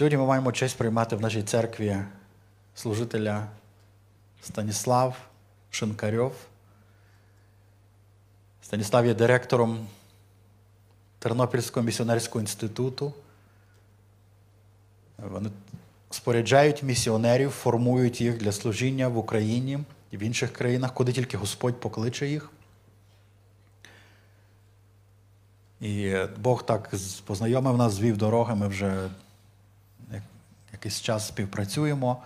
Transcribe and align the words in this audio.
Сьогодні 0.00 0.18
ми 0.18 0.26
маємо 0.26 0.52
честь 0.52 0.78
приймати 0.78 1.16
в 1.16 1.20
нашій 1.20 1.42
церкві 1.42 1.96
служителя 2.74 3.46
Станіслав 4.42 5.16
Шинкарьов. 5.70 6.32
Станіслав 8.62 9.06
є 9.06 9.14
директором 9.14 9.86
Тернопільського 11.18 11.86
місіонерського 11.86 12.40
інституту. 12.40 13.12
Вони 15.18 15.50
споряджають 16.10 16.82
місіонерів, 16.82 17.50
формують 17.50 18.20
їх 18.20 18.38
для 18.38 18.52
служіння 18.52 19.08
в 19.08 19.18
Україні 19.18 19.78
і 20.10 20.16
в 20.16 20.22
інших 20.22 20.52
країнах, 20.52 20.94
куди 20.94 21.12
тільки 21.12 21.36
Господь 21.36 21.80
покличе 21.80 22.26
їх. 22.26 22.50
І 25.80 26.16
Бог 26.38 26.66
так 26.66 26.94
познайомив 27.24 27.76
нас, 27.76 27.92
звів 27.92 28.16
дороги, 28.16 28.54
ми 28.54 28.68
вже 28.68 29.10
якийсь 30.80 31.00
час 31.00 31.28
співпрацюємо, 31.28 32.22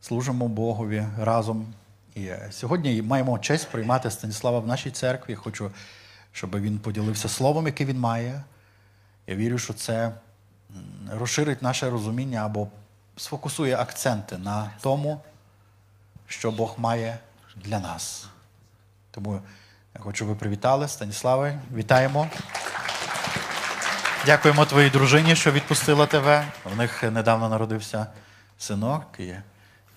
служимо 0.00 0.48
Богові 0.48 1.04
разом. 1.18 1.74
І 2.14 2.30
сьогодні 2.50 3.02
маємо 3.02 3.38
честь 3.38 3.68
приймати 3.68 4.10
Станіслава 4.10 4.58
в 4.58 4.66
нашій 4.66 4.90
церкві. 4.90 5.34
Хочу, 5.34 5.70
щоб 6.32 6.60
він 6.60 6.78
поділився 6.78 7.28
словом, 7.28 7.66
яке 7.66 7.84
він 7.84 7.98
має. 7.98 8.42
Я 9.26 9.36
вірю, 9.36 9.58
що 9.58 9.74
це 9.74 10.12
розширить 11.10 11.62
наше 11.62 11.90
розуміння 11.90 12.44
або 12.44 12.68
сфокусує 13.16 13.76
акценти 13.76 14.38
на 14.38 14.70
тому, 14.80 15.20
що 16.26 16.50
Бог 16.50 16.74
має 16.78 17.18
для 17.56 17.78
нас. 17.78 18.26
Тому 19.10 19.40
я 19.94 20.00
хочу, 20.00 20.16
щоб 20.16 20.28
ви 20.28 20.34
привітали 20.34 20.88
Станіславе. 20.88 21.60
Вітаємо. 21.74 22.28
Дякуємо 24.26 24.64
твоїй 24.64 24.90
дружині, 24.90 25.36
що 25.36 25.52
відпустила 25.52 26.06
тебе. 26.06 26.44
В 26.74 26.76
них 26.76 27.02
недавно 27.02 27.48
народився 27.48 28.06
синок. 28.58 29.02
І 29.18 29.32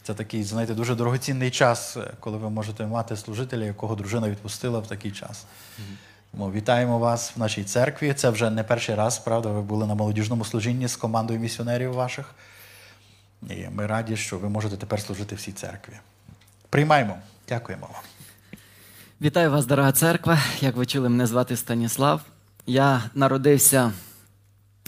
це 0.03 0.13
такий, 0.13 0.43
знаєте, 0.43 0.73
дуже 0.73 0.95
дорогоцінний 0.95 1.51
час, 1.51 1.97
коли 2.19 2.37
ви 2.37 2.49
можете 2.49 2.85
мати 2.85 3.17
служителя, 3.17 3.65
якого 3.65 3.95
дружина 3.95 4.29
відпустила 4.29 4.79
в 4.79 4.87
такий 4.87 5.11
час. 5.11 5.45
Тому 6.31 6.51
вітаємо 6.51 6.99
вас 6.99 7.31
в 7.35 7.39
нашій 7.39 7.63
церкві. 7.63 8.13
Це 8.13 8.29
вже 8.29 8.49
не 8.49 8.63
перший 8.63 8.95
раз, 8.95 9.19
правда, 9.19 9.49
ви 9.49 9.61
були 9.61 9.85
на 9.85 9.95
молодіжному 9.95 10.45
служінні 10.45 10.87
з 10.87 10.95
командою 10.95 11.39
місіонерів 11.39 11.93
ваших. 11.93 12.35
І 13.49 13.67
ми 13.71 13.87
раді, 13.87 14.17
що 14.17 14.37
ви 14.37 14.49
можете 14.49 14.77
тепер 14.77 15.01
служити 15.01 15.35
в 15.35 15.41
цій 15.41 15.51
церкві. 15.51 15.93
Приймаємо. 16.69 17.17
Дякуємо 17.49 17.89
вам. 17.93 18.01
Вітаю 19.21 19.51
вас, 19.51 19.65
дорога 19.65 19.91
церква. 19.91 20.39
Як 20.61 20.75
ви 20.75 20.85
чули, 20.85 21.09
мене 21.09 21.27
звати 21.27 21.57
Станіслав. 21.57 22.21
Я 22.65 23.03
народився 23.15 23.91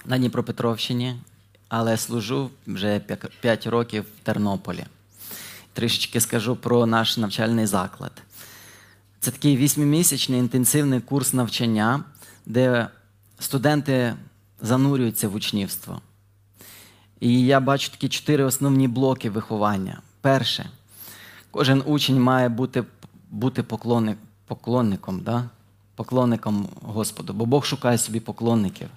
на 0.05 0.17
Дніпропетровщині, 0.17 1.15
але 1.69 1.97
служу 1.97 2.49
вже 2.67 2.99
5 3.41 3.67
років 3.67 4.03
в 4.03 4.23
Тернополі. 4.23 4.85
Трішечки 5.73 6.21
скажу 6.21 6.55
про 6.55 6.85
наш 6.85 7.17
навчальний 7.17 7.65
заклад. 7.65 8.11
Це 9.19 9.31
такий 9.31 9.57
вісьмимісячний 9.57 10.39
інтенсивний 10.39 10.99
курс 11.01 11.33
навчання, 11.33 12.03
де 12.45 12.87
студенти 13.39 14.13
занурюються 14.61 15.29
в 15.29 15.35
учнівство. 15.35 16.01
І 17.19 17.41
я 17.41 17.59
бачу 17.59 17.91
такі 17.91 18.09
чотири 18.09 18.43
основні 18.43 18.87
блоки 18.87 19.29
виховання. 19.29 20.01
Перше, 20.21 20.69
кожен 21.51 21.83
учень 21.85 22.21
має 22.21 22.49
бути, 22.49 22.83
бути 23.29 23.63
поклонник, 23.63 24.17
поклонником, 24.47 25.19
да? 25.19 25.49
поклонником 25.95 26.69
Господу, 26.81 27.33
бо 27.33 27.45
Бог 27.45 27.65
шукає 27.65 27.97
собі 27.97 28.19
поклонників. 28.19 28.87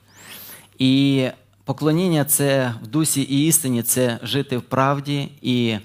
І 0.80 1.26
поклоніння 1.64 2.24
це 2.24 2.74
в 2.82 2.86
дусі 2.86 3.22
і 3.22 3.46
істині 3.46 3.82
це 3.82 4.18
жити 4.22 4.56
в 4.56 4.62
правді 4.62 5.28
і 5.42 5.76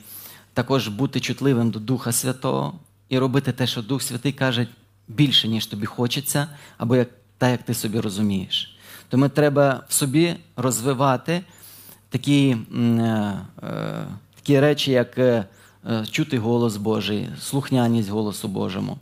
також 0.53 0.88
бути 0.88 1.19
чутливим 1.19 1.72
до 1.72 1.79
Духа 1.79 2.11
Святого 2.11 2.73
і 3.09 3.19
робити 3.19 3.51
те, 3.51 3.67
що 3.67 3.81
Дух 3.81 4.01
Святий 4.01 4.31
каже 4.31 4.67
більше, 5.07 5.47
ніж 5.47 5.66
тобі 5.66 5.85
хочеться, 5.85 6.47
або 6.78 6.95
як, 6.95 7.09
так, 7.38 7.51
як 7.51 7.63
ти 7.63 7.73
собі 7.73 8.00
розумієш. 8.00 8.78
Тому 9.09 9.29
треба 9.29 9.83
в 9.89 9.94
собі 9.94 10.35
розвивати 10.56 11.41
такі, 12.09 12.57
е, 12.75 12.81
е, 13.63 14.06
такі 14.35 14.59
речі, 14.59 14.91
як 14.91 15.17
е, 15.17 15.45
чути 16.12 16.39
голос 16.39 16.77
Божий, 16.77 17.29
слухняність 17.41 18.09
голосу 18.09 18.47
Божому. 18.47 18.97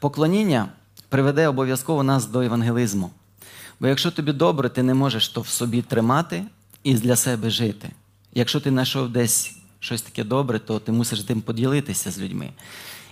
Поклоніння 0.00 0.68
приведе 1.08 1.48
обов'язково 1.48 2.02
нас 2.02 2.26
до 2.26 2.40
евангелізму. 2.40 3.10
Бо 3.80 3.86
якщо 3.86 4.10
тобі 4.10 4.32
добре, 4.32 4.68
ти 4.68 4.82
не 4.82 4.94
можеш 4.94 5.28
то 5.28 5.40
в 5.40 5.48
собі 5.48 5.82
тримати 5.82 6.44
і 6.84 6.94
для 6.94 7.16
себе 7.16 7.50
жити. 7.50 7.90
Якщо 8.34 8.60
ти 8.60 8.70
знайшов 8.70 9.08
десь 9.08 9.56
щось 9.80 10.02
таке 10.02 10.24
добре, 10.24 10.58
то 10.58 10.78
ти 10.78 10.92
мусиш 10.92 11.20
тим 11.20 11.40
поділитися 11.40 12.10
з 12.10 12.18
людьми. 12.18 12.50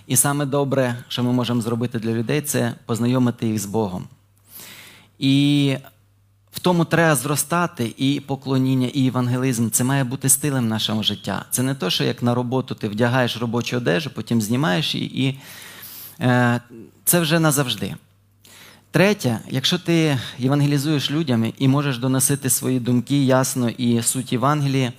І 0.07 0.15
саме 0.15 0.45
добре, 0.45 1.03
що 1.07 1.23
ми 1.23 1.33
можемо 1.33 1.61
зробити 1.61 1.99
для 1.99 2.11
людей, 2.11 2.41
це 2.41 2.73
познайомити 2.85 3.47
їх 3.47 3.59
з 3.59 3.65
Богом. 3.65 4.07
І 5.19 5.75
в 6.51 6.59
тому 6.59 6.85
треба 6.85 7.15
зростати 7.15 7.93
і 7.97 8.19
поклоніння, 8.19 8.87
і 8.93 9.07
евангелізм. 9.07 9.69
Це 9.69 9.83
має 9.83 10.03
бути 10.03 10.29
стилем 10.29 10.67
нашого 10.67 11.03
життя. 11.03 11.45
Це 11.49 11.63
не 11.63 11.75
то, 11.75 11.89
що 11.89 12.03
як 12.03 12.23
на 12.23 12.35
роботу 12.35 12.75
ти 12.75 12.87
вдягаєш 12.87 13.37
робочу 13.37 13.77
одежу, 13.77 14.09
потім 14.15 14.41
знімаєш 14.41 14.95
її, 14.95 15.27
і 15.27 15.39
е, 16.19 16.61
це 17.03 17.19
вже 17.19 17.39
назавжди. 17.39 17.95
Третє, 18.93 19.39
якщо 19.49 19.79
ти 19.79 20.19
євангелізуєш 20.37 21.11
людям 21.11 21.53
і 21.57 21.67
можеш 21.67 21.97
доносити 21.97 22.49
свої 22.49 22.79
думки 22.79 23.23
ясно 23.25 23.69
і 23.69 24.01
суть 24.01 24.31
Євангелії, 24.31 24.91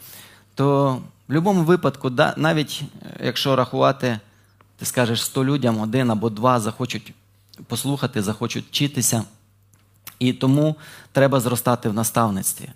то 0.54 0.94
в 0.94 1.00
будь-якому 1.28 1.64
випадку, 1.64 2.10
навіть 2.36 2.82
е, 3.02 3.20
якщо 3.24 3.56
рахувати, 3.56 4.18
ти 4.78 4.86
скажеш 4.86 5.24
100 5.24 5.44
людям, 5.44 5.80
один 5.80 6.10
або 6.10 6.30
два 6.30 6.60
захочуть 6.60 7.12
послухати, 7.66 8.22
захочуть 8.22 8.66
вчитися. 8.66 9.24
І 10.18 10.32
тому 10.32 10.76
треба 11.12 11.40
зростати 11.40 11.88
в 11.88 11.94
наставництві. 11.94 12.68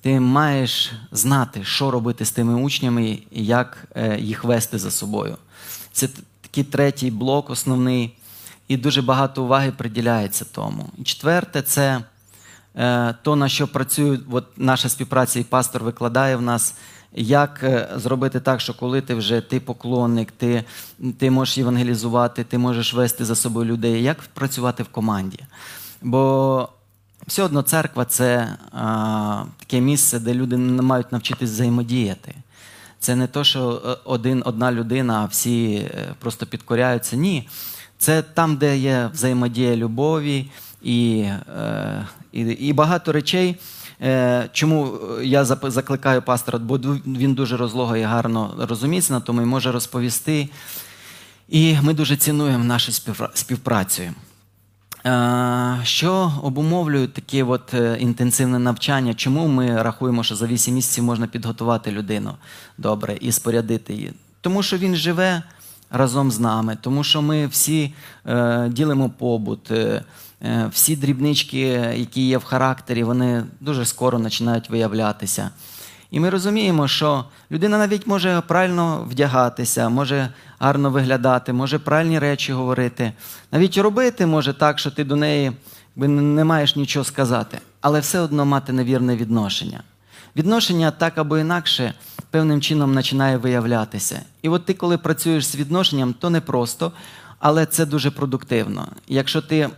Ти 0.00 0.20
маєш 0.20 0.92
знати, 1.12 1.64
що 1.64 1.90
робити 1.90 2.24
з 2.24 2.30
тими 2.30 2.54
учнями 2.54 3.18
і 3.30 3.44
як 3.44 3.84
е, 3.94 4.20
їх 4.20 4.44
вести 4.44 4.78
за 4.78 4.90
собою. 4.90 5.36
Це 5.92 6.08
такий 6.40 6.64
третій 6.64 7.10
блок, 7.10 7.50
основний, 7.50 8.17
і 8.68 8.76
дуже 8.76 9.02
багато 9.02 9.44
уваги 9.44 9.72
приділяється 9.72 10.44
тому. 10.52 10.86
І 10.98 11.02
четверте, 11.02 11.62
це 11.62 12.00
е, 12.76 13.14
то, 13.22 13.36
на 13.36 13.48
що 13.48 13.68
працює 13.68 14.18
от 14.30 14.44
наша 14.56 14.88
співпраця, 14.88 15.40
і 15.40 15.44
пастор 15.44 15.84
викладає 15.84 16.36
в 16.36 16.42
нас, 16.42 16.74
як 17.14 17.60
е, 17.62 17.88
зробити 17.96 18.40
так, 18.40 18.60
що 18.60 18.74
коли 18.74 19.00
ти 19.00 19.14
вже 19.14 19.40
ти 19.40 19.60
поклонник, 19.60 20.30
ти, 20.30 20.64
ти 21.18 21.30
можеш 21.30 21.58
євангелізувати, 21.58 22.44
ти 22.44 22.58
можеш 22.58 22.94
вести 22.94 23.24
за 23.24 23.34
собою 23.34 23.66
людей, 23.66 24.02
як 24.02 24.20
працювати 24.20 24.82
в 24.82 24.88
команді. 24.88 25.38
Бо 26.02 26.68
все 27.26 27.42
одно 27.42 27.62
церква 27.62 28.04
це 28.04 28.56
а, 28.72 29.44
таке 29.58 29.80
місце, 29.80 30.18
де 30.18 30.34
люди 30.34 30.56
не 30.56 30.82
мають 30.82 31.12
навчитись 31.12 31.50
взаємодіяти. 31.50 32.34
Це 33.00 33.16
не 33.16 33.26
то, 33.26 33.44
що 33.44 33.82
е, 33.86 33.96
один, 34.04 34.42
одна 34.46 34.72
людина, 34.72 35.20
а 35.22 35.24
всі 35.24 35.74
е, 35.74 36.14
просто 36.18 36.46
підкоряються. 36.46 37.16
Ні. 37.16 37.48
Це 37.98 38.22
там, 38.22 38.56
де 38.56 38.78
є 38.78 39.10
взаємодія 39.12 39.76
любові 39.76 40.50
і, 40.82 41.18
е, 41.58 42.06
і, 42.32 42.40
і 42.40 42.72
багато 42.72 43.12
речей. 43.12 43.56
Е, 44.02 44.48
Чому 44.52 44.98
я 45.22 45.44
закликаю 45.44 46.22
пастора, 46.22 46.58
бо 46.58 46.78
він 47.06 47.34
дуже 47.34 47.56
розлого 47.56 47.96
і 47.96 48.02
гарно 48.02 48.54
розуміється 48.58 49.12
на 49.12 49.20
тому 49.20 49.42
і 49.42 49.44
може 49.44 49.72
розповісти. 49.72 50.48
І 51.48 51.76
ми 51.82 51.94
дуже 51.94 52.16
цінуємо 52.16 52.64
нашу 52.64 52.92
співпрацю. 53.34 54.02
Е, 55.06 55.80
Що 55.82 56.32
обумовлює 56.42 57.06
таке 57.06 57.44
от 57.44 57.74
інтенсивне 57.98 58.58
навчання? 58.58 59.14
Чому 59.14 59.46
ми 59.48 59.82
рахуємо, 59.82 60.24
що 60.24 60.34
за 60.34 60.46
8 60.46 60.74
місяців 60.74 61.04
можна 61.04 61.26
підготувати 61.26 61.90
людину 61.90 62.34
добре 62.78 63.16
і 63.20 63.32
спорядити 63.32 63.94
її? 63.94 64.12
Тому 64.40 64.62
що 64.62 64.78
він 64.78 64.96
живе 64.96 65.42
разом 65.90 66.30
з 66.30 66.40
нами, 66.40 66.76
тому 66.80 67.04
що 67.04 67.22
ми 67.22 67.46
всі 67.46 67.94
е, 68.26 68.68
ділимо 68.68 69.10
побут, 69.10 69.70
е, 69.70 70.04
е, 70.42 70.70
всі 70.72 70.96
дрібнички, 70.96 71.58
які 71.96 72.26
є 72.26 72.38
в 72.38 72.44
характері, 72.44 73.04
вони 73.04 73.44
дуже 73.60 73.84
скоро 73.84 74.20
починають 74.20 74.70
виявлятися. 74.70 75.50
І 76.10 76.20
ми 76.20 76.30
розуміємо, 76.30 76.88
що 76.88 77.24
людина 77.50 77.78
навіть 77.78 78.06
може 78.06 78.42
правильно 78.46 79.06
вдягатися, 79.10 79.88
може 79.88 80.28
гарно 80.58 80.90
виглядати, 80.90 81.52
може 81.52 81.78
правильні 81.78 82.18
речі 82.18 82.52
говорити. 82.52 83.12
Навіть 83.52 83.78
робити 83.78 84.26
може 84.26 84.52
так, 84.52 84.78
що 84.78 84.90
ти 84.90 85.04
до 85.04 85.16
неї 85.16 85.52
не 85.96 86.44
маєш 86.44 86.76
нічого 86.76 87.04
сказати, 87.04 87.58
але 87.80 88.00
все 88.00 88.20
одно 88.20 88.44
мати 88.44 88.72
невірне 88.72 89.16
відношення. 89.16 89.82
Відношення 90.38 90.90
так 90.90 91.18
або 91.18 91.38
інакше 91.38 91.94
певним 92.30 92.60
чином 92.60 92.94
починає 92.94 93.36
виявлятися. 93.36 94.22
І 94.42 94.48
от 94.48 94.64
ти, 94.64 94.74
коли 94.74 94.98
працюєш 94.98 95.46
з 95.46 95.56
відношенням, 95.56 96.14
то 96.18 96.30
не 96.30 96.40
просто, 96.40 96.92
але 97.38 97.66
це 97.66 97.86
дуже 97.86 98.10
продуктивно. 98.10 98.88
Якщо 99.08 99.42
ти 99.42 99.58
е, 99.58 99.70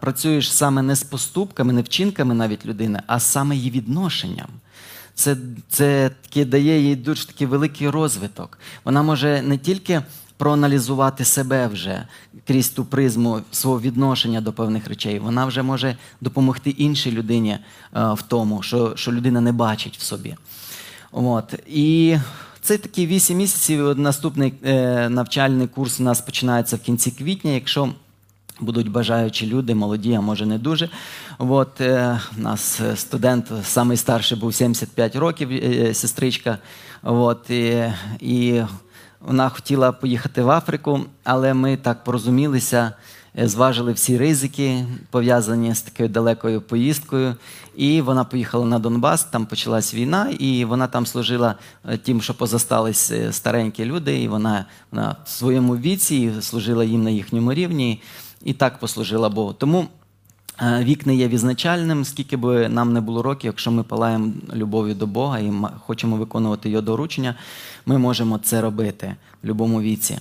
працюєш 0.00 0.52
саме 0.52 0.82
не 0.82 0.96
з 0.96 1.02
поступками, 1.02 1.72
не 1.72 1.82
вчинками 1.82 2.34
навіть 2.34 2.66
людини, 2.66 3.02
а 3.06 3.20
саме 3.20 3.56
її 3.56 3.70
відношенням. 3.70 4.48
це, 5.14 5.36
це 5.68 6.10
таки 6.22 6.44
дає 6.44 6.80
їй 6.80 6.96
дуже 6.96 7.26
такий 7.26 7.46
великий 7.46 7.88
розвиток. 7.88 8.58
Вона 8.84 9.02
може 9.02 9.42
не 9.42 9.58
тільки 9.58 10.02
проаналізувати 10.42 11.24
себе 11.24 11.66
вже 11.66 12.06
крізь 12.46 12.68
ту 12.68 12.84
призму 12.84 13.40
свого 13.52 13.80
відношення 13.80 14.40
до 14.40 14.52
певних 14.52 14.88
речей, 14.88 15.18
вона 15.18 15.46
вже 15.46 15.62
може 15.62 15.96
допомогти 16.20 16.70
іншій 16.70 17.12
людині 17.12 17.50
е, 17.50 17.58
в 17.92 18.22
тому, 18.22 18.62
що, 18.62 18.92
що 18.96 19.12
людина 19.12 19.40
не 19.40 19.52
бачить 19.52 19.96
в 19.98 20.02
собі. 20.02 20.34
От. 21.12 21.54
І 21.66 22.16
це 22.60 22.78
такі 22.78 23.06
8 23.06 23.36
місяців. 23.36 23.98
Наступний 23.98 24.54
е, 24.64 25.08
навчальний 25.08 25.66
курс 25.66 26.00
у 26.00 26.02
нас 26.02 26.20
починається 26.20 26.76
в 26.76 26.80
кінці 26.80 27.10
квітня. 27.10 27.50
Якщо 27.50 27.88
будуть 28.60 28.90
бажаючі 28.90 29.46
люди, 29.46 29.74
молоді, 29.74 30.14
а 30.14 30.20
може 30.20 30.46
не 30.46 30.58
дуже. 30.58 30.88
От, 31.38 31.80
е, 31.80 32.20
у 32.38 32.40
нас 32.40 32.80
студент, 32.94 33.52
самий 33.64 33.96
старший 33.96 34.38
був 34.38 34.54
75 34.54 35.16
років, 35.16 35.50
сестричка. 35.96 36.58
От, 37.02 37.50
і, 37.50 37.92
і 38.20 38.62
вона 39.26 39.48
хотіла 39.48 39.92
поїхати 39.92 40.42
в 40.42 40.50
Африку, 40.50 41.00
але 41.24 41.54
ми 41.54 41.76
так 41.76 42.04
порозумілися, 42.04 42.92
е, 43.38 43.48
зважили 43.48 43.92
всі 43.92 44.18
ризики, 44.18 44.84
пов'язані 45.10 45.74
з 45.74 45.82
такою 45.82 46.08
далекою 46.08 46.60
поїздкою. 46.60 47.34
І 47.76 48.00
вона 48.00 48.24
поїхала 48.24 48.66
на 48.66 48.78
Донбас, 48.78 49.24
там 49.24 49.46
почалась 49.46 49.94
війна, 49.94 50.30
і 50.38 50.64
вона 50.64 50.86
там 50.86 51.06
служила 51.06 51.54
е, 51.88 51.96
тим, 51.96 52.22
що 52.22 52.34
позастались 52.34 53.10
е, 53.10 53.32
старенькі 53.32 53.84
люди, 53.84 54.22
і 54.22 54.28
вона, 54.28 54.66
вона 54.90 55.16
в 55.24 55.28
своєму 55.28 55.76
віці 55.76 56.32
служила 56.40 56.84
їм 56.84 57.02
на 57.02 57.10
їхньому 57.10 57.54
рівні, 57.54 58.02
і 58.44 58.52
так 58.52 58.78
послужила 58.78 59.28
Богу. 59.28 59.52
Тому 59.52 59.88
вік 60.60 61.06
не 61.06 61.14
є 61.14 61.28
відзначальним, 61.28 62.04
скільки 62.04 62.36
би 62.36 62.68
нам 62.68 62.92
не 62.92 63.00
було 63.00 63.22
років, 63.22 63.46
якщо 63.46 63.70
ми 63.70 63.82
палаємо 63.82 64.32
любов'ю 64.54 64.94
до 64.94 65.06
Бога 65.06 65.38
і 65.38 65.52
хочемо 65.86 66.16
виконувати 66.16 66.70
його 66.70 66.82
доручення, 66.82 67.34
ми 67.86 67.98
можемо 67.98 68.38
це 68.38 68.60
робити 68.60 69.16
в 69.42 69.46
будь-якому 69.46 69.80
віці. 69.80 70.18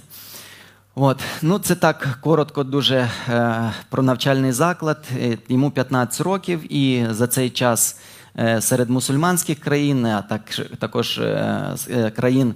От, 0.96 1.20
ну 1.42 1.60
це 1.60 1.76
так 1.76 2.18
коротко 2.22 2.64
дуже 2.64 3.10
е, 3.30 3.72
про 3.90 4.04
навчальний 4.04 4.52
заклад. 4.52 5.06
Е, 5.18 5.38
Йому 5.50 5.72
15 5.72 6.22
років, 6.22 6.74
і 6.74 7.06
за 7.10 7.28
цей 7.28 7.50
час 7.50 8.00
е, 8.40 8.62
серед 8.62 8.90
мусульманських 8.90 9.60
країн, 9.60 10.06
а 10.06 10.22
так, 10.22 10.42
також 10.80 11.18
е, 11.18 11.76
е, 11.90 12.12
країн 12.12 12.54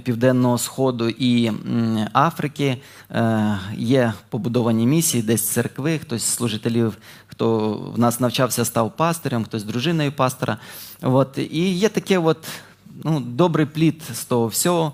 Південного 0.00 0.58
Сходу 0.58 1.08
і 1.08 1.52
Африки 2.12 2.76
е, 3.10 3.58
є 3.76 4.12
побудовані 4.28 4.86
місії, 4.86 5.22
десь 5.22 5.48
церкви, 5.48 5.98
хтось 5.98 6.22
з 6.22 6.34
служителів, 6.34 6.98
хто 7.26 7.72
в 7.94 7.98
нас 7.98 8.20
навчався, 8.20 8.64
став 8.64 8.96
пастирем, 8.96 9.44
хтось 9.44 9.64
дружиною 9.64 10.12
пастора. 10.12 10.58
От, 11.02 11.38
і 11.38 11.72
є 11.72 11.88
таке 11.88 12.18
от, 12.18 12.38
ну, 13.04 13.20
добрий 13.20 13.66
плід 13.66 14.02
з 14.12 14.24
того 14.24 14.46
всього. 14.46 14.92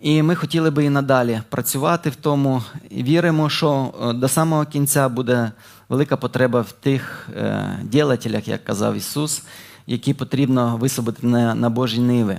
І 0.00 0.22
ми 0.22 0.34
хотіли 0.34 0.70
би 0.70 0.84
і 0.84 0.90
надалі 0.90 1.42
працювати 1.48 2.10
в 2.10 2.16
тому. 2.16 2.62
Віримо, 2.92 3.48
що 3.48 3.94
е, 4.02 4.12
до 4.12 4.28
самого 4.28 4.64
кінця 4.64 5.08
буде 5.08 5.52
велика 5.88 6.16
потреба 6.16 6.60
в 6.60 6.72
тих 6.72 7.28
е, 7.36 7.78
ділателях, 7.82 8.48
як 8.48 8.64
казав 8.64 8.96
Ісус, 8.96 9.42
які 9.86 10.14
потрібно 10.14 10.76
висвободити 10.76 11.26
на, 11.26 11.54
на 11.54 11.70
Божі 11.70 12.00
ниви. 12.00 12.38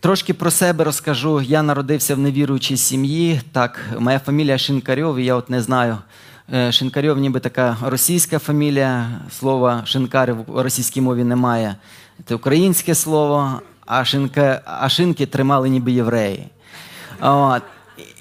Трошки 0.00 0.34
про 0.34 0.50
себе 0.50 0.84
розкажу. 0.84 1.40
Я 1.40 1.62
народився 1.62 2.14
в 2.14 2.18
невіруючій 2.18 2.76
сім'ї. 2.76 3.40
Так, 3.52 3.80
моя 3.98 4.18
фамілія 4.18 4.58
Шинкарьов, 4.58 5.18
і 5.18 5.24
я 5.24 5.34
от 5.34 5.50
не 5.50 5.62
знаю. 5.62 5.98
е, 6.54 6.72
Шинкарьов 6.72 7.18
ніби 7.18 7.40
така 7.40 7.76
російська 7.82 8.38
фамілія. 8.38 9.08
Слова 9.38 9.82
шинкар 9.84 10.34
в 10.34 10.62
російській 10.62 11.00
мові 11.00 11.24
немає. 11.24 11.76
Це 12.26 12.34
українське 12.34 12.94
слово, 12.94 13.60
а, 13.86 14.04
шинка, 14.04 14.62
а 14.64 14.88
шинки 14.88 15.26
тримали 15.26 15.68
ніби 15.68 15.92
євреї. 15.92 16.46
От. 17.20 17.62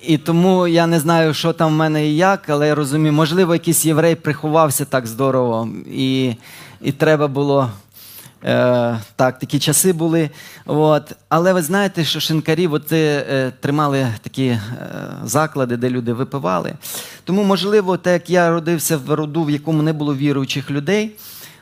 І 0.02 0.18
тому 0.18 0.68
я 0.68 0.88
не 0.88 1.00
знаю, 1.00 1.34
що 1.34 1.54
там 1.54 1.70
в 1.70 1.76
мене 1.76 2.08
і 2.08 2.16
як, 2.16 2.50
але 2.50 2.68
я 2.68 2.76
розумію, 2.76 3.14
можливо, 3.14 3.54
якийсь 3.54 3.86
єврей 3.86 4.16
приховався 4.16 4.86
так 4.86 5.08
здорово, 5.08 5.70
і, 5.92 6.36
і 6.82 6.92
треба 6.92 7.28
було. 7.28 7.70
Е, 8.46 9.00
так, 9.16 9.40
такі 9.40 9.60
часи 9.60 9.94
були. 9.94 10.30
От. 10.66 11.16
Але 11.30 11.54
ви 11.54 11.62
знаєте, 11.62 12.04
що 12.04 12.20
шинкарі 12.20 12.68
от, 12.68 12.92
е, 12.92 13.54
тримали 13.60 14.08
такі 14.22 14.46
е, 14.46 14.62
заклади, 15.24 15.78
де 15.78 15.90
люди 15.90 16.14
випивали. 16.14 16.74
Тому, 17.24 17.44
можливо, 17.44 17.98
так 17.98 18.14
як 18.14 18.30
я 18.30 18.50
родився 18.50 18.98
в 18.98 19.14
роду, 19.14 19.44
в 19.44 19.50
якому 19.50 19.82
не 19.82 19.94
було 19.94 20.16
віруючих 20.16 20.72
людей, 20.72 21.12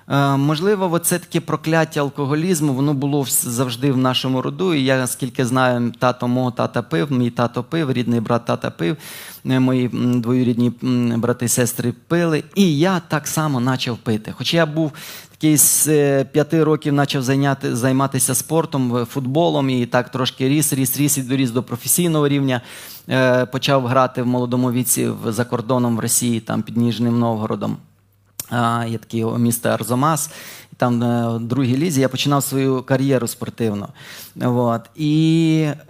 е, 0.09 0.37
можливо, 0.37 0.99
це 0.99 1.19
таке 1.19 1.39
прокляття 1.39 1.99
алкоголізму, 1.99 2.73
воно 2.73 2.93
було 2.93 3.25
завжди 3.29 3.91
в 3.91 3.97
нашому 3.97 4.41
роду. 4.41 4.73
І 4.73 4.83
я, 4.83 5.07
скільки 5.07 5.45
знаю, 5.45 5.93
тато 5.99 6.27
мого 6.27 6.51
тата 6.51 6.81
пив, 6.81 7.11
мій 7.11 7.29
тато 7.29 7.63
пив, 7.63 7.91
рідний 7.91 8.19
брат 8.19 8.45
тата 8.45 8.69
пив, 8.69 8.97
е, 9.45 9.59
мої 9.59 9.89
двоюрідні 9.93 10.71
брати 11.17 11.45
і 11.45 11.49
сестри 11.49 11.93
пили. 12.07 12.43
І 12.55 12.77
я 12.79 13.01
так 13.07 13.27
само 13.27 13.71
почав 13.71 13.97
пити. 13.97 14.33
Хоча 14.37 14.57
я 14.57 14.65
був 14.65 14.91
такий 15.37 15.57
е, 15.87 16.23
п'яти 16.23 16.63
років 16.63 16.97
почав 16.97 17.23
зайняти, 17.23 17.75
займатися 17.75 18.35
спортом, 18.35 18.97
е, 18.97 19.05
футболом, 19.05 19.69
і 19.69 19.85
так 19.85 20.09
трошки 20.09 20.49
ріс, 20.49 20.73
ріс, 20.73 20.97
ріс 20.97 21.17
і 21.17 21.21
доріс 21.21 21.51
до 21.51 21.63
професійного 21.63 22.27
рівня. 22.27 22.61
Е, 23.09 23.45
Почав 23.45 23.87
грати 23.87 24.21
в 24.21 24.27
молодому 24.27 24.71
віці 24.71 25.09
за 25.27 25.45
кордоном 25.45 25.97
в 25.97 25.99
Росії, 25.99 26.39
там 26.39 26.61
під 26.61 26.77
Ніжним 26.77 27.19
Новгородом. 27.19 27.77
Є 28.87 28.97
таке 28.97 29.25
місто 29.25 29.69
Арзомас, 29.69 30.31
там 30.77 30.99
в 31.35 31.39
другій 31.39 31.77
лізі 31.77 32.01
я 32.01 32.09
починав 32.09 32.43
свою 32.43 32.83
кар'єру 32.83 33.27
спортивну. 33.27 33.87
От. 34.41 34.81
І 34.95 35.67
е, 35.67 35.83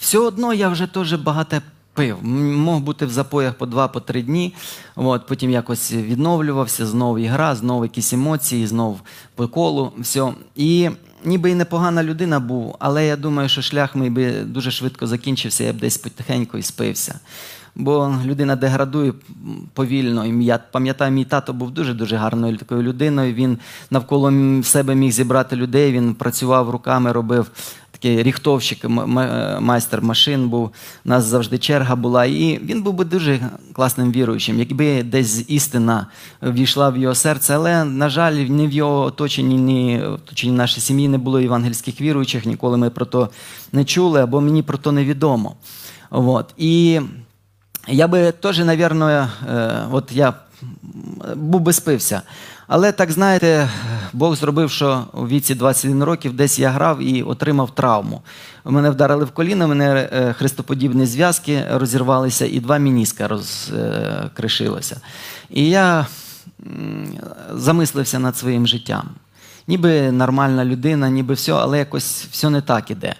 все 0.00 0.18
одно 0.18 0.54
я 0.54 0.68
вже 0.68 0.86
теж 0.86 1.14
багато 1.14 1.56
пив. 2.00 2.24
Мог 2.24 2.80
бути 2.80 3.06
в 3.06 3.10
запоях 3.10 3.54
по 3.54 3.66
два, 3.66 3.88
по 3.88 4.00
три 4.00 4.22
дні. 4.22 4.54
От. 4.96 5.26
Потім 5.26 5.50
якось 5.50 5.92
відновлювався, 5.92 6.86
знову 6.86 7.18
ігра, 7.18 7.54
знову 7.54 7.84
якісь 7.84 8.12
емоції, 8.12 8.66
знову 8.66 9.00
по 9.34 9.48
колу. 9.48 9.92
Все. 9.98 10.32
І 10.56 10.90
ніби 11.24 11.50
і 11.50 11.54
непогана 11.54 12.02
людина 12.02 12.40
був, 12.40 12.76
але 12.78 13.06
я 13.06 13.16
думаю, 13.16 13.48
що 13.48 13.62
шлях 13.62 13.96
мій 13.96 14.10
би 14.10 14.32
дуже 14.32 14.70
швидко 14.70 15.06
закінчився, 15.06 15.64
я 15.64 15.72
б 15.72 15.76
десь 15.76 15.98
потихеньку 15.98 16.58
і 16.58 16.62
спився. 16.62 17.20
Бо 17.74 18.14
людина 18.24 18.56
деградує 18.56 19.12
повільно. 19.74 20.26
Я 20.26 20.58
пам'ятаю, 20.58 21.12
мій 21.12 21.24
тато 21.24 21.52
був 21.52 21.70
дуже-дуже 21.70 22.16
гарною 22.16 22.56
такою 22.56 22.82
людиною. 22.82 23.34
Він 23.34 23.58
навколо 23.90 24.32
себе 24.62 24.94
міг 24.94 25.12
зібрати 25.12 25.56
людей. 25.56 25.92
Він 25.92 26.14
працював 26.14 26.70
руками, 26.70 27.12
робив 27.12 27.50
такий 28.00 28.22
ріхтовщик, 28.22 28.78
майстер 29.60 30.02
машин 30.02 30.48
був. 30.48 30.70
У 31.04 31.08
нас 31.08 31.24
завжди 31.24 31.58
черга 31.58 31.96
була. 31.96 32.24
І 32.24 32.60
він 32.64 32.82
був 32.82 32.94
би 32.94 33.04
дуже 33.04 33.40
класним 33.72 34.12
віруючим, 34.12 34.58
якби 34.58 35.02
десь 35.02 35.44
істина 35.48 36.06
війшла 36.42 36.90
в 36.90 36.96
його 36.96 37.14
серце. 37.14 37.54
Але, 37.54 37.84
на 37.84 38.08
жаль, 38.08 38.32
ні 38.32 38.66
в 38.66 38.72
його 38.72 39.00
оточенні, 39.00 39.56
ні 39.56 40.00
в 40.06 40.12
оточенні 40.12 40.52
нашої 40.52 40.80
сім'ї 40.80 41.08
не 41.08 41.18
було 41.18 41.40
євангельських 41.40 42.00
віруючих. 42.00 42.46
Ніколи 42.46 42.76
ми 42.76 42.90
про 42.90 43.06
то 43.06 43.28
не 43.72 43.84
чули, 43.84 44.20
або 44.20 44.40
мені 44.40 44.62
про 44.62 44.78
то 44.78 44.92
невідомо. 44.92 45.54
От. 46.10 46.54
І 46.56 47.00
я 47.88 48.08
би 48.08 48.32
теж, 48.32 48.58
напевно, 48.58 49.10
е, 49.10 49.28
от 49.92 50.12
я 50.12 50.34
був 51.36 51.60
би 51.60 51.72
спився. 51.72 52.22
Але 52.72 52.92
так 52.92 53.10
знаєте, 53.10 53.68
Бог 54.12 54.36
зробив, 54.36 54.70
що 54.70 55.04
у 55.12 55.26
віці 55.26 55.54
21 55.54 56.04
років 56.04 56.32
десь 56.32 56.58
я 56.58 56.70
грав 56.70 57.02
і 57.02 57.22
отримав 57.22 57.74
травму. 57.74 58.22
Мене 58.64 58.90
вдарили 58.90 59.24
в 59.24 59.30
коліно, 59.30 59.68
мене 59.68 60.08
е, 60.12 60.32
хрестоподібні 60.32 61.06
зв'язки 61.06 61.64
розірвалися, 61.70 62.46
і 62.46 62.60
два 62.60 62.78
мініска 62.78 63.28
розкришилося. 63.28 65.00
І 65.50 65.68
я 65.68 66.06
замислився 67.54 68.18
над 68.18 68.36
своїм 68.36 68.66
життям. 68.66 69.08
Ніби 69.68 70.12
нормальна 70.12 70.64
людина, 70.64 71.10
ніби 71.10 71.34
все, 71.34 71.52
але 71.52 71.78
якось 71.78 72.26
все 72.30 72.50
не 72.50 72.60
так 72.60 72.90
іде. 72.90 73.14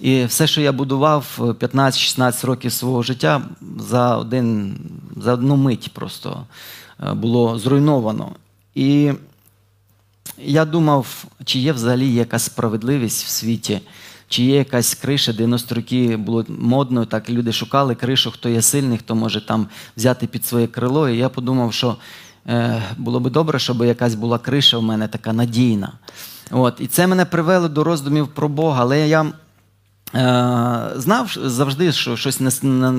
І 0.00 0.24
все, 0.24 0.46
що 0.46 0.60
я 0.60 0.72
будував 0.72 1.26
15-16 1.38 2.46
років 2.46 2.72
свого 2.72 3.02
життя, 3.02 3.42
за, 3.78 4.16
один, 4.16 4.78
за 5.16 5.32
одну 5.32 5.56
мить 5.56 5.90
просто 5.94 6.46
е, 7.00 7.12
було 7.12 7.58
зруйновано. 7.58 8.32
І 8.76 9.12
я 10.38 10.64
думав, 10.64 11.24
чи 11.44 11.58
є 11.58 11.72
взагалі 11.72 12.14
якась 12.14 12.42
справедливість 12.42 13.24
в 13.24 13.28
світі, 13.28 13.80
чи 14.28 14.42
є 14.42 14.56
якась 14.56 14.94
криша, 14.94 15.32
90 15.32 15.74
роки 15.74 16.16
було 16.16 16.44
модно, 16.48 17.04
так 17.04 17.30
люди 17.30 17.52
шукали 17.52 17.94
кришу, 17.94 18.30
хто 18.30 18.48
є 18.48 18.62
сильний, 18.62 18.98
хто 18.98 19.14
може 19.14 19.46
там 19.46 19.66
взяти 19.96 20.26
під 20.26 20.46
своє 20.46 20.66
крило. 20.66 21.08
І 21.08 21.16
я 21.16 21.28
подумав, 21.28 21.72
що 21.72 21.96
е, 22.46 22.82
було 22.96 23.20
би 23.20 23.30
добре, 23.30 23.58
щоб 23.58 23.84
якась 23.84 24.14
була 24.14 24.38
криша 24.38 24.78
в 24.78 24.82
мене 24.82 25.08
така 25.08 25.32
надійна. 25.32 25.92
От. 26.50 26.80
І 26.80 26.86
це 26.86 27.06
мене 27.06 27.24
привело 27.24 27.68
до 27.68 27.84
роздумів 27.84 28.28
про 28.28 28.48
Бога. 28.48 28.82
Але 28.82 29.08
я 29.08 29.32
Знав 30.96 31.36
завжди, 31.44 31.92
що 31.92 32.16
щось 32.16 32.40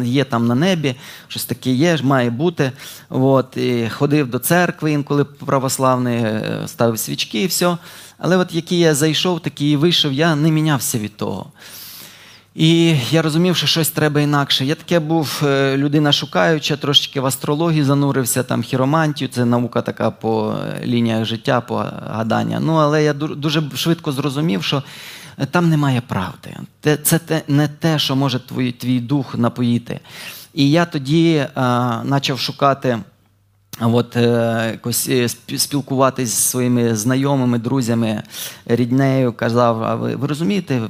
є 0.04 0.24
там 0.24 0.48
на 0.48 0.56
небі, 0.56 0.96
щось 1.28 1.46
таке 1.46 1.72
є, 1.72 1.98
має 2.04 2.30
бути. 2.30 2.72
От, 3.10 3.58
і 3.58 3.90
ходив 3.90 4.30
до 4.30 4.40
церкви 4.40 4.92
інколи 4.92 5.24
православний, 5.26 6.18
е, 6.18 6.62
ставив 6.66 7.00
свічки 7.00 7.42
і 7.42 7.48
все. 7.48 7.78
Але 8.18 8.38
от 8.38 8.54
який 8.54 8.80
я 8.80 8.96
зайшов, 8.96 9.40
такий 9.40 9.72
і 9.72 9.76
вийшов, 9.76 10.14
я 10.14 10.36
не 10.36 10.52
мінявся 10.52 11.00
від 11.00 11.18
того. 11.18 11.52
І 12.58 12.96
я 13.12 13.22
розумів, 13.22 13.56
що 13.56 13.68
щось 13.68 13.90
треба 13.90 14.22
інакше. 14.22 14.66
Я 14.66 14.76
таке 14.76 15.00
був 15.00 15.42
е, 15.46 15.78
людина 15.78 16.12
шукаюча, 16.12 16.78
трошечки 16.78 17.20
в 17.20 17.26
астрологію 17.26 17.86
занурився, 17.86 18.44
там 18.44 18.64
хіромантію, 18.64 19.28
це 19.28 19.46
наука 19.46 19.82
така 19.82 20.12
по 20.12 20.56
е, 20.82 20.86
лініях 20.86 21.26
життя, 21.26 21.62
по 21.62 21.76
гадання. 22.08 22.60
Ну, 22.60 22.74
але 22.76 23.04
я 23.04 23.14
дуже 23.14 23.64
швидко 23.76 24.12
зрозумів, 24.12 24.64
що 24.64 24.78
е, 24.78 24.82
там 25.46 25.70
немає 25.70 26.02
правди. 26.02 26.58
Це 27.04 27.20
не 27.48 27.68
те, 27.68 28.00
що 28.00 28.16
може 28.16 28.40
твій, 28.40 28.72
твій 28.72 29.00
дух 29.00 29.36
напоїти. 29.38 30.00
І 30.54 30.72
я 30.72 30.86
тоді 30.86 31.34
е, 31.36 31.50
почав 32.10 32.40
шукати. 32.40 33.00
От 33.82 34.16
е, 34.16 34.70
якось 34.72 35.10
е, 35.10 35.30
спілкуватись 35.58 36.30
зі 36.30 36.42
своїми 36.42 36.96
знайомими, 36.96 37.60
друзями, 37.60 38.24
ріднею, 38.66 39.34
казав: 39.34 39.84
а 39.84 39.96
ви, 39.96 40.16
ви 40.16 40.28
розумієте, 40.28 40.82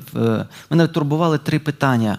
мене 0.70 0.88
турбували 0.88 1.38
три 1.38 1.60
питання. 1.60 2.18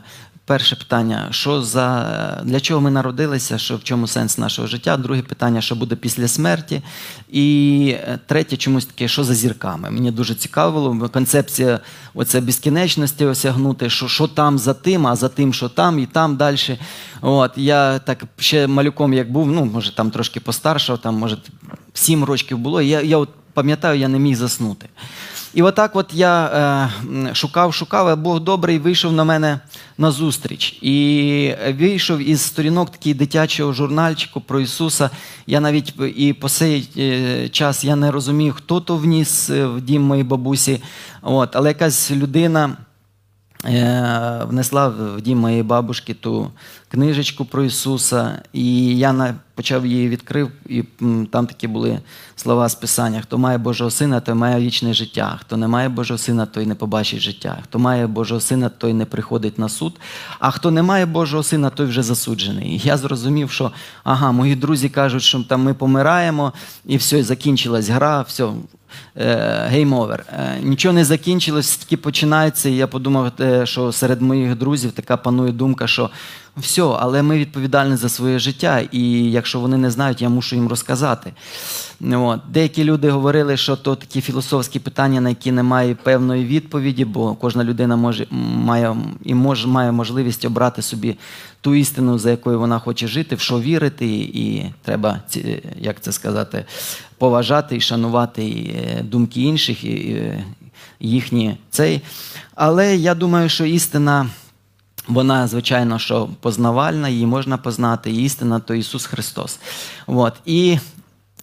Перше 0.48 0.76
питання: 0.76 1.28
що 1.30 1.62
за 1.62 2.42
для 2.44 2.60
чого 2.60 2.80
ми 2.80 2.90
народилися, 2.90 3.58
що 3.58 3.76
в 3.76 3.84
чому 3.84 4.06
сенс 4.06 4.38
нашого 4.38 4.68
життя? 4.68 4.96
Друге 4.96 5.22
питання, 5.22 5.60
що 5.60 5.74
буде 5.74 5.96
після 5.96 6.28
смерті. 6.28 6.82
І 7.30 7.96
е, 7.98 8.18
третє, 8.26 8.56
чомусь 8.56 8.86
таке, 8.86 9.08
що 9.08 9.24
за 9.24 9.34
зірками. 9.34 9.90
Мені 9.90 10.10
дуже 10.10 10.34
цікавило 10.34 11.08
концепція 11.08 11.80
оце 12.14 12.40
безкінечності 12.40 13.24
осягнути, 13.24 13.90
що, 13.90 14.08
що 14.08 14.26
там 14.26 14.58
за 14.58 14.74
тим, 14.74 15.06
а 15.06 15.16
за 15.16 15.28
тим, 15.28 15.54
що 15.54 15.68
там, 15.68 15.98
і 15.98 16.06
там 16.06 16.36
далі. 16.36 16.78
От 17.20 17.52
я 17.56 17.98
так 17.98 18.24
ще 18.38 18.66
малюком, 18.66 19.12
як 19.14 19.32
був, 19.32 19.46
ну 19.52 19.64
може 19.64 19.94
там 19.94 20.10
трошки 20.10 20.40
постаршав, 20.40 20.98
там 20.98 21.14
може 21.14 21.36
сім 21.94 22.24
років 22.24 22.58
було. 22.58 22.82
Я, 22.82 23.00
я 23.00 23.16
от 23.16 23.28
пам'ятаю, 23.54 24.00
я 24.00 24.08
не 24.08 24.18
міг 24.18 24.36
заснути. 24.36 24.88
І 25.54 25.62
отак 25.62 25.96
от 25.96 26.06
я 26.14 26.46
е, 26.46 27.34
шукав, 27.34 27.74
шукав, 27.74 28.08
а 28.08 28.16
Бог 28.16 28.40
добрий 28.40 28.78
вийшов 28.78 29.12
на 29.12 29.24
мене 29.24 29.60
на 29.98 30.10
зустріч. 30.10 30.78
І 30.82 31.54
вийшов 31.78 32.18
із 32.18 32.40
сторінок 32.40 32.90
такий 32.90 33.14
дитячого 33.14 33.72
журнальчику 33.72 34.40
про 34.40 34.60
Ісуса. 34.60 35.10
Я 35.46 35.60
навіть 35.60 35.94
і 36.16 36.32
по 36.32 36.48
цей 36.48 36.88
е, 36.96 37.48
час 37.48 37.84
я 37.84 37.96
не 37.96 38.10
розумів, 38.10 38.54
хто 38.54 38.80
то 38.80 38.96
вніс 38.96 39.50
е, 39.50 39.66
в 39.66 39.80
дім 39.80 40.02
моїй 40.02 40.22
бабусі. 40.22 40.82
От, 41.22 41.56
але 41.56 41.68
якась 41.68 42.10
людина 42.10 42.76
внесла 44.48 44.88
в 44.88 45.20
дім 45.20 45.38
моєї 45.38 45.62
бабушки 45.62 46.14
ту 46.14 46.50
книжечку 46.90 47.44
про 47.44 47.64
Ісуса, 47.64 48.42
і 48.52 48.98
я 48.98 49.34
почав 49.54 49.86
її 49.86 50.08
відкрив, 50.08 50.50
і 50.66 50.84
там 51.30 51.46
такі 51.46 51.68
були 51.68 52.00
слова 52.36 52.68
з 52.68 52.74
Писання: 52.74 53.20
хто 53.20 53.38
має 53.38 53.58
Божого 53.58 53.90
сина, 53.90 54.20
той 54.20 54.34
має 54.34 54.60
вічне 54.60 54.94
життя. 54.94 55.38
Хто 55.40 55.56
не 55.56 55.68
має 55.68 55.88
Божого 55.88 56.18
сина, 56.18 56.46
той 56.46 56.66
не 56.66 56.74
побачить 56.74 57.20
життя. 57.20 57.58
Хто 57.62 57.78
має 57.78 58.06
Божого 58.06 58.40
сина, 58.40 58.68
той 58.68 58.92
не 58.92 59.04
приходить 59.04 59.58
на 59.58 59.68
суд. 59.68 60.00
А 60.38 60.50
хто 60.50 60.70
не 60.70 60.82
має 60.82 61.06
Божого 61.06 61.42
сина, 61.42 61.70
той 61.70 61.86
вже 61.86 62.02
засуджений. 62.02 62.68
І 62.68 62.78
я 62.78 62.96
зрозумів, 62.96 63.50
що 63.50 63.72
ага, 64.04 64.32
мої 64.32 64.56
друзі 64.56 64.88
кажуть, 64.88 65.22
що 65.22 65.44
там 65.44 65.62
ми 65.62 65.74
помираємо, 65.74 66.52
і 66.86 66.96
все, 66.96 67.22
закінчилась 67.22 67.88
гра, 67.88 68.22
все, 68.22 68.48
game 69.66 69.92
over. 69.92 70.24
Нічого 70.62 70.92
не 70.92 71.04
закінчилось, 71.04 71.76
тільки 71.76 71.96
починається. 71.96 72.68
І 72.68 72.76
я 72.76 72.86
подумав, 72.86 73.32
е, 73.40 73.66
що 73.66 73.92
серед 73.92 74.22
моїх 74.22 74.56
друзів 74.56 74.92
така 74.92 75.16
панує 75.16 75.52
думка, 75.52 75.86
що 75.86 76.10
все, 76.60 76.82
але 76.82 77.22
ми 77.22 77.38
відповідальні 77.38 77.96
за 77.96 78.08
своє 78.08 78.38
життя, 78.38 78.80
і 78.92 79.30
якщо 79.30 79.60
вони 79.60 79.76
не 79.76 79.90
знають, 79.90 80.22
я 80.22 80.28
мушу 80.28 80.56
їм 80.56 80.68
розказати. 80.68 81.32
От. 82.12 82.40
Деякі 82.52 82.84
люди 82.84 83.10
говорили, 83.10 83.56
що 83.56 83.76
то 83.76 83.96
такі 83.96 84.20
філософські 84.20 84.78
питання, 84.78 85.20
на 85.20 85.28
які 85.28 85.52
немає 85.52 85.94
певної 85.94 86.44
відповіді, 86.44 87.04
бо 87.04 87.34
кожна 87.34 87.64
людина 87.64 87.96
може, 87.96 88.26
має, 88.30 88.96
і 89.24 89.34
може, 89.34 89.68
має 89.68 89.92
можливість 89.92 90.44
обрати 90.44 90.82
собі 90.82 91.16
ту 91.60 91.74
істину, 91.74 92.18
за 92.18 92.30
якою 92.30 92.58
вона 92.58 92.78
хоче 92.78 93.08
жити, 93.08 93.36
в 93.36 93.40
що 93.40 93.60
вірити, 93.60 94.06
і 94.16 94.72
треба, 94.82 95.20
як 95.80 96.00
це 96.00 96.12
сказати, 96.12 96.64
поважати 97.18 97.76
і 97.76 97.80
шанувати 97.80 98.42
е, 98.42 99.02
думки 99.02 99.42
інших, 99.42 99.84
і, 99.84 99.90
і 99.90 100.44
їхні 101.00 101.56
цей. 101.70 102.00
Але 102.54 102.96
я 102.96 103.14
думаю, 103.14 103.48
що 103.48 103.64
істина. 103.64 104.26
Вона, 105.08 105.46
звичайно, 105.46 105.98
що 105.98 106.28
познавальна, 106.40 107.08
її 107.08 107.26
можна 107.26 107.56
познати. 107.56 108.12
Істина 108.12 108.60
то 108.60 108.74
Ісус 108.74 109.06
Христос. 109.06 109.58
От. 110.06 110.34
І 110.46 110.78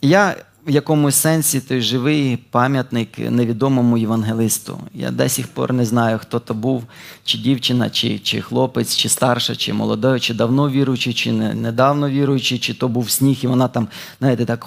я 0.01 0.35
в 0.67 0.69
якомусь 0.69 1.15
сенсі 1.15 1.59
той 1.59 1.81
живий 1.81 2.37
пам'ятник 2.37 3.09
невідомому 3.17 3.97
євангелисту. 3.97 4.79
Я 4.93 5.11
до 5.11 5.29
сих 5.29 5.47
пор 5.47 5.73
не 5.73 5.85
знаю, 5.85 6.19
хто 6.21 6.39
то 6.39 6.53
був, 6.53 6.83
чи 7.23 7.37
дівчина, 7.37 7.89
чи, 7.89 8.19
чи 8.19 8.41
хлопець, 8.41 8.95
чи 8.95 9.09
старша, 9.09 9.55
чи 9.55 9.73
молодой, 9.73 10.19
чи 10.19 10.33
давно 10.33 10.69
віруючий, 10.69 11.13
чи 11.13 11.31
не, 11.31 11.53
недавно 11.53 12.09
віруючий, 12.09 12.59
чи 12.59 12.73
то 12.73 12.87
був 12.87 13.09
сніг, 13.09 13.39
і 13.41 13.47
вона 13.47 13.67
там, 13.67 13.87
знаєте, 14.19 14.45
так 14.45 14.63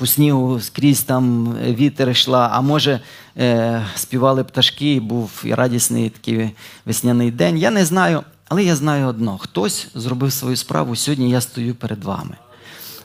по 0.00 0.06
снігу 0.06 0.60
скрізь 0.60 1.02
там 1.02 1.54
вітер 1.62 2.10
йшла, 2.10 2.50
а 2.52 2.60
може 2.60 3.00
е, 3.36 3.86
співали 3.94 4.44
пташки, 4.44 5.00
був 5.00 5.42
і 5.44 5.54
радісний 5.54 6.10
такий 6.10 6.50
весняний 6.86 7.30
день. 7.30 7.58
Я 7.58 7.70
не 7.70 7.84
знаю, 7.84 8.22
але 8.48 8.64
я 8.64 8.76
знаю 8.76 9.06
одно: 9.06 9.38
хтось 9.38 9.88
зробив 9.94 10.32
свою 10.32 10.56
справу. 10.56 10.96
Сьогодні 10.96 11.30
я 11.30 11.40
стою 11.40 11.74
перед 11.74 12.04
вами. 12.04 12.36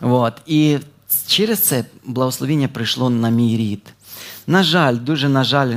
От. 0.01 0.33
І 0.45 0.77
через 1.27 1.59
це 1.59 1.85
благословіння 2.05 2.67
прийшло 2.67 3.09
на 3.09 3.29
мій 3.29 3.57
рід. 3.57 3.93
На 4.47 4.63
жаль, 4.63 4.97
дуже 4.97 5.29
на 5.29 5.43
жаль, 5.43 5.73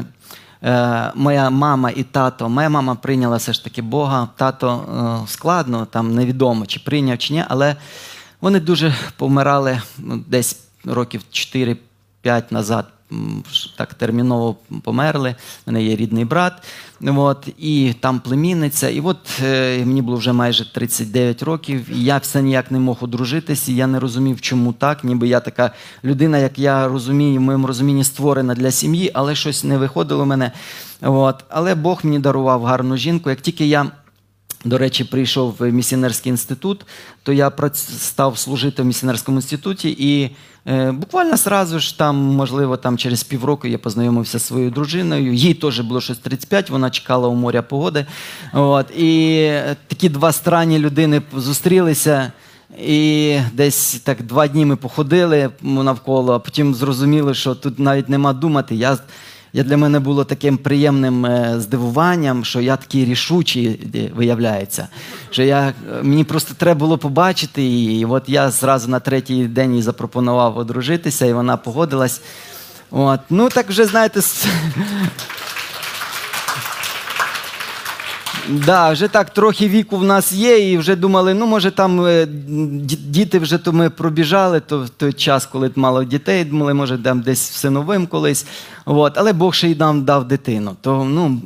е, 0.62 1.12
моя 1.14 1.50
мама 1.50 1.90
і 1.90 2.02
тато, 2.02 2.48
моя 2.48 2.68
мама 2.68 2.94
прийняла 2.94 3.36
все 3.36 3.52
ж 3.52 3.64
таки 3.64 3.82
Бога, 3.82 4.28
тато 4.36 4.84
е, 5.24 5.28
складно, 5.28 5.86
там 5.90 6.14
невідомо, 6.14 6.66
чи 6.66 6.80
прийняв, 6.80 7.18
чи 7.18 7.32
ні, 7.32 7.44
але 7.48 7.76
вони 8.40 8.60
дуже 8.60 8.94
помирали 9.16 9.80
ну, 9.98 10.24
десь 10.28 10.56
років 10.84 11.22
4-5 11.32 11.76
назад. 12.50 12.86
Так 13.76 13.94
терміново 13.94 14.56
померли. 14.82 15.34
У 15.66 15.70
мене 15.70 15.84
є 15.84 15.96
рідний 15.96 16.24
брат, 16.24 16.52
от, 17.06 17.48
і 17.58 17.94
там 18.00 18.20
племінниця. 18.20 18.88
І 18.88 19.00
от 19.00 19.40
е, 19.44 19.84
мені 19.84 20.02
було 20.02 20.16
вже 20.16 20.32
майже 20.32 20.72
39 20.72 21.42
років, 21.42 21.90
і 21.90 22.04
я 22.04 22.18
все 22.18 22.42
ніяк 22.42 22.70
не 22.70 22.78
мог 22.78 22.98
одружитись, 23.00 23.68
і 23.68 23.74
я 23.74 23.86
не 23.86 24.00
розумів, 24.00 24.40
чому 24.40 24.72
так. 24.72 25.04
Ніби 25.04 25.28
я 25.28 25.40
така 25.40 25.70
людина, 26.04 26.38
як 26.38 26.58
я 26.58 26.88
розумію, 26.88 27.38
в 27.40 27.42
моєму 27.42 27.66
розумінні 27.66 28.04
створена 28.04 28.54
для 28.54 28.70
сім'ї, 28.70 29.10
але 29.14 29.34
щось 29.34 29.64
не 29.64 29.78
виходило 29.78 30.24
в 30.24 30.26
мене. 30.26 30.52
От. 31.02 31.44
Але 31.48 31.74
Бог 31.74 32.00
мені 32.02 32.18
дарував 32.18 32.64
гарну 32.64 32.96
жінку. 32.96 33.30
Як 33.30 33.40
тільки 33.40 33.66
я 33.66 33.90
до 34.64 34.78
речі, 34.78 35.04
прийшов 35.04 35.56
в 35.58 35.70
місіонерський 35.70 36.30
інститут, 36.30 36.86
то 37.22 37.32
я 37.32 37.52
став 37.74 38.38
служити 38.38 38.82
в 38.82 38.84
місіонерському 38.84 39.38
інституті, 39.38 39.96
і 39.98 40.30
е, 40.66 40.92
буквально 40.92 41.36
сразу 41.36 41.78
ж 41.78 41.98
там, 41.98 42.16
можливо, 42.16 42.76
там 42.76 42.98
через 42.98 43.22
півроку 43.22 43.68
я 43.68 43.78
познайомився 43.78 44.38
зі 44.38 44.44
своєю 44.44 44.70
дружиною. 44.70 45.34
Їй 45.34 45.54
теж 45.54 45.80
було 45.80 46.00
щось 46.00 46.18
35, 46.18 46.70
вона 46.70 46.90
чекала 46.90 47.28
у 47.28 47.34
моря 47.34 47.62
погоди. 47.62 48.06
От, 48.52 48.86
і 48.96 49.34
е, 49.40 49.76
такі 49.88 50.08
два 50.08 50.32
странні 50.32 50.78
людини 50.78 51.22
зустрілися. 51.36 52.32
І 52.78 53.38
десь 53.52 53.94
так 53.94 54.22
два 54.22 54.48
дні 54.48 54.64
ми 54.64 54.76
походили 54.76 55.50
навколо, 55.62 56.32
а 56.32 56.38
потім 56.38 56.74
зрозуміли, 56.74 57.34
що 57.34 57.54
тут 57.54 57.78
навіть 57.78 58.08
нема 58.08 58.32
думати. 58.32 58.74
Я 58.74 58.98
я 59.58 59.64
для 59.64 59.76
мене 59.76 60.00
було 60.00 60.24
таким 60.24 60.56
приємним 60.58 61.26
е, 61.26 61.54
здивуванням, 61.58 62.44
що 62.44 62.60
я 62.60 62.76
такий 62.76 63.04
рішучий 63.04 63.80
е, 63.94 64.10
виявляється. 64.14 64.88
Що 65.30 65.42
я, 65.42 65.68
е, 65.68 65.72
мені 66.02 66.24
просто 66.24 66.54
треба 66.54 66.78
було 66.78 66.98
побачити 66.98 67.62
її. 67.62 68.00
І 68.00 68.04
от 68.04 68.22
я 68.26 68.50
зразу 68.50 68.88
на 68.88 69.00
третій 69.00 69.44
день 69.44 69.74
їй 69.74 69.82
запропонував 69.82 70.58
одружитися, 70.58 71.26
і 71.26 71.32
вона 71.32 71.56
погодилась. 71.56 72.20
От. 72.90 73.20
Ну, 73.30 73.48
так 73.48 73.68
вже, 73.68 73.84
знаєте, 73.84 74.20
Да, 78.48 78.92
вже 78.92 79.08
так 79.08 79.30
трохи 79.30 79.68
віку 79.68 79.96
в 79.96 80.04
нас 80.04 80.32
є, 80.32 80.72
і 80.72 80.78
вже 80.78 80.96
думали, 80.96 81.34
ну 81.34 81.46
може 81.46 81.70
там 81.70 82.00
е, 82.06 82.24
ді- 82.24 83.10
діти 83.10 83.38
вже 83.38 83.58
то 83.58 83.72
ми 83.72 83.90
пробіжали, 83.90 84.60
то 84.60 84.84
в 84.84 84.88
той 84.88 85.12
час, 85.12 85.46
коли 85.46 85.70
мало 85.76 86.04
дітей, 86.04 86.44
думали, 86.44 86.74
може 86.74 86.98
там 86.98 87.20
десь 87.20 87.50
всиновим 87.50 88.06
колись. 88.06 88.46
От. 88.84 89.18
Але 89.18 89.32
Бог 89.32 89.54
ще 89.54 89.68
й 89.68 89.74
нам 89.74 90.04
дав 90.04 90.28
дитину. 90.28 90.76
То, 90.80 91.04
ну, 91.04 91.40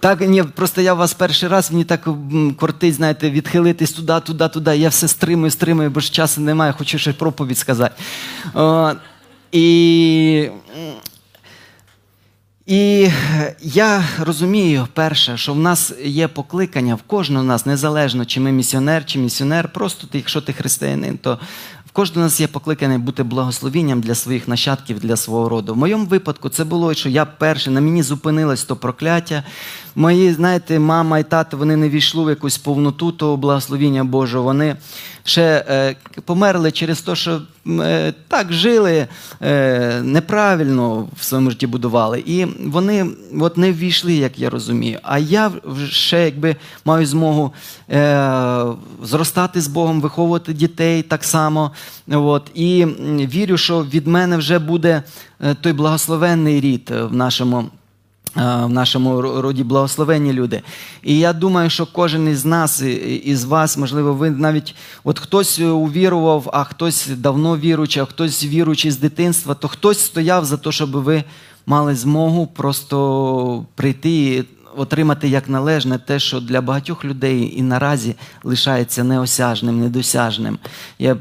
так, 0.00 0.20
ні, 0.20 0.42
просто 0.42 0.80
я 0.80 0.94
вас 0.94 1.14
перший 1.14 1.48
раз, 1.48 1.72
мені 1.72 1.84
так 1.84 2.08
кортить, 2.56 2.94
знаєте, 2.94 3.30
відхилитись 3.30 3.92
туди, 3.92 4.20
туди, 4.20 4.48
туди. 4.48 4.76
Я 4.76 4.88
все 4.88 5.08
стримую, 5.08 5.50
стримую, 5.50 5.90
бо 5.90 6.00
ж 6.00 6.12
часу 6.12 6.40
немає, 6.40 6.74
хочу 6.78 6.98
ще 6.98 7.12
проповідь 7.12 7.58
сказати. 7.58 7.94
О, 8.54 8.92
і 9.52 10.48
І 12.66 13.08
я 13.62 14.04
розумію, 14.18 14.88
перше, 14.92 15.36
що 15.36 15.52
в 15.52 15.58
нас 15.58 15.92
є 16.04 16.28
покликання 16.28 16.94
в 16.94 17.02
кожного 17.02 17.44
нас, 17.44 17.66
незалежно 17.66 18.24
чи 18.24 18.40
ми 18.40 18.52
місіонер, 18.52 19.06
чи 19.06 19.18
місіонер, 19.18 19.68
просто 19.68 20.06
ти, 20.06 20.18
якщо 20.18 20.40
ти 20.40 20.52
християнин, 20.52 21.18
то 21.18 21.38
в 21.86 21.90
кожного 21.92 22.26
нас 22.26 22.40
є 22.40 22.46
покликання 22.46 22.98
бути 22.98 23.22
благословінням 23.22 24.00
для 24.00 24.14
своїх 24.14 24.48
нащадків, 24.48 25.00
для 25.00 25.16
свого 25.16 25.48
роду. 25.48 25.74
В 25.74 25.76
моєму 25.76 26.04
випадку 26.04 26.48
це 26.48 26.64
було, 26.64 26.94
що 26.94 27.08
я 27.08 27.24
перший, 27.24 27.72
на 27.72 27.80
мені 27.80 28.02
зупинилось 28.02 28.64
то 28.64 28.76
прокляття. 28.76 29.42
Мої, 29.94 30.32
знаєте, 30.32 30.78
мама 30.78 31.18
і 31.18 31.24
тато 31.24 31.56
вони 31.56 31.76
не 31.76 31.88
війшли 31.88 32.24
в 32.24 32.28
якусь 32.28 32.58
повноту 32.58 33.12
того 33.12 33.36
благословіння 33.36 34.04
Божого. 34.04 34.44
Вони 34.44 34.76
ще 35.24 35.64
е, 35.68 35.96
померли 36.24 36.72
через 36.72 37.00
те, 37.00 37.16
що 37.16 37.40
е, 37.68 38.12
так 38.28 38.52
жили 38.52 39.06
е, 39.42 40.00
неправильно 40.02 41.08
в 41.16 41.24
своєму 41.24 41.50
житті 41.50 41.66
будували. 41.66 42.22
І 42.26 42.44
вони 42.44 43.06
от 43.40 43.56
не 43.56 43.72
ввійшли, 43.72 44.14
як 44.14 44.38
я 44.38 44.50
розумію. 44.50 44.98
А 45.02 45.18
я 45.18 45.52
ще 45.88 46.24
якби 46.24 46.56
маю 46.84 47.06
змогу 47.06 47.52
е, 47.90 48.64
зростати 49.02 49.60
з 49.60 49.68
Богом, 49.68 50.00
виховувати 50.00 50.52
дітей 50.52 51.02
так 51.02 51.24
само. 51.24 51.70
От, 52.08 52.50
і 52.54 52.84
вірю, 53.34 53.56
що 53.56 53.84
від 53.84 54.06
мене 54.06 54.36
вже 54.36 54.58
буде 54.58 55.02
той 55.60 55.72
благословенний 55.72 56.60
рід 56.60 56.92
в 57.10 57.14
нашому 57.14 57.64
в 58.36 58.68
нашому 58.68 59.20
роді 59.20 59.64
благословенні 59.64 60.32
люди. 60.32 60.62
І 61.02 61.18
я 61.18 61.32
думаю, 61.32 61.70
що 61.70 61.86
кожен 61.86 62.28
із 62.28 62.44
нас, 62.44 62.82
із 63.24 63.44
вас, 63.44 63.76
можливо, 63.76 64.14
ви 64.14 64.30
навіть 64.30 64.74
от 65.04 65.18
хтось 65.18 65.58
увірував, 65.58 66.50
а 66.52 66.64
хтось 66.64 67.06
давно 67.06 67.58
віруючий, 67.58 68.02
а 68.02 68.06
хтось 68.06 68.44
віруючий 68.44 68.90
з 68.90 68.98
дитинства, 68.98 69.54
то 69.54 69.68
хтось 69.68 70.00
стояв 70.00 70.44
за 70.44 70.56
те, 70.56 70.72
щоб 70.72 70.90
ви 70.90 71.24
мали 71.66 71.94
змогу 71.94 72.46
просто 72.46 73.66
прийти 73.74 74.44
отримати 74.76 75.28
як 75.28 75.48
належне 75.48 75.98
те, 75.98 76.18
що 76.18 76.40
для 76.40 76.60
багатьох 76.60 77.04
людей 77.04 77.54
і 77.56 77.62
наразі 77.62 78.14
лишається 78.44 79.04
неосяжним, 79.04 79.80
недосяжним. 79.80 80.58
Є 80.98 81.16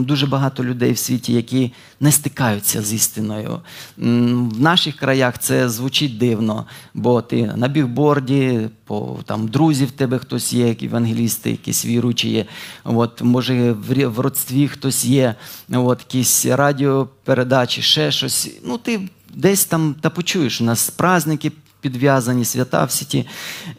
дуже 0.00 0.26
багато 0.26 0.64
людей 0.64 0.92
в 0.92 0.98
світі, 0.98 1.32
які 1.32 1.72
не 2.00 2.12
стикаються 2.12 2.82
з 2.82 2.92
істиною. 2.92 3.60
В 3.96 4.60
наших 4.60 4.96
краях 4.96 5.38
це 5.38 5.68
звучить 5.68 6.18
дивно, 6.18 6.66
бо 6.94 7.22
ти 7.22 7.52
на 7.56 7.68
бігборді, 7.68 8.68
по 8.84 9.18
там 9.24 9.48
друзів 9.48 9.88
в 9.88 9.90
тебе 9.90 10.18
хтось 10.18 10.52
є, 10.52 10.68
як 10.68 10.82
евангелісти, 10.82 11.50
якісь 11.50 11.86
віруючі 11.86 12.28
є. 12.28 12.46
От, 12.84 13.22
Може, 13.22 13.72
в, 13.72 14.06
в 14.06 14.18
родстві 14.18 14.68
хтось 14.68 15.04
є, 15.04 15.34
от, 15.72 16.00
якісь 16.00 16.46
радіопередачі, 16.46 17.82
ще 17.82 18.10
щось. 18.10 18.50
Ну, 18.64 18.78
ти 18.78 19.00
десь 19.34 19.64
там 19.64 19.94
та 20.00 20.10
почуєш, 20.10 20.60
у 20.60 20.64
нас 20.64 20.90
праздники 20.90 21.52
підв'язані 21.84 22.44
свята 22.44 22.84
всі 22.84 23.04
ті. 23.04 23.26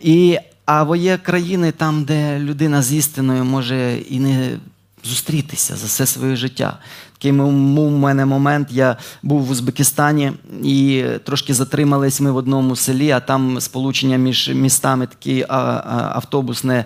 І, 0.02 0.38
А 0.66 0.96
є 0.96 1.18
країни 1.18 1.72
там, 1.72 2.04
де 2.04 2.40
людина 2.40 2.82
з 2.82 2.94
істиною 2.94 3.46
може 3.46 3.98
і 4.10 4.20
не 4.20 4.58
зустрітися 5.04 5.76
за 5.76 5.86
все 5.86 6.06
своє 6.06 6.36
життя. 6.36 6.78
Такий 7.14 7.32
у 7.32 7.90
мене 7.90 8.26
момент, 8.26 8.68
я 8.72 8.98
був 9.24 9.46
в 9.46 9.52
Узбекистані 9.52 10.32
і 10.64 11.04
трошки 11.24 11.54
затримались 11.54 12.22
ми 12.22 12.32
в 12.32 12.36
одному 12.36 12.76
селі, 12.76 13.12
а 13.12 13.20
там 13.20 13.62
сполучення 13.62 14.18
між 14.18 14.50
містами 14.50 15.08
такі 15.08 15.46
автобусне 15.50 16.86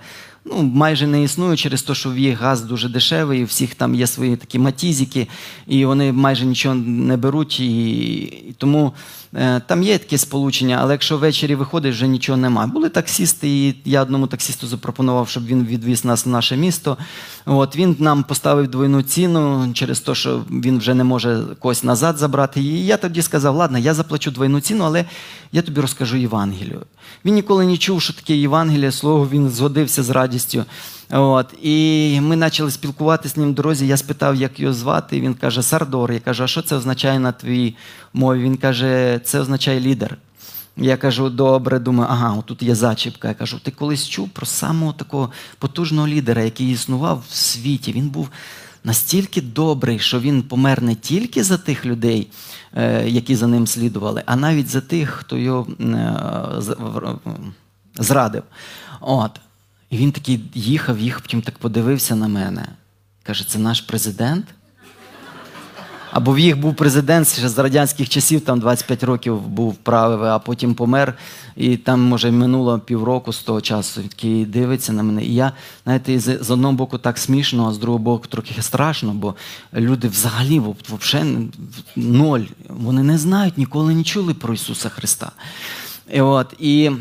ну, 0.50 0.63
майже 0.63 1.08
не 1.08 1.24
існує 1.24 1.58
через 1.58 1.84
те, 1.84 1.96
що 1.96 2.10
в 2.10 2.18
їх 2.18 2.41
газ 2.41 2.62
дуже 2.62 2.89
дешевий, 2.89 3.44
у 3.44 3.46
всіх 3.46 3.75
там 3.75 3.96
є 3.96 4.08
свої 4.08 4.36
такі 4.36 4.60
матізики, 4.60 5.27
і 5.68 5.86
вони 5.86 6.12
майже 6.12 6.46
нічого 6.46 6.75
не 6.75 7.18
беруть. 7.18 7.60
І, 7.60 8.20
і 8.22 8.56
Тому 8.58 8.94
е, 9.34 9.62
там 9.68 9.84
є 9.84 9.98
таке 9.98 10.18
сполучення, 10.18 10.77
але 10.82 10.94
якщо 10.94 11.18
ввечері 11.18 11.56
виходиш, 11.56 11.96
вже 11.96 12.08
нічого 12.08 12.38
немає. 12.38 12.68
Були 12.68 12.89
таксісти, 12.89 13.50
і 13.50 13.75
я 13.86 14.01
одному 14.01 14.27
таксісту 14.27 14.68
запропонував, 14.68 15.29
щоб 15.29 15.46
він 15.46 15.65
відвіз 15.65 16.06
нас 16.06 16.25
в 16.25 16.29
наше 16.29 16.58
місто. 16.58 16.98
От, 17.46 17.75
Він 17.75 17.96
нам 18.00 18.24
поставив 18.24 18.68
двойну 18.68 19.01
ціну 19.01 19.70
через 19.74 20.00
те, 20.00 20.16
що 20.16 20.44
він 20.51 20.77
вже 20.77 20.94
не 20.94 21.03
може 21.03 21.44
когось 21.59 21.83
назад 21.83 22.18
забрати. 22.18 22.62
І 22.62 22.85
я 22.85 22.98
тоді 22.98 23.22
сказав, 23.22 23.55
ладно, 23.55 23.77
я 23.77 23.94
заплачу 23.94 24.31
двойну 24.31 24.62
ціну, 24.62 24.83
але 24.83 25.05
я 25.51 25.62
тобі 25.62 25.81
розкажу 25.81 26.18
Євангелію. 26.18 26.81
Він 27.25 27.33
ніколи 27.33 27.65
не 27.65 27.77
чув, 27.77 28.01
що 28.01 28.13
таке 28.13 28.35
Євангеліє, 28.35 28.91
слово 28.91 29.27
він 29.31 29.50
згодився 29.50 30.03
з 30.03 30.09
радістю. 30.09 30.65
От. 31.11 31.53
І 31.61 32.19
ми 32.22 32.37
почали 32.37 32.72
спілкуватися 32.72 33.33
з 33.33 33.37
ним 33.37 33.51
в 33.51 33.55
дорозі. 33.55 33.87
Я 33.87 33.98
спитав, 33.98 34.35
як 34.35 34.59
його 34.59 34.74
звати. 34.74 35.22
Він 35.22 35.33
каже, 35.33 35.63
Сардор. 35.63 36.11
Я 36.11 36.19
кажу, 36.19 36.43
а 36.43 36.48
що 36.48 36.61
це 36.61 36.75
означає 36.75 37.19
на 37.19 37.31
твоїй 37.31 37.75
мові? 38.13 38.43
Він 38.43 38.57
каже, 38.57 39.19
це 39.24 39.39
означає 39.39 39.79
лідер. 39.79 40.17
Я 40.77 40.98
кажу, 40.98 41.29
добре, 41.29 41.79
думаю, 41.79 42.09
ага, 42.11 42.41
тут 42.45 42.63
є 42.63 42.75
зачіпка. 42.75 43.27
Я 43.27 43.33
кажу, 43.33 43.59
ти 43.63 43.72
колись 43.72 44.07
чув 44.07 44.29
про 44.29 44.45
самого 44.45 44.93
такого 44.93 45.31
потужного 45.57 46.07
лідера, 46.07 46.41
який 46.41 46.72
існував 46.72 47.24
в 47.29 47.35
світі. 47.35 47.91
Він 47.91 48.09
був 48.09 48.29
настільки 48.83 49.41
добрий, 49.41 50.00
що 50.00 50.19
він 50.19 50.43
помер 50.43 50.81
не 50.81 50.95
тільки 50.95 51.43
за 51.43 51.57
тих 51.57 51.85
людей, 51.85 52.27
які 53.05 53.36
за 53.36 53.48
ним 53.48 53.68
слідували, 53.68 54.24
а 54.25 54.36
навіть 54.36 54.68
за 54.68 54.82
тих, 54.82 55.10
хто 55.10 55.38
його 55.38 55.68
е, 55.79 56.14
зрадив. 57.96 58.44
От. 59.01 59.40
І 59.90 59.98
він 59.98 60.12
такий 60.12 60.42
їхав, 60.53 61.00
їхав, 61.00 61.22
потім 61.22 61.42
так 61.42 61.58
подивився 61.58 62.16
на 62.16 62.27
мене. 62.27 62.68
Каже, 63.24 63.48
це 63.48 63.60
наш 63.60 63.82
президент. 63.82 64.46
Або 66.11 66.33
в 66.33 66.39
їх 66.39 66.59
був 66.59 66.75
президент 66.75 67.27
ще 67.27 67.50
з 67.50 67.57
радянських 67.57 68.09
часів, 68.09 68.41
там 68.41 68.59
25 68.59 69.03
років 69.03 69.41
був 69.41 69.75
правий, 69.75 70.29
а 70.29 70.39
потім 70.39 70.74
помер. 70.74 71.13
І 71.55 71.77
там, 71.77 72.01
може, 72.01 72.31
минуло 72.31 72.79
півроку 72.79 73.33
з 73.33 73.43
того 73.43 73.61
часу. 73.61 74.01
Такий 74.01 74.45
дивиться 74.45 74.93
на 74.93 75.03
мене. 75.03 75.24
І 75.24 75.33
я, 75.33 75.51
знаєте, 75.83 76.19
з, 76.19 76.43
з 76.43 76.51
одного 76.51 76.74
боку 76.74 76.98
так 76.98 77.17
смішно, 77.17 77.67
а 77.67 77.74
з 77.74 77.77
другого 77.77 78.03
боку 78.03 78.27
трохи 78.27 78.61
страшно, 78.61 79.13
бо 79.13 79.35
люди 79.74 80.07
взагалі 80.07 80.61
взагалі 80.89 81.50
ноль. 81.95 82.43
Вони 82.69 83.03
не 83.03 83.17
знають, 83.17 83.57
ніколи 83.57 83.95
не 83.95 84.03
чули 84.03 84.33
про 84.33 84.53
Ісуса 84.53 84.89
Христа. 84.89 85.31
І 86.13 86.22
от, 86.22 86.53
і 86.59 86.91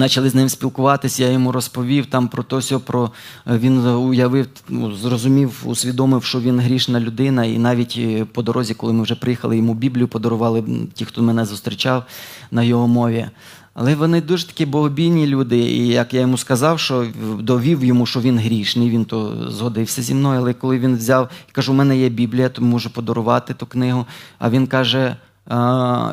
Почали 0.00 0.30
з 0.30 0.34
ним 0.34 0.48
спілкуватися, 0.48 1.22
я 1.22 1.30
йому 1.30 1.52
розповів 1.52 2.06
там 2.06 2.28
про 2.28 2.42
то, 2.42 2.62
сьо, 2.62 2.80
про 2.80 3.10
він 3.46 3.86
уявив, 3.86 4.46
ну, 4.68 4.92
зрозумів, 4.92 5.62
усвідомив, 5.64 6.24
що 6.24 6.40
він 6.40 6.60
грішна 6.60 7.00
людина, 7.00 7.44
і 7.44 7.58
навіть 7.58 7.94
е, 7.98 8.24
по 8.24 8.42
дорозі, 8.42 8.74
коли 8.74 8.92
ми 8.92 9.02
вже 9.02 9.14
приїхали, 9.14 9.56
йому 9.56 9.74
Біблію 9.74 10.08
подарували 10.08 10.64
ті, 10.94 11.04
хто 11.04 11.22
мене 11.22 11.44
зустрічав 11.44 12.04
на 12.50 12.62
його 12.62 12.88
мові. 12.88 13.26
Але 13.74 13.94
вони 13.94 14.20
дуже 14.20 14.46
такі 14.46 14.66
богобійні 14.66 15.26
люди. 15.26 15.58
І 15.58 15.88
як 15.88 16.14
я 16.14 16.20
йому 16.20 16.38
сказав, 16.38 16.80
що 16.80 17.06
довів 17.38 17.84
йому, 17.84 18.06
що 18.06 18.20
він 18.20 18.38
грішний, 18.38 18.90
він 18.90 19.04
то 19.04 19.50
згодився 19.50 20.02
зі 20.02 20.14
мною. 20.14 20.40
Але 20.40 20.52
коли 20.52 20.78
він 20.78 20.96
взяв 20.96 21.30
і 21.48 21.52
кажу, 21.52 21.72
у 21.72 21.76
мене 21.76 21.98
є 21.98 22.08
Біблія, 22.08 22.48
то 22.48 22.62
можу 22.62 22.90
подарувати 22.90 23.54
ту 23.54 23.66
книгу. 23.66 24.06
А 24.38 24.50
він 24.50 24.66
каже 24.66 25.16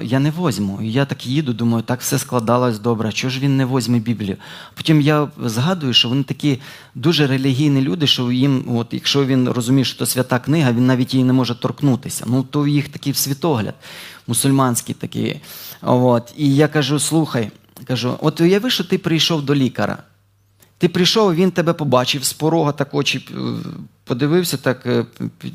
я 0.03 0.19
не 0.19 0.31
возьму. 0.31 0.79
І 0.81 0.91
я 0.91 1.05
так 1.05 1.25
їду, 1.25 1.53
думаю, 1.53 1.83
так 1.83 2.01
все 2.01 2.19
складалось 2.19 2.79
добре. 2.79 3.11
Чого 3.11 3.31
ж 3.31 3.39
він 3.39 3.57
не 3.57 3.65
возьме 3.65 3.99
Біблію? 3.99 4.37
Потім 4.73 5.01
я 5.01 5.27
згадую, 5.43 5.93
що 5.93 6.09
вони 6.09 6.23
такі 6.23 6.59
дуже 6.95 7.27
релігійні 7.27 7.81
люди, 7.81 8.07
що 8.07 8.31
їм, 8.31 8.63
от, 8.77 8.87
якщо 8.91 9.25
він 9.25 9.49
розуміє, 9.49 9.85
що 9.85 9.97
це 9.97 10.11
свята 10.11 10.39
книга, 10.39 10.71
він 10.71 10.87
навіть 10.87 11.13
її 11.13 11.25
не 11.25 11.33
може 11.33 11.55
торкнутися. 11.55 12.25
Ну, 12.27 12.43
то 12.43 12.67
їх 12.67 12.89
такий 12.89 13.13
світогляд, 13.13 13.75
мусульманський 14.27 14.95
такий. 14.95 15.41
От. 15.81 16.33
І 16.37 16.55
я 16.55 16.67
кажу: 16.67 16.99
слухай, 16.99 17.51
кажу, 17.83 18.17
от 18.21 18.41
уяви, 18.41 18.69
що 18.69 18.83
ти 18.83 18.97
прийшов 18.97 19.41
до 19.41 19.55
лікаря. 19.55 19.97
Ти 20.79 20.87
прийшов, 20.89 21.35
він 21.35 21.51
тебе 21.51 21.73
побачив 21.73 22.23
з 22.23 22.33
порога, 22.33 22.71
так 22.71 22.93
очі 22.93 23.27
е, 23.31 23.35
подивився, 24.03 24.57
так 24.57 24.85
е, 24.85 25.05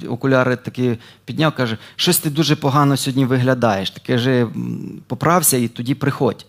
окуляри 0.08 0.56
такі 0.56 0.98
підняв, 1.24 1.54
каже, 1.54 1.78
щось 1.96 2.18
ти 2.18 2.30
дуже 2.30 2.56
погано 2.56 2.96
сьогодні 2.96 3.24
виглядаєш. 3.24 3.90
Ти 3.90 4.00
каже, 4.06 4.46
поправся 5.06 5.56
і 5.56 5.68
тоді 5.68 5.94
приходь. 5.94 6.46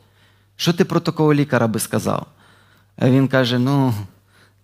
Що 0.55 0.73
ти 0.73 0.85
про 0.85 0.99
такого 0.99 1.33
лікаря 1.33 1.67
би 1.67 1.79
сказав? 1.79 2.25
А 2.97 3.09
він 3.09 3.27
каже: 3.27 3.59
ну, 3.59 3.93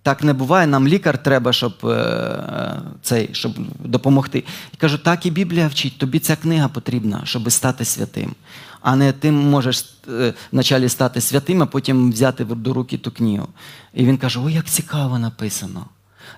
так 0.04 0.24
не 0.24 0.34
буває, 0.34 0.67
нам 0.67 0.88
лікар 0.88 1.24
треба, 1.24 1.54
щоб 1.54 1.74
е, 1.86 2.82
цей, 3.02 3.30
щоб 3.32 3.52
допомогти. 3.80 4.43
І 4.74 4.78
кажу, 4.78 4.97
так 4.97 5.26
і 5.26 5.32
Біблія 5.32 5.67
вчить, 5.67 5.97
тобі 5.97 6.19
ця 6.19 6.36
книга 6.36 6.67
потрібна, 6.67 7.21
щоб 7.24 7.52
стати 7.52 7.86
святим 7.86 8.36
а 8.82 8.96
не 8.96 9.12
ти 9.12 9.32
можеш 9.32 9.96
е, 10.10 10.34
вначалі 10.52 10.89
стати 10.89 11.22
святим, 11.22 11.63
а 11.63 11.65
потім 11.65 12.12
взяти 12.12 12.46
до 12.46 12.74
руки 12.74 12.98
ту 12.98 13.12
книгу. 13.12 13.48
І 13.94 14.06
він 14.06 14.17
каже: 14.17 14.39
Ой, 14.39 14.54
як 14.54 14.65
цікаво 14.65 15.20
написано. 15.20 15.86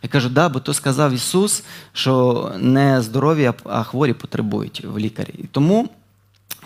Я 0.03 0.09
кажу, 0.09 0.29
да, 0.29 0.49
бо 0.49 0.59
то 0.59 0.73
сказав 0.73 1.13
Ісус, 1.13 1.63
що 1.93 2.51
не 2.59 3.01
здорові, 3.01 3.53
а 3.63 3.83
хворі 3.83 4.13
потребують 4.13 4.85
в 4.85 4.97
лікарі. 4.97 5.33
І 5.37 5.43
тому 5.43 5.89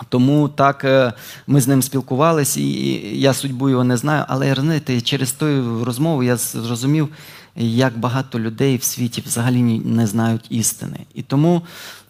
тому 0.10 0.50
так 0.50 0.84
е, 0.84 1.14
ми 1.48 1.62
з 1.62 1.68
ним 1.68 1.82
спілкувалися, 1.82 2.60
і 2.60 3.20
я 3.20 3.34
судьбу 3.34 3.70
його 3.70 3.84
не 3.84 3.98
знаю, 3.98 4.26
але 4.28 4.56
знаєте, 4.56 5.02
через 5.02 5.32
ту 5.32 5.46
розмову 5.86 6.24
я 6.24 6.38
зрозумів, 6.38 7.10
як 7.58 7.98
багато 7.98 8.40
людей 8.40 8.78
в 8.78 8.84
світі 8.84 9.24
взагалі 9.26 9.62
не 9.62 10.08
знають 10.08 10.46
істини. 10.50 11.00
І 11.14 11.22
тому 11.22 11.62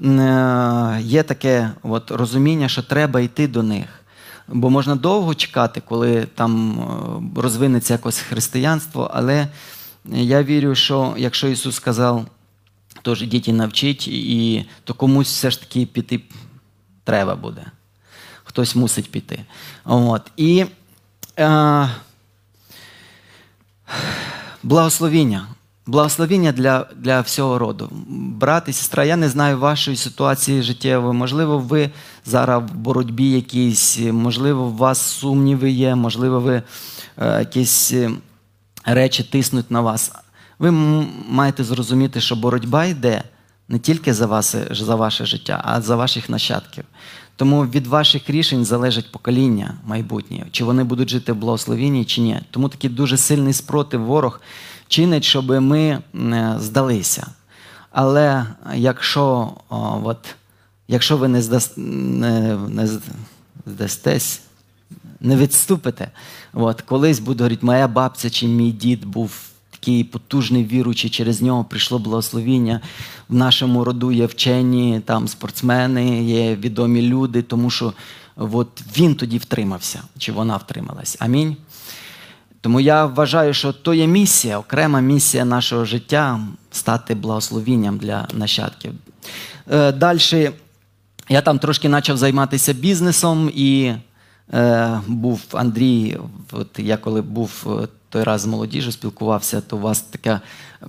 е, 0.01 0.99
є 1.01 1.23
таке 1.23 1.71
от 1.83 2.11
розуміння, 2.11 2.69
що 2.69 2.83
треба 2.83 3.19
йти 3.19 3.47
до 3.47 3.63
них. 3.63 3.87
бо 4.47 4.69
можна 4.69 4.95
довго 4.95 5.35
чекати, 5.35 5.81
коли 5.85 6.27
там 6.35 6.79
е, 6.79 7.41
розвинеться 7.41 7.93
якось 7.93 8.19
християнство. 8.19 9.11
Але 9.13 9.47
я 10.11 10.43
вірю, 10.43 10.75
що 10.75 11.13
якщо 11.17 11.47
Ісус 11.47 11.75
сказав, 11.75 12.25
тож 13.01 13.21
ідіть 13.21 13.47
і 13.47 13.53
навчіть, 13.53 14.07
і, 14.07 14.65
то 14.83 14.93
комусь 14.93 15.27
все 15.27 15.51
ж 15.51 15.59
таки 15.59 15.85
піти 15.85 16.21
треба 17.03 17.35
буде. 17.35 17.65
Хтось 18.43 18.75
мусить 18.75 19.11
піти. 19.11 19.39
От. 19.85 20.31
І 20.37 20.65
е, 21.39 21.89
благословіння. 24.67 25.47
Благословіння 25.85 26.51
для, 26.51 26.85
для 26.95 27.21
всього 27.21 27.59
роду. 27.59 27.89
Брат 28.09 28.63
і 28.67 28.73
сестра, 28.73 29.03
я 29.03 29.15
не 29.15 29.29
знаю 29.29 29.59
вашої 29.59 29.97
ситуації 29.97 30.61
життєвої. 30.61 31.13
Можливо, 31.13 31.59
ви 31.59 31.89
зараз 32.25 32.63
в 32.63 32.75
боротьбі 32.75 33.31
якійсь, 33.31 33.99
можливо, 33.99 34.63
у 34.63 34.75
вас 34.75 35.01
сумніви 35.01 35.71
є, 35.71 35.95
можливо, 35.95 36.39
ви 36.39 36.61
е, 37.17 37.39
якісь 37.39 37.93
е, 37.93 38.11
речі 38.85 39.23
тиснуть 39.23 39.71
на 39.71 39.81
вас. 39.81 40.11
Ви 40.59 40.71
маєте 41.29 41.63
зрозуміти, 41.63 42.21
що 42.21 42.35
боротьба 42.35 42.85
йде 42.85 43.23
не 43.69 43.79
тільки 43.79 44.13
за, 44.13 44.25
вас, 44.25 44.55
за 44.71 44.95
ваше 44.95 45.25
життя, 45.25 45.61
а 45.63 45.81
за 45.81 45.95
ваших 45.95 46.29
нащадків. 46.29 46.83
Тому 47.35 47.65
від 47.65 47.87
ваших 47.87 48.29
рішень 48.29 48.65
залежить 48.65 49.11
покоління 49.11 49.73
майбутнє, 49.85 50.45
чи 50.51 50.63
вони 50.63 50.83
будуть 50.83 51.09
жити 51.09 51.31
в 51.31 51.35
благословенні, 51.35 52.05
чи 52.05 52.21
ні. 52.21 52.39
Тому 52.51 52.69
такий 52.69 52.89
дуже 52.89 53.17
сильний 53.17 53.53
спротив 53.53 54.05
ворог 54.05 54.41
чинить, 54.87 55.23
щоб 55.23 55.49
ми 55.49 55.79
е, 55.79 56.55
здалися. 56.59 57.27
Але 57.91 58.45
якщо, 58.75 59.53
о, 59.69 60.01
от, 60.03 60.35
якщо 60.87 61.17
ви 61.17 61.27
не, 61.27 61.41
здас, 61.41 61.73
не, 61.77 62.57
не 62.69 62.89
здастесь, 63.65 64.41
не 65.21 65.35
відступите, 65.35 66.11
от, 66.53 66.81
колись 66.81 67.19
буду 67.19 67.43
говорити, 67.43 67.65
моя 67.65 67.87
бабця 67.87 68.29
чи 68.29 68.47
мій 68.47 68.71
дід 68.71 69.05
був 69.05 69.46
такий 69.79 70.03
потужний 70.03 70.65
віруючий, 70.65 71.09
через 71.09 71.41
нього 71.41 71.63
прийшло 71.63 71.99
благословіння. 71.99 72.81
В 73.29 73.35
нашому 73.35 73.83
роду 73.83 74.11
є 74.11 74.25
вчені, 74.25 75.01
там 75.05 75.27
спортсмени, 75.27 76.23
є 76.23 76.55
відомі 76.55 77.01
люди, 77.01 77.41
тому 77.41 77.69
що 77.69 77.93
от 78.35 78.67
він 78.97 79.15
тоді 79.15 79.37
втримався, 79.37 80.01
чи 80.17 80.31
вона 80.31 80.57
втрималась. 80.57 81.17
Амінь. 81.19 81.57
Тому 82.61 82.79
я 82.79 83.05
вважаю, 83.05 83.53
що 83.53 83.73
то 83.73 83.93
є 83.93 84.07
місія, 84.07 84.59
окрема 84.59 84.99
місія 84.99 85.45
нашого 85.45 85.85
життя 85.85 86.39
стати 86.71 87.15
благословінням 87.15 87.97
для 87.97 88.27
нащадків. 88.33 88.91
Е, 89.71 89.91
Далі 89.91 90.51
я 91.29 91.41
там 91.41 91.59
трошки 91.59 91.89
почав 91.89 92.17
займатися 92.17 92.73
бізнесом, 92.73 93.51
і 93.55 93.93
е, 94.53 95.01
був 95.07 95.41
Андрій, 95.53 96.17
от 96.51 96.79
я 96.79 96.97
коли 96.97 97.21
був 97.21 97.79
е, 97.83 97.87
той 98.09 98.23
раз 98.23 98.41
з 98.41 98.45
молодіжю, 98.45 98.91
спілкувався, 98.91 99.61
то 99.61 99.77
у 99.77 99.79
вас 99.79 100.01
таке, 100.01 100.39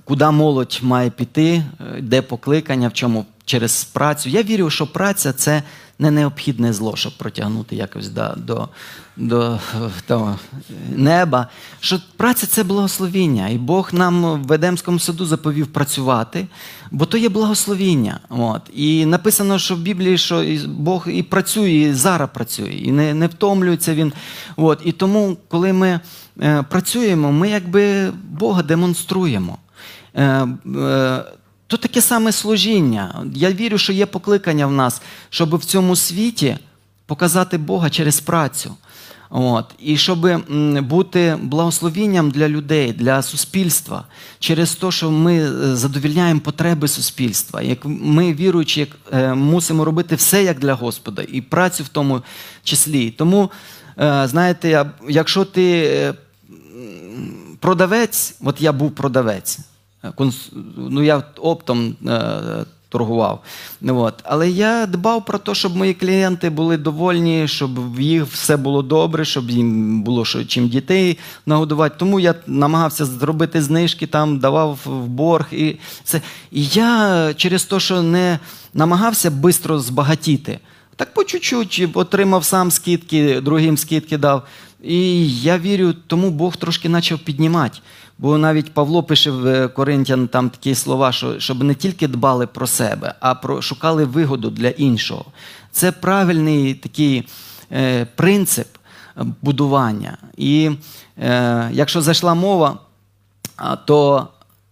куди 0.05 0.25
молодь 0.25 0.79
має 0.81 1.09
піти, 1.09 1.63
е, 1.97 2.01
де 2.01 2.21
покликання, 2.21 2.87
в 2.87 2.93
чому? 2.93 3.25
Через 3.45 3.83
працю. 3.83 4.29
Я 4.29 4.43
вірю, 4.43 4.69
що 4.69 4.87
праця 4.87 5.33
це 5.33 5.63
не 5.99 6.11
необхідне 6.11 6.73
зло, 6.73 6.95
щоб 6.95 7.17
протягнути 7.17 7.75
якось 7.75 8.09
до, 8.09 8.33
до, 8.37 8.69
до, 9.17 9.59
до 10.07 10.35
неба. 10.95 11.47
Що 11.79 11.99
праця 12.17 12.47
це 12.47 12.63
благословіння. 12.63 13.49
І 13.49 13.57
Бог 13.57 13.89
нам 13.93 14.43
в 14.43 14.53
Едемському 14.53 14.99
саду 14.99 15.25
заповів 15.25 15.67
працювати, 15.67 16.47
бо 16.91 17.05
то 17.05 17.17
є 17.17 17.29
благословіння. 17.29 18.19
От. 18.29 18.61
І 18.73 19.05
написано, 19.05 19.59
що 19.59 19.75
в 19.75 19.79
Біблії, 19.79 20.17
що 20.17 20.45
Бог 20.67 21.09
і 21.09 21.23
працює, 21.23 21.71
і 21.71 21.93
зараз 21.93 22.29
працює, 22.33 22.73
і 22.73 22.91
не, 22.91 23.13
не 23.13 23.27
втомлюється 23.27 23.95
він. 23.95 24.13
От. 24.55 24.81
І 24.83 24.91
тому, 24.91 25.37
коли 25.47 25.73
ми 25.73 25.99
е, 26.41 26.63
працюємо, 26.69 27.31
ми 27.31 27.49
якби 27.49 28.11
Бога 28.29 28.63
демонструємо. 28.63 29.57
Е, 30.13 30.47
е, 30.75 31.23
то 31.69 31.77
таке 31.77 32.01
саме 32.01 32.31
служіння. 32.31 33.25
Я 33.33 33.51
вірю, 33.51 33.77
що 33.77 33.93
є 33.93 34.05
покликання 34.05 34.67
в 34.67 34.71
нас, 34.71 35.01
щоб 35.29 35.55
в 35.55 35.65
цьому 35.65 35.95
світі 35.95 36.57
показати 37.05 37.57
Бога 37.57 37.89
через 37.89 38.19
працю. 38.19 38.75
От. 39.29 39.65
І 39.79 39.97
щоб 39.97 40.43
бути 40.83 41.37
благословінням 41.41 42.31
для 42.31 42.49
людей, 42.49 42.93
для 42.93 43.21
суспільства, 43.21 44.03
через 44.39 44.75
те, 44.75 44.91
що 44.91 45.11
ми 45.11 45.37
е, 45.37 45.75
задовільняємо 45.75 46.39
потреби 46.39 46.87
суспільства. 46.87 47.61
Як 47.61 47.79
ми, 47.83 48.33
віруючи, 48.33 48.79
як, 48.79 48.89
е, 49.11 49.33
мусимо 49.33 49.85
робити 49.85 50.15
все 50.15 50.43
як 50.43 50.59
для 50.59 50.73
Господа, 50.73 51.23
і 51.31 51.41
працю 51.41 51.83
в 51.83 51.87
тому 51.87 52.21
числі. 52.63 53.11
Тому, 53.11 53.51
е, 53.99 54.27
знаєте, 54.27 54.85
якщо 55.09 55.45
ти 55.45 55.83
е, 55.83 56.13
продавець, 57.59 58.35
от 58.41 58.61
я 58.61 58.71
був 58.71 58.91
продавець. 58.91 59.59
Ну, 60.77 61.03
я 61.03 61.23
оптом 61.37 61.95
е, 62.07 62.65
торгував. 62.89 63.43
Ну, 63.81 63.99
От. 63.99 64.13
Але 64.23 64.49
я 64.49 64.85
дбав 64.85 65.25
про 65.25 65.37
те, 65.37 65.55
щоб 65.55 65.75
мої 65.75 65.93
клієнти 65.93 66.49
були 66.49 66.77
довольні, 66.77 67.47
щоб 67.47 67.95
в 67.95 68.01
їх 68.01 68.25
все 68.25 68.57
було 68.57 68.81
добре, 68.81 69.25
щоб 69.25 69.49
їм 69.49 70.01
було 70.01 70.25
чим 70.25 70.67
дітей 70.67 71.17
нагодувати. 71.45 71.95
Тому 71.99 72.19
я 72.19 72.35
намагався 72.47 73.05
зробити 73.05 73.61
знижки, 73.61 74.07
там, 74.07 74.39
давав 74.39 74.79
в 74.85 75.07
борг. 75.07 75.47
І, 75.51 75.75
це. 76.03 76.21
і 76.51 76.65
я 76.65 77.33
через 77.37 77.63
те, 77.63 77.79
що 77.79 78.01
не 78.01 78.39
намагався 78.73 79.31
швидко 79.31 79.79
збагатіти, 79.79 80.59
так 80.95 81.13
по 81.13 81.23
чуть-чуть 81.23 81.87
отримав 81.93 82.45
сам 82.45 82.71
скидки, 82.71 83.41
другим 83.41 83.77
скидки 83.77 84.17
дав. 84.17 84.43
І 84.83 85.31
я 85.41 85.57
вірю, 85.57 85.93
тому 86.07 86.29
Бог 86.29 86.55
трошки 86.55 86.89
почав 86.89 87.19
піднімати. 87.19 87.79
Бо 88.21 88.37
навіть 88.37 88.73
Павло 88.73 89.03
пише 89.03 89.31
в 89.31 89.47
е, 89.47 89.67
Коринтян 89.67 90.27
там 90.27 90.49
такі 90.49 90.75
слова, 90.75 91.11
що 91.11 91.39
щоб 91.39 91.63
не 91.63 91.75
тільки 91.75 92.07
дбали 92.07 92.47
про 92.47 92.67
себе, 92.67 93.13
а 93.19 93.35
про 93.35 93.61
шукали 93.61 94.05
вигоду 94.05 94.49
для 94.49 94.69
іншого. 94.69 95.25
Це 95.71 95.91
правильний 95.91 96.73
такий 96.73 97.27
е, 97.71 98.05
принцип 98.15 98.67
будування. 99.41 100.17
І 100.37 100.71
е, 101.17 101.69
якщо 101.71 102.01
зайшла 102.01 102.33
мова, 102.33 102.77
то 103.85 104.27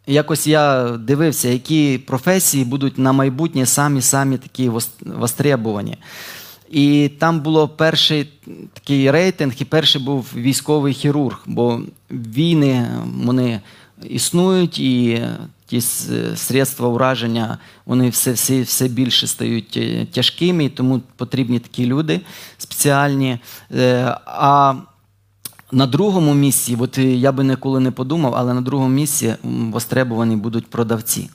якось 0.08 0.48
я 0.48 0.84
дивився, 0.90 1.48
які 1.50 1.98
професії 1.98 2.66
будуть 2.66 2.98
на 2.98 3.12
майбутнє 3.12 3.66
самі-самі 3.66 4.38
такі 4.38 4.70
вос- 4.70 5.18
востребувані. 5.20 5.98
І 6.72 7.12
там 7.20 7.40
було 7.40 7.68
перший 7.68 8.30
такий 8.74 9.12
рейтинг, 9.12 9.54
і 9.60 9.66
перший 9.66 10.02
був 10.02 10.34
військовий 10.36 10.94
хірург, 10.94 11.44
бо 11.46 11.82
війни 12.12 12.88
вони 13.24 13.62
існують, 14.04 14.80
і 14.80 15.22
ті 15.66 15.82
средства 16.36 16.88
ураження 16.88 17.58
вони 17.86 18.10
все, 18.10 18.32
все, 18.32 18.62
все 18.62 18.88
більше 18.88 19.28
стають 19.28 19.78
е, 19.78 20.06
тяжкими, 20.06 20.66
і 20.66 20.70
тому 20.70 21.02
потрібні 21.16 21.60
такі 21.60 21.86
люди 21.86 22.22
спеціальні. 22.58 23.40
Е, 23.76 24.18
А 24.26 24.76
на 25.72 25.88
другому 25.88 26.34
місці, 26.34 26.78
от 26.80 26.98
е, 26.98 27.04
я 27.04 27.32
би 27.32 27.44
ніколи 27.44 27.80
не 27.80 27.92
подумав, 27.92 28.36
але 28.36 28.54
на 28.54 28.62
другому 28.62 28.90
місці 28.90 29.36
востребувані 29.44 30.36
будуть 30.36 30.68
продавці. 30.68 31.30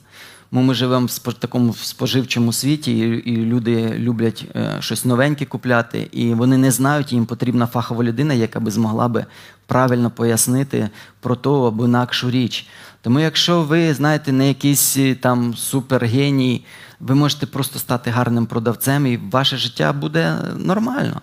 Бо 0.53 0.61
ми 0.61 0.73
живемо 0.73 1.05
в 1.05 1.33
такому 1.33 1.73
споживчому 1.73 2.53
світі, 2.53 2.99
і, 2.99 3.37
люди 3.37 3.93
люблять 3.97 4.45
е, 4.55 4.75
щось 4.79 5.05
новеньке 5.05 5.45
купляти, 5.45 6.07
і 6.11 6.33
вони 6.33 6.57
не 6.57 6.71
знають, 6.71 7.13
їм 7.13 7.25
потрібна 7.25 7.67
фахова 7.67 8.03
людина, 8.03 8.33
яка 8.33 8.59
би 8.59 8.71
змогла 8.71 9.07
би 9.07 9.25
правильно 9.67 10.11
пояснити 10.11 10.89
про 11.19 11.35
ту 11.35 11.65
або 11.65 11.85
інакшу 11.85 12.31
річ. 12.31 12.67
Тому, 13.01 13.19
якщо 13.19 13.61
ви 13.61 13.93
знаєте, 13.93 14.31
не 14.31 14.47
якийсь 14.47 14.97
е, 14.97 15.15
там 15.15 15.55
супергеній, 15.55 16.65
ви 16.99 17.15
можете 17.15 17.45
просто 17.45 17.79
стати 17.79 18.11
гарним 18.11 18.45
продавцем, 18.45 19.07
і 19.07 19.17
ваше 19.17 19.57
життя 19.57 19.93
буде 19.93 20.37
нормально. 20.57 21.21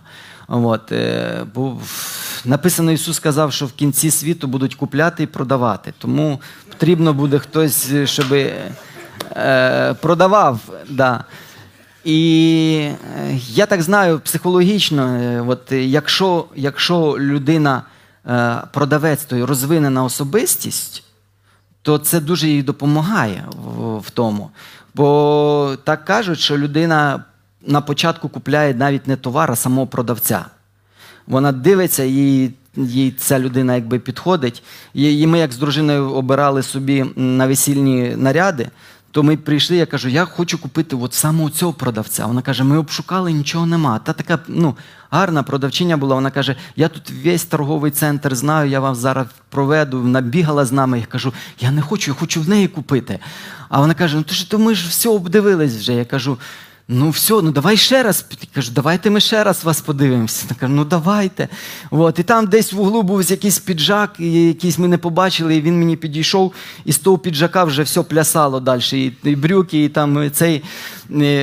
От, 0.48 0.92
е, 0.92 1.46
бо 1.54 1.78
написано, 2.44 2.92
Ісус 2.92 3.16
сказав, 3.16 3.52
що 3.52 3.66
в 3.66 3.72
кінці 3.72 4.10
світу 4.10 4.48
будуть 4.48 4.74
купляти 4.74 5.22
і 5.22 5.26
продавати. 5.26 5.94
Тому 5.98 6.40
потрібно 6.68 7.14
буде 7.14 7.38
хтось, 7.38 7.90
е, 7.92 8.06
щоб 8.06 8.34
е, 9.36 9.94
продавав. 9.94 10.60
Да. 10.88 11.24
І 12.04 12.90
е, 13.18 13.38
я 13.48 13.66
так 13.66 13.82
знаю 13.82 14.20
психологічно, 14.20 15.06
е, 15.06 15.40
от, 15.40 15.72
якщо, 15.72 16.44
якщо 16.56 17.16
людина 17.18 17.82
продавець, 18.72 19.24
то 19.24 19.46
розвинена 19.46 20.04
особистість, 20.04 21.04
то 21.82 21.98
це 21.98 22.20
дуже 22.20 22.48
їй 22.48 22.62
допомагає 22.62 23.44
в, 23.56 23.98
в 23.98 24.10
тому. 24.10 24.50
Бо 24.94 25.76
так 25.84 26.04
кажуть, 26.04 26.38
що 26.38 26.58
людина 26.58 27.24
на 27.66 27.80
початку 27.80 28.28
купляє 28.28 28.74
навіть 28.74 29.06
не 29.06 29.16
товар, 29.16 29.52
а 29.52 29.56
самого 29.56 29.86
продавця. 29.86 30.44
Вона 31.26 31.52
дивиться, 31.52 32.04
їй, 32.04 32.52
їй 32.76 33.10
ця 33.10 33.38
людина 33.38 33.74
якби 33.74 33.98
підходить. 33.98 34.62
І 34.94 35.26
ми, 35.26 35.38
як 35.38 35.52
з 35.52 35.58
дружиною, 35.58 36.10
обирали 36.10 36.62
собі 36.62 37.04
на 37.16 37.46
весільні 37.46 38.16
наряди, 38.16 38.68
То 39.12 39.22
ми 39.22 39.36
прийшли, 39.36 39.76
я 39.76 39.86
кажу, 39.86 40.08
я 40.08 40.24
хочу 40.24 40.58
купити 40.58 40.96
от 40.96 41.14
саме 41.14 41.50
цього 41.50 41.72
продавця. 41.72 42.26
Вона 42.26 42.42
каже, 42.42 42.64
ми 42.64 42.78
обшукали, 42.78 43.32
нічого 43.32 43.66
нема. 43.66 43.98
Та 43.98 44.12
така 44.12 44.38
ну, 44.48 44.76
гарна 45.10 45.42
продавчиня 45.42 45.96
була. 45.96 46.14
Вона 46.14 46.30
каже, 46.30 46.56
я 46.76 46.88
тут 46.88 47.10
весь 47.24 47.44
торговий 47.44 47.90
центр 47.90 48.34
знаю, 48.34 48.70
я 48.70 48.80
вам 48.80 48.94
зараз 48.94 49.26
проведу. 49.48 50.00
Вона 50.00 50.20
бігала 50.20 50.64
з 50.64 50.72
нами. 50.72 51.00
Я 51.00 51.06
кажу, 51.06 51.32
я 51.60 51.70
не 51.70 51.82
хочу, 51.82 52.10
я 52.10 52.14
хочу 52.14 52.42
в 52.42 52.48
неї 52.48 52.68
купити. 52.68 53.18
А 53.68 53.80
вона 53.80 53.94
каже: 53.94 54.16
ну 54.16 54.22
то 54.22 54.34
ж 54.34 54.50
то 54.50 54.58
ми 54.58 54.74
ж 54.74 54.88
все 54.88 55.08
обдивились 55.08 55.76
вже. 55.76 55.92
Я 55.94 56.04
кажу. 56.04 56.38
Ну, 56.92 57.10
все, 57.10 57.40
ну 57.40 57.52
давай 57.52 57.76
ще 57.76 58.02
раз. 58.02 58.24
Я 58.30 58.48
кажу, 58.52 58.72
давайте 58.72 59.10
ми 59.10 59.20
ще 59.20 59.44
раз 59.44 59.64
вас 59.64 59.80
подивимося. 59.80 60.46
Я 60.50 60.56
кажу, 60.56 60.72
ну 60.72 60.84
давайте. 60.84 61.48
От, 61.90 62.18
і 62.18 62.22
там 62.22 62.46
десь 62.46 62.72
в 62.72 62.80
углу 62.80 63.02
був 63.02 63.30
якийсь 63.30 63.58
піджак, 63.58 64.20
якийсь 64.20 64.78
ми 64.78 64.88
не 64.88 64.98
побачили, 64.98 65.56
і 65.56 65.60
він 65.60 65.78
мені 65.78 65.96
підійшов, 65.96 66.52
і 66.84 66.92
з 66.92 66.98
того 66.98 67.18
піджака 67.18 67.64
вже 67.64 67.82
все 67.82 68.02
плясало 68.02 68.60
далі. 68.60 68.82
І, 68.92 69.12
і 69.30 69.36
брюки, 69.36 69.84
і 69.84 69.88
там 69.88 70.30
цей 70.30 70.62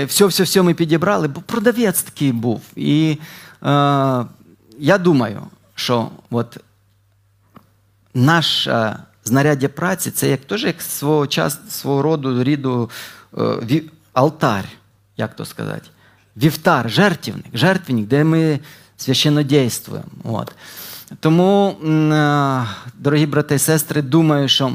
все-все-все 0.05 0.61
ми 0.61 0.73
підібрали, 0.73 1.27
бо 1.27 1.41
продавець 1.41 2.01
такий 2.01 2.31
був. 2.31 2.61
І 2.75 3.17
е, 3.63 3.67
я 4.79 4.97
думаю, 4.99 5.41
що 5.75 6.09
от 6.29 6.57
наше 8.13 8.95
знаряддя 9.23 9.67
праці 9.67 10.11
це 10.11 10.29
як 10.29 10.39
теж 10.45 10.63
як 10.63 10.81
свого 10.81 11.27
часу, 11.27 11.57
свого 11.69 12.01
роду 12.01 12.43
ріду 12.43 12.89
е, 13.37 13.41
ві- 13.41 13.89
алтар 14.13 14.65
як 15.17 15.35
то 15.35 15.45
сказати, 15.45 15.89
вівтар, 16.37 16.89
жертвенник, 16.89 17.45
жертвенник, 17.53 18.07
де 18.07 18.23
ми 18.23 18.59
священно 18.97 19.43
дійствуємо. 19.43 20.07
От. 20.23 20.55
Тому, 21.19 21.75
дорогі 22.97 23.25
брати 23.25 23.55
і 23.55 23.59
сестри, 23.59 24.01
думаю, 24.01 24.47
що 24.47 24.71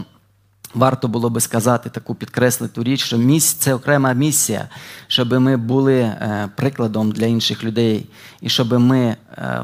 варто 0.74 1.08
було 1.08 1.30
би 1.30 1.40
сказати 1.40 1.90
таку 1.90 2.14
підкреслиту 2.14 2.84
річ, 2.84 3.04
що 3.04 3.18
місць 3.18 3.52
це 3.52 3.74
окрема 3.74 4.12
місія, 4.12 4.68
щоб 5.06 5.32
ми 5.32 5.56
були 5.56 5.98
е, 5.98 6.48
прикладом 6.56 7.12
для 7.12 7.26
інших 7.26 7.64
людей, 7.64 8.06
і 8.40 8.48
щоб 8.48 8.72
ми 8.72 8.98
е, 8.98 9.16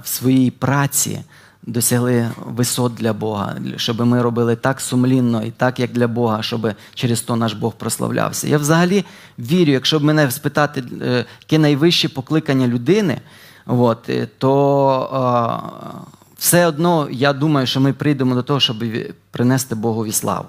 в 0.05 0.09
своїй 0.09 0.51
праці 0.51 1.21
досягли 1.69 2.31
висот 2.47 2.95
для 2.95 3.13
Бога, 3.13 3.57
щоб 3.77 4.01
ми 4.01 4.23
робили 4.23 4.57
так 4.57 4.81
сумлінно 4.81 5.43
і 5.43 5.51
так, 5.51 5.81
як 5.81 5.93
для 5.93 6.09
Бога, 6.09 6.43
щоб 6.43 6.73
через 6.95 7.21
то 7.21 7.37
наш 7.37 7.53
Бог 7.53 7.73
прославлявся. 7.73 8.49
Я 8.49 8.59
взагалі 8.59 9.05
вірю, 9.39 9.73
якщо 9.73 9.99
б 9.99 10.05
мене 10.05 10.31
спитати, 10.31 10.85
е, 11.03 11.25
яке 11.41 11.59
найвище 11.59 12.09
покликання 12.09 12.67
людини, 12.67 13.21
от, 13.67 14.09
е, 14.09 14.29
то 14.39 15.61
е, 15.85 16.09
все 16.39 16.67
одно 16.67 17.09
я 17.11 17.33
думаю, 17.33 17.67
що 17.67 17.81
ми 17.81 17.93
прийдемо 17.93 18.35
до 18.35 18.43
того, 18.43 18.61
щоб 18.61 18.85
принести 19.31 19.75
Богові 19.75 20.13
славу. 20.13 20.47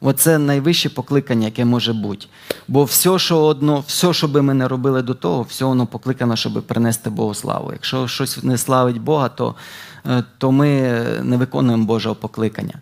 Оце 0.00 0.38
найвище 0.38 0.88
покликання, 0.88 1.44
яке 1.44 1.64
може 1.64 1.92
бути. 1.92 2.26
Бо 2.68 2.84
все, 2.84 3.18
що 3.18 3.38
одно, 3.38 3.84
все, 3.86 4.12
що 4.12 4.28
би 4.28 4.42
ми 4.42 4.54
не 4.54 4.68
робили 4.68 5.02
до 5.02 5.14
того, 5.14 5.42
все 5.42 5.64
воно 5.64 5.86
покликано, 5.86 6.36
щоб 6.36 6.62
принести 6.66 7.10
Богу 7.10 7.34
славу. 7.34 7.72
Якщо 7.72 8.08
щось 8.08 8.42
не 8.42 8.58
славить 8.58 9.00
Бога, 9.00 9.28
то 9.28 9.54
то 10.38 10.52
ми 10.52 10.80
не 11.22 11.36
виконуємо 11.36 11.84
Божого 11.84 12.14
покликання. 12.14 12.74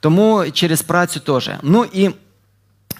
Тому 0.00 0.44
через 0.52 0.82
працю 0.82 1.20
теж. 1.20 1.50
Ну 1.62 1.84
і 1.92 2.04
е, 2.04 2.12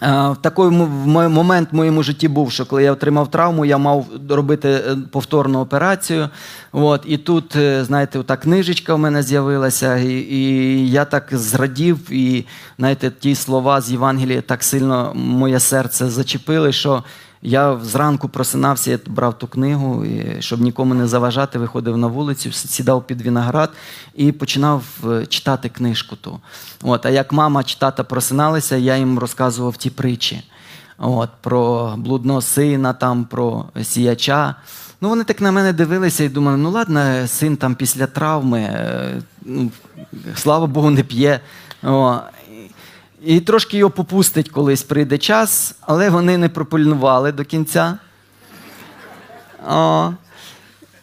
в 0.01 0.37
такий 0.41 0.65
момент 0.65 1.69
в 1.71 1.75
моєму 1.75 2.03
житті 2.03 2.27
був, 2.27 2.51
що 2.51 2.65
коли 2.65 2.83
я 2.83 2.91
отримав 2.91 3.31
травму, 3.31 3.65
я 3.65 3.77
мав 3.77 4.05
робити 4.29 4.69
е, 4.69 4.97
повторну 5.11 5.59
операцію. 5.59 6.29
От, 6.71 7.01
І 7.05 7.17
тут, 7.17 7.57
знаєте, 7.81 8.23
та 8.23 8.37
книжечка 8.37 8.95
в 8.95 8.99
мене 8.99 9.23
з'явилася, 9.23 9.97
і 9.97 10.13
і 10.13 10.91
я 10.91 11.05
так 11.05 11.27
зрадів, 11.31 11.99
і 12.11 12.45
знаєте, 12.77 13.11
ті 13.19 13.35
слова 13.35 13.81
з 13.81 13.91
Євангелія 13.91 14.41
так 14.41 14.63
сильно 14.63 15.11
моє 15.15 15.59
серце 15.59 16.09
зачепили, 16.09 16.73
що 16.73 17.03
я 17.43 17.79
зранку 17.79 18.29
просинався, 18.29 18.91
я 18.91 18.99
брав 19.07 19.37
ту 19.37 19.47
книгу, 19.47 20.05
і, 20.05 20.41
щоб 20.41 20.61
нікому 20.61 20.93
не 20.93 21.07
заважати, 21.07 21.59
виходив 21.59 21.97
на 21.97 22.07
вулицю, 22.07 22.51
сідав 22.51 23.07
під 23.07 23.21
виноград 23.21 23.69
і 24.15 24.31
починав 24.31 24.83
е, 25.11 25.25
читати 25.25 25.69
книжку. 25.69 26.15
ту. 26.15 26.39
От, 26.81 27.05
А 27.05 27.09
як 27.09 27.33
мама 27.33 27.63
чи 27.63 27.79
тата 27.79 28.03
просиналися, 28.03 28.75
я 28.75 28.97
їм 28.97 29.19
розказував 29.19 29.77
ті 29.77 29.89
притчі. 29.89 30.43
От, 30.97 31.29
Про 31.41 31.93
блудного 31.97 32.41
сина, 32.41 32.93
там, 32.93 33.25
про 33.25 33.65
сіяча. 33.83 34.55
Ну, 35.01 35.09
Вони 35.09 35.23
так 35.23 35.41
на 35.41 35.51
мене 35.51 35.73
дивилися 35.73 36.23
і 36.23 36.29
думали, 36.29 36.57
ну 36.57 36.71
ладно, 36.71 37.27
син 37.27 37.57
там 37.57 37.75
після 37.75 38.07
травми, 38.07 38.59
е, 38.59 39.21
ну, 39.41 39.71
слава 40.35 40.67
Богу, 40.67 40.89
не 40.89 41.03
п'є. 41.03 41.39
О, 41.83 42.19
і 43.25 43.39
трошки 43.39 43.77
його 43.77 43.91
попустить, 43.91 44.49
колись 44.49 44.83
прийде 44.83 45.17
час, 45.17 45.75
але 45.81 46.09
вони 46.09 46.37
не 46.37 46.49
пропильнували 46.49 47.31
до 47.31 47.45
кінця. 47.45 47.97
О. 49.69 50.11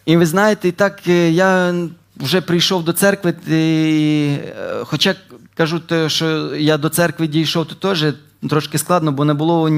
І 0.06 0.16
ви 0.16 0.26
знаєте, 0.26 0.68
і 0.68 0.72
так 0.72 1.00
е, 1.08 1.30
я 1.30 1.74
вже 2.16 2.40
прийшов 2.40 2.84
до 2.84 2.92
церкви, 2.92 3.34
і, 3.48 4.28
е, 4.28 4.84
хоча 4.84 5.14
кажу, 5.54 5.80
що 6.06 6.56
я 6.56 6.78
до 6.78 6.88
церкви 6.88 7.26
дійшов, 7.26 7.66
то 7.66 7.74
теж 7.74 8.14
трошки 8.48 8.78
складно, 8.78 9.12
бо 9.12 9.24
не 9.24 9.34
було 9.34 9.70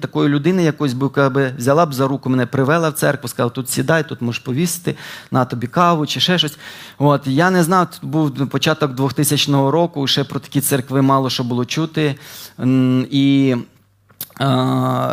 такої 0.00 0.28
людини, 0.28 0.62
якось 0.62 0.92
би 0.92 1.06
яка 1.16 1.52
взяла 1.58 1.86
б 1.86 1.94
за 1.94 2.08
руку, 2.08 2.30
мене 2.30 2.46
привела 2.46 2.88
в 2.88 2.92
церкву, 2.92 3.28
сказала, 3.28 3.50
тут 3.50 3.70
сідай, 3.70 4.08
тут 4.08 4.22
можеш 4.22 4.42
повісити, 4.42 4.96
на 5.30 5.44
тобі 5.44 5.66
каву 5.66 6.06
чи 6.06 6.20
ще 6.20 6.38
щось. 6.38 6.58
От, 6.98 7.26
Я 7.26 7.50
не 7.50 7.62
знав, 7.62 7.90
тут 7.90 8.10
був 8.10 8.48
початок 8.48 8.94
2000 8.94 9.52
року, 9.52 10.06
ще 10.06 10.24
про 10.24 10.40
такі 10.40 10.60
церкви 10.60 11.02
мало 11.02 11.30
що 11.30 11.44
було 11.44 11.64
чути. 11.64 12.14
І 13.10 13.56
е, 14.40 14.46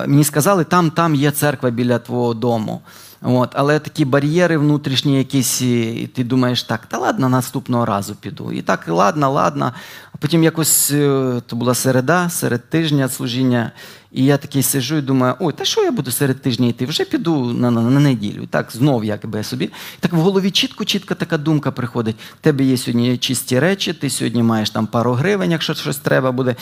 мені 0.08 0.23
сказали, 0.23 0.63
там, 0.63 0.91
там 0.91 1.15
є 1.15 1.31
церква 1.31 1.69
біля 1.69 1.99
твого 1.99 2.34
дому. 2.34 2.81
От, 3.27 3.49
Але 3.53 3.79
такі 3.79 4.05
бар'єри 4.05 4.57
внутрішні 4.57 5.17
якісь, 5.17 5.61
і 5.61 6.09
ти 6.15 6.23
думаєш, 6.23 6.63
так, 6.63 6.85
та 6.85 6.97
ладно, 6.97 7.29
наступного 7.29 7.85
разу 7.85 8.15
піду. 8.15 8.51
І 8.51 8.61
так, 8.61 8.88
ладно, 8.88 9.31
ладно. 9.31 9.73
А 10.13 10.17
потім 10.17 10.43
якось 10.43 10.91
е, 10.91 11.41
то 11.47 11.55
була 11.55 11.73
середа, 11.73 12.29
серед 12.29 12.69
тижня 12.69 13.09
служіння. 13.09 13.71
І 14.11 14.25
я 14.25 14.37
такий 14.37 14.63
сижу 14.63 14.95
і 14.95 15.01
думаю, 15.01 15.35
ой, 15.39 15.53
та 15.53 15.65
що 15.65 15.83
я 15.83 15.91
буду 15.91 16.11
серед 16.11 16.41
тижня 16.41 16.67
йти? 16.67 16.85
Вже 16.85 17.05
піду 17.05 17.53
на 17.53 17.71
на, 17.71 17.81
на 17.81 17.99
неділю. 17.99 18.47
Так 18.49 18.71
знов 18.71 19.05
якби 19.05 19.43
собі. 19.43 19.69
Так 19.99 20.13
в 20.13 20.15
голові 20.15 20.47
чітко-чітко 20.49 21.15
така 21.15 21.37
думка 21.37 21.71
приходить. 21.71 22.15
Тебе 22.41 22.63
є 22.63 22.77
сьогодні 22.77 23.17
чисті 23.17 23.59
речі, 23.59 23.93
ти 23.93 24.09
сьогодні 24.09 24.43
маєш 24.43 24.69
там 24.69 24.87
пару 24.87 25.13
гривень, 25.13 25.51
якщо 25.51 25.73
щось 25.73 25.97
треба 25.97 26.31
буде. 26.31 26.55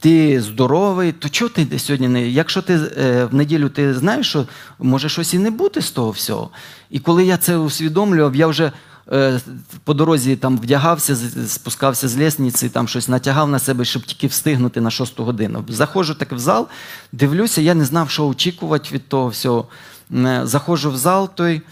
Ти 0.00 0.40
здоровий, 0.40 1.12
то 1.12 1.28
чого 1.28 1.48
ти 1.48 1.78
сьогодні 1.78 2.08
не. 2.08 2.28
Якщо 2.28 2.62
ти 2.62 2.74
е, 2.98 3.24
в 3.24 3.34
неділю 3.34 3.68
ти 3.68 3.94
знаєш, 3.94 4.28
що 4.28 4.46
може 4.78 5.08
щось 5.08 5.34
і 5.34 5.38
не 5.38 5.50
бути 5.50 5.82
з 5.82 5.90
того 5.90 6.10
всього. 6.10 6.50
І 6.90 6.98
коли 6.98 7.24
я 7.24 7.36
це 7.36 7.56
усвідомлював, 7.56 8.36
я 8.36 8.46
вже. 8.46 8.72
Е, 9.12 9.40
по 9.84 9.94
дорозі 9.94 10.36
там 10.36 10.58
вдягався, 10.58 11.16
спускався 11.46 12.08
з 12.08 12.16
лісниці, 12.18 12.68
там 12.68 12.88
щось 12.88 13.08
натягав 13.08 13.50
на 13.50 13.58
себе, 13.58 13.84
щоб 13.84 14.02
тільки 14.02 14.26
встигнути 14.26 14.80
на 14.80 14.90
шосту 14.90 15.24
годину. 15.24 15.64
Заходжу 15.68 16.14
так 16.18 16.32
в 16.32 16.38
зал, 16.38 16.68
дивлюся, 17.12 17.60
я 17.60 17.74
не 17.74 17.84
знав, 17.84 18.10
що 18.10 18.26
очікувати 18.28 18.88
від 18.92 19.08
того 19.08 19.28
всього. 19.28 19.68
Е, 20.14 20.40
заходжу 20.44 20.90
в 20.90 20.96
зал 20.96 21.30
той, 21.34 21.62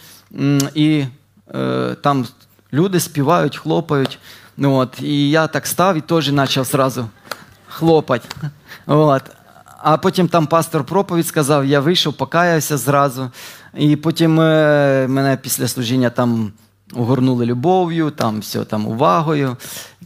і 0.74 1.04
е, 1.54 1.96
там 2.02 2.26
люди 2.72 3.00
співають, 3.00 3.56
хлопають. 3.56 4.18
От, 4.58 5.00
І 5.00 5.30
я 5.30 5.46
так 5.46 5.66
став 5.66 5.96
і 5.96 6.00
теж 6.00 6.30
почав 6.30 6.64
зразу 6.64 7.08
хлопати. 7.68 8.28
От. 8.86 9.22
А 9.78 9.96
потім 9.96 10.28
там 10.28 10.46
пастор 10.46 10.84
проповідь 10.84 11.26
сказав, 11.26 11.64
я 11.64 11.80
вийшов, 11.80 12.14
покаявся 12.14 12.76
зразу. 12.76 13.30
І 13.74 13.96
потім 13.96 14.34
мене 14.34 15.38
після 15.42 15.68
служіння 15.68 16.10
там 16.10 16.52
огорнули 16.92 17.46
любов'ю, 17.46 18.10
там 18.10 18.40
все 18.40 18.64
там 18.64 18.86
увагою. 18.86 19.56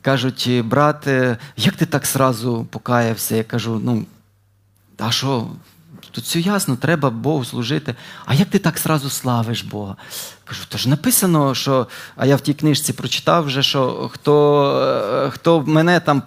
Кажуть, 0.03 0.51
брате, 0.65 1.39
як 1.57 1.75
ти 1.77 1.87
так 1.87 2.07
сразу 2.07 2.67
покаявся? 2.71 3.37
Я 3.37 3.45
кажу, 3.45 3.81
ну, 3.85 4.07
а 4.99 5.11
що? 5.11 5.49
Тут 6.11 6.25
все 6.25 6.41
ясно, 6.41 6.77
треба 6.77 7.11
Богу 7.11 7.45
служити. 7.45 7.95
А 8.27 8.35
як 8.35 8.49
ти 8.49 8.59
так 8.59 8.79
сразу 8.79 9.11
славиш 9.11 9.63
Бога? 9.63 9.97
Кажу, 10.45 10.63
то 10.69 10.79
ж 10.79 10.89
написано, 10.89 11.55
що, 11.55 11.87
а 12.17 12.27
я 12.27 12.37
в 12.37 12.41
тій 12.41 12.55
книжці 12.55 12.93
прочитав 12.93 13.45
вже, 13.45 13.63
що 13.63 14.11
хто 14.13 15.31
хто 15.33 15.63
мене 15.67 16.01
там 16.01 16.23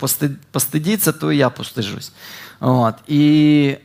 постидіться, 0.51 1.11
то 1.11 1.31
і 1.31 1.37
я 1.37 1.49
постижусь. 1.49 2.11
От. 2.59 2.95
І, 3.07 3.75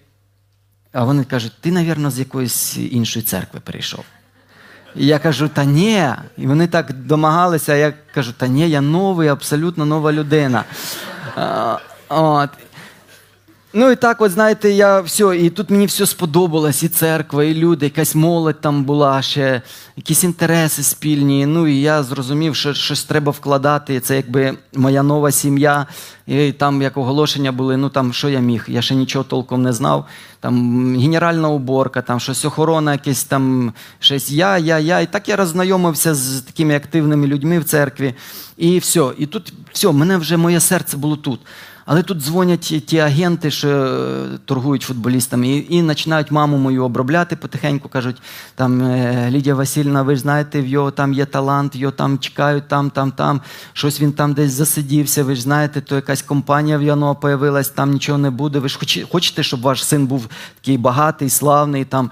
А 0.92 1.04
вони 1.04 1.24
кажуть, 1.24 1.52
ти, 1.60 1.72
мабуть, 1.72 2.12
з 2.12 2.18
якоїсь 2.18 2.76
іншої 2.76 3.24
церкви 3.24 3.60
прийшов. 3.60 4.04
І 4.98 5.06
я 5.06 5.18
кажу, 5.18 5.48
та 5.48 5.64
ні. 5.64 6.04
І 6.36 6.46
вони 6.46 6.66
так 6.66 6.92
домагалися, 6.92 7.72
а 7.72 7.76
я 7.76 7.92
кажу, 8.14 8.32
та 8.32 8.46
ні, 8.46 8.70
я 8.70 8.80
новий, 8.80 9.28
абсолютно 9.28 9.84
нова 9.84 10.12
людина. 10.12 10.64
От. 12.08 12.50
Ну 13.72 13.90
і 13.90 13.96
так, 13.96 14.20
от 14.20 14.30
знаєте, 14.30 14.70
я 14.70 15.00
все, 15.00 15.36
і 15.36 15.50
тут 15.50 15.70
мені 15.70 15.86
все 15.86 16.06
сподобалось, 16.06 16.82
і 16.82 16.88
церква, 16.88 17.44
і 17.44 17.54
люди, 17.54 17.86
якась 17.86 18.14
молодь 18.14 18.60
там 18.60 18.84
була 18.84 19.22
ще, 19.22 19.62
якісь 19.96 20.24
інтереси 20.24 20.82
спільні. 20.82 21.46
Ну 21.46 21.66
і 21.66 21.80
я 21.80 22.02
зрозумів, 22.02 22.56
що 22.56 22.74
щось 22.74 23.04
треба 23.04 23.32
вкладати. 23.32 24.00
Це 24.00 24.16
якби 24.16 24.54
моя 24.74 25.02
нова 25.02 25.30
сім'я. 25.30 25.86
І 26.26 26.52
там 26.52 26.82
як 26.82 26.96
оголошення 26.96 27.52
були, 27.52 27.76
ну 27.76 27.88
там 27.88 28.12
що 28.12 28.28
я 28.28 28.40
міг? 28.40 28.64
Я 28.68 28.82
ще 28.82 28.94
нічого 28.94 29.24
толком 29.24 29.62
не 29.62 29.72
знав. 29.72 30.06
Там 30.40 30.96
генеральна 30.98 31.48
уборка, 31.48 32.02
там 32.02 32.20
щось 32.20 32.44
охорона, 32.44 32.92
якесь 32.92 33.24
там 33.24 33.72
щось 33.98 34.30
я, 34.30 34.58
я, 34.58 34.78
я. 34.78 35.00
І 35.00 35.06
так 35.06 35.28
я 35.28 35.36
роззнайомився 35.36 36.14
з 36.14 36.40
такими 36.40 36.76
активними 36.76 37.26
людьми 37.26 37.58
в 37.58 37.64
церкві. 37.64 38.14
І 38.56 38.78
все. 38.78 39.12
І 39.18 39.26
тут 39.26 39.52
все, 39.72 39.92
мене 39.92 40.16
вже 40.16 40.36
моє 40.36 40.60
серце 40.60 40.96
було 40.96 41.16
тут. 41.16 41.40
Але 41.90 42.02
тут 42.02 42.18
дзвонять 42.18 42.60
ті- 42.86 42.98
агенти, 42.98 43.50
що 43.50 43.68
е, 43.68 44.38
торгують 44.44 44.82
футболістами, 44.82 45.48
і, 45.48 45.56
і 45.78 45.82
починають 45.82 46.30
маму 46.30 46.56
мою 46.56 46.84
обробляти 46.84 47.36
потихеньку. 47.36 47.88
кажуть, 47.88 48.22
там 48.54 48.82
е, 48.82 49.28
Лідія 49.30 49.54
Васильівна, 49.54 50.02
ви 50.02 50.14
ж 50.14 50.20
знаєте, 50.20 50.62
в 50.62 50.66
його 50.66 50.90
там 50.90 51.12
є 51.12 51.24
талант, 51.26 51.76
його 51.76 51.92
там 51.92 52.18
чекають, 52.18 52.68
там, 52.68 52.90
там, 52.90 53.10
там. 53.12 53.40
Щось 53.72 54.00
він 54.00 54.12
там 54.12 54.32
десь 54.32 54.52
засидівся. 54.52 55.24
Ви 55.24 55.34
ж 55.34 55.42
знаєте, 55.42 55.80
то 55.80 55.94
якась 55.94 56.22
компанія 56.22 56.78
в 56.78 56.82
Яно 56.82 57.14
появилась, 57.14 57.68
там 57.68 57.90
нічого 57.90 58.18
не 58.18 58.30
буде. 58.30 58.58
Ви 58.58 58.68
ж 58.68 58.78
хоче- 58.78 59.06
хочете, 59.12 59.42
щоб 59.42 59.60
ваш 59.60 59.84
син 59.84 60.06
був 60.06 60.28
такий 60.60 60.78
багатий, 60.78 61.30
славний 61.30 61.84
там. 61.84 62.10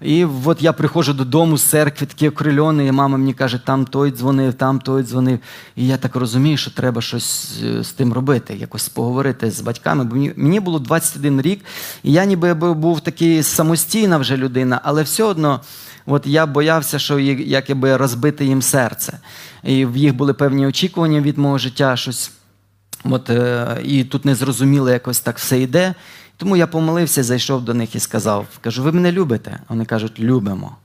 І 0.00 0.26
от 0.44 0.62
я 0.62 0.72
приходжу 0.72 1.12
додому 1.12 1.58
з 1.58 1.62
церкви, 1.62 2.06
такий 2.06 2.28
окрильоний, 2.28 2.88
і 2.88 2.92
мама 2.92 3.16
мені 3.16 3.34
каже, 3.34 3.60
там 3.64 3.84
той 3.84 4.10
дзвонив, 4.10 4.54
там 4.54 4.80
той 4.80 5.02
дзвонив. 5.02 5.38
І 5.76 5.86
я 5.86 5.96
так 5.96 6.16
розумію, 6.16 6.56
що 6.56 6.70
треба 6.70 7.02
щось 7.02 7.60
е, 7.64 7.84
з 7.84 7.92
тим 7.92 8.12
робити, 8.12 8.56
якось 8.56 8.88
поговорити 8.88 9.50
з 9.50 9.60
батьками. 9.60 10.04
Бо 10.04 10.16
мені, 10.16 10.60
було 10.60 10.78
21 10.78 11.40
рік, 11.40 11.64
і 12.02 12.12
я 12.12 12.24
ніби 12.24 12.54
був 12.54 13.00
такий 13.00 13.42
самостійна 13.42 14.18
вже 14.18 14.36
людина, 14.36 14.80
але 14.84 15.02
все 15.02 15.24
одно 15.24 15.60
от 16.06 16.26
я 16.26 16.46
боявся, 16.46 16.98
що 16.98 17.18
якби 17.18 17.96
розбити 17.96 18.44
їм 18.44 18.62
серце. 18.62 19.18
І 19.64 19.86
в 19.86 19.96
їх 19.96 20.14
були 20.14 20.34
певні 20.34 20.66
очікування 20.66 21.20
від 21.20 21.38
мого 21.38 21.58
життя, 21.58 21.96
щось. 21.96 22.30
От, 23.04 23.30
е, 23.30 23.78
і 23.84 24.04
тут 24.04 24.24
не 24.24 24.34
зрозуміло, 24.34 24.90
якось 24.90 25.20
так 25.20 25.38
все 25.38 25.60
йде. 25.60 25.94
Тому 26.38 26.56
я 26.56 26.66
помолився, 26.66 27.22
зайшов 27.22 27.64
до 27.64 27.74
них 27.74 27.94
і 27.94 28.00
сказав: 28.00 28.46
кажу, 28.60 28.82
ви 28.82 28.92
мене 28.92 29.12
любите? 29.12 29.58
Вони 29.68 29.84
кажуть, 29.84 30.20
любимо. 30.20 30.76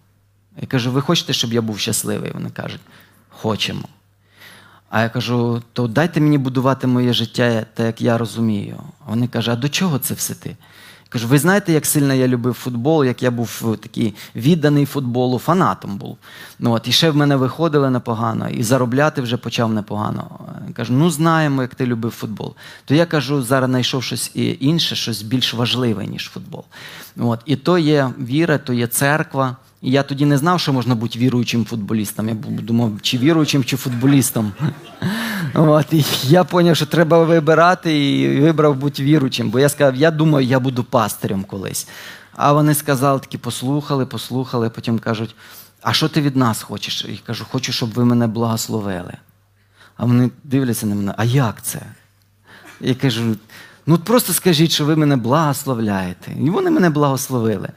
Я 0.61 0.67
кажу, 0.67 0.91
ви 0.91 1.01
хочете, 1.01 1.33
щоб 1.33 1.53
я 1.53 1.61
був 1.61 1.79
щасливий? 1.79 2.31
Вони 2.31 2.49
кажуть, 2.49 2.81
хочемо. 3.29 3.83
А 4.89 5.01
я 5.01 5.09
кажу, 5.09 5.63
то 5.73 5.87
дайте 5.87 6.21
мені 6.21 6.37
будувати 6.37 6.87
моє 6.87 7.13
життя 7.13 7.65
так, 7.73 7.85
як 7.85 8.01
я 8.01 8.17
розумію. 8.17 8.79
Вони 9.05 9.27
кажуть, 9.27 9.53
а 9.53 9.55
до 9.55 9.69
чого 9.69 9.99
це 9.99 10.13
все 10.13 10.35
ти? 10.35 10.55
Кажу, 11.13 11.27
ви 11.27 11.39
знаєте, 11.39 11.73
як 11.73 11.85
сильно 11.85 12.13
я 12.13 12.27
любив 12.27 12.53
футбол, 12.53 13.05
як 13.05 13.23
я 13.23 13.31
був 13.31 13.61
е, 13.73 13.77
такий 13.77 14.13
відданий 14.35 14.85
футболу, 14.85 15.39
фанатом 15.39 15.97
був. 15.97 16.17
Ну, 16.59 16.71
от, 16.71 16.87
і 16.87 16.91
ще 16.91 17.09
в 17.09 17.15
мене 17.15 17.35
виходили 17.35 17.89
непогано, 17.89 18.49
і 18.49 18.63
заробляти 18.63 19.21
вже 19.21 19.37
почав 19.37 19.73
непогано. 19.73 20.39
Я 20.67 20.73
кажу, 20.73 20.93
ну 20.93 21.09
знаємо, 21.09 21.61
як 21.61 21.75
ти 21.75 21.85
любив 21.85 22.11
футбол. 22.11 22.53
То 22.85 22.95
я 22.95 23.05
кажу, 23.05 23.43
зараз 23.43 23.69
знайшов 23.69 24.03
щось 24.03 24.31
інше, 24.59 24.95
щось 24.95 25.21
більш 25.21 25.53
важливе, 25.53 26.07
ніж 26.07 26.29
футбол. 26.29 26.63
От, 27.17 27.39
і 27.45 27.55
то 27.55 27.77
є 27.77 28.09
віра, 28.19 28.57
то 28.57 28.73
є 28.73 28.87
церква. 28.87 29.55
І 29.81 29.91
я 29.91 30.03
тоді 30.03 30.25
не 30.25 30.37
знав, 30.37 30.59
що 30.59 30.73
можна 30.73 30.95
бути 30.95 31.19
віруючим 31.19 31.65
футболістом. 31.65 32.29
Я 32.29 32.35
думав, 32.49 32.91
чи 33.01 33.17
віруючим, 33.17 33.63
чи 33.63 33.77
футболістом. 33.77 34.51
От, 35.53 35.93
і 35.93 36.05
я 36.23 36.43
зрозумів, 36.43 36.75
що 36.75 36.85
треба 36.85 37.23
вибирати, 37.23 38.09
і 38.09 38.41
вибрав 38.41 38.75
бути 38.75 39.03
віруючим. 39.03 39.49
Бо 39.49 39.59
я 39.59 39.69
сказав, 39.69 39.95
я 39.95 40.11
думаю, 40.11 40.47
я 40.47 40.59
буду 40.59 40.83
пастирем 40.83 41.43
колись. 41.43 41.87
А 42.35 42.53
вони 42.53 42.73
сказали, 42.73 43.19
такі 43.19 43.37
послухали, 43.37 44.05
послухали, 44.05 44.69
потім 44.69 44.99
кажуть: 44.99 45.35
а 45.81 45.93
що 45.93 46.09
ти 46.09 46.21
від 46.21 46.35
нас 46.35 46.63
хочеш? 46.63 47.05
І 47.05 47.21
кажу, 47.25 47.45
хочу, 47.51 47.71
щоб 47.71 47.93
ви 47.93 48.05
мене 48.05 48.27
благословили. 48.27 49.13
А 49.97 50.05
вони 50.05 50.29
дивляться 50.43 50.85
на 50.85 50.95
мене, 50.95 51.13
а 51.17 51.23
як 51.23 51.63
це? 51.63 51.81
Я 52.81 52.95
кажу: 52.95 53.35
ну 53.85 53.97
просто 53.97 54.33
скажіть, 54.33 54.71
що 54.71 54.85
ви 54.85 54.95
мене 54.95 55.15
благословляєте. 55.15 56.31
І 56.41 56.49
вони 56.49 56.69
мене 56.69 56.89
благословили. 56.89 57.69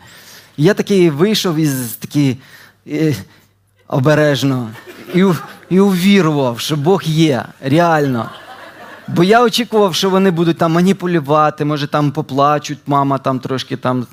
І 0.57 0.65
я 0.65 0.75
такий 0.75 1.11
вийшов 1.11 1.57
із 1.57 1.93
такий 1.93 2.39
е, 2.87 3.15
обережно 3.89 4.71
і, 5.15 5.25
і 5.71 5.81
увірував, 5.81 6.61
що 6.61 6.77
Бог 6.77 7.03
є, 7.05 7.45
реально. 7.61 8.31
Бо 9.09 9.25
я 9.25 9.43
очікував, 9.43 9.95
що 9.95 10.11
вони 10.11 10.31
будуть 10.31 10.59
там 10.59 10.73
маніпулювати, 10.73 11.65
може 11.65 11.87
там 11.87 12.13
поплачуть, 12.13 12.79
мама 12.87 13.19
там 13.19 13.39
трошки 13.39 13.77
там 13.77 14.07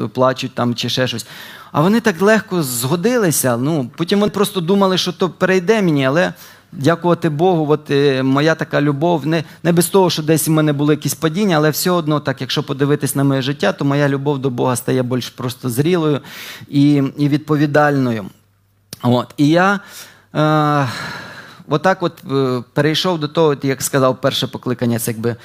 е, 0.00 0.08
плачуть 0.08 0.54
там 0.54 0.74
чи 0.74 0.88
ще 0.88 1.06
щось. 1.06 1.26
А 1.72 1.80
вони 1.80 2.00
так 2.00 2.22
легко 2.22 2.62
згодилися. 2.62 3.56
Ну, 3.56 3.90
потім 3.96 4.20
вони 4.20 4.30
просто 4.30 4.60
думали, 4.60 4.98
що 4.98 5.12
то 5.12 5.30
перейде 5.30 5.82
мені, 5.82 6.06
але 6.06 6.32
дякувати 6.72 7.28
Богу, 7.28 7.72
от 7.72 7.90
е, 7.90 8.22
моя 8.22 8.54
така 8.54 8.80
любов, 8.80 9.26
не, 9.26 9.44
не 9.62 9.72
без 9.72 9.86
того, 9.86 10.10
що 10.10 10.22
десь 10.22 10.48
у 10.48 10.52
мене 10.52 10.72
були 10.72 10.94
якісь 10.94 11.14
падіння, 11.14 11.56
але 11.56 11.70
все 11.70 11.90
одно, 11.90 12.20
так, 12.20 12.40
якщо 12.40 12.62
подивитись 12.62 13.14
на 13.14 13.24
моє 13.24 13.42
життя, 13.42 13.72
то 13.72 13.84
моя 13.84 14.08
любов 14.08 14.38
до 14.38 14.50
Бога 14.50 14.76
стає 14.76 15.02
більш 15.02 15.28
просто 15.28 15.70
зрілою 15.70 16.20
і, 16.68 17.02
і 17.16 17.28
відповідальною. 17.28 18.24
От. 19.02 19.34
І 19.36 19.48
я 19.48 19.74
е, 19.74 19.80
отак 21.68 22.02
от 22.02 22.12
е, 22.30 22.62
перейшов 22.72 23.18
до 23.20 23.28
того, 23.28 23.56
як 23.62 23.82
сказав, 23.82 24.20
перше 24.20 24.46
покликання 24.46 24.98
це 24.98 25.10
якби 25.10 25.30
е, 25.30 25.36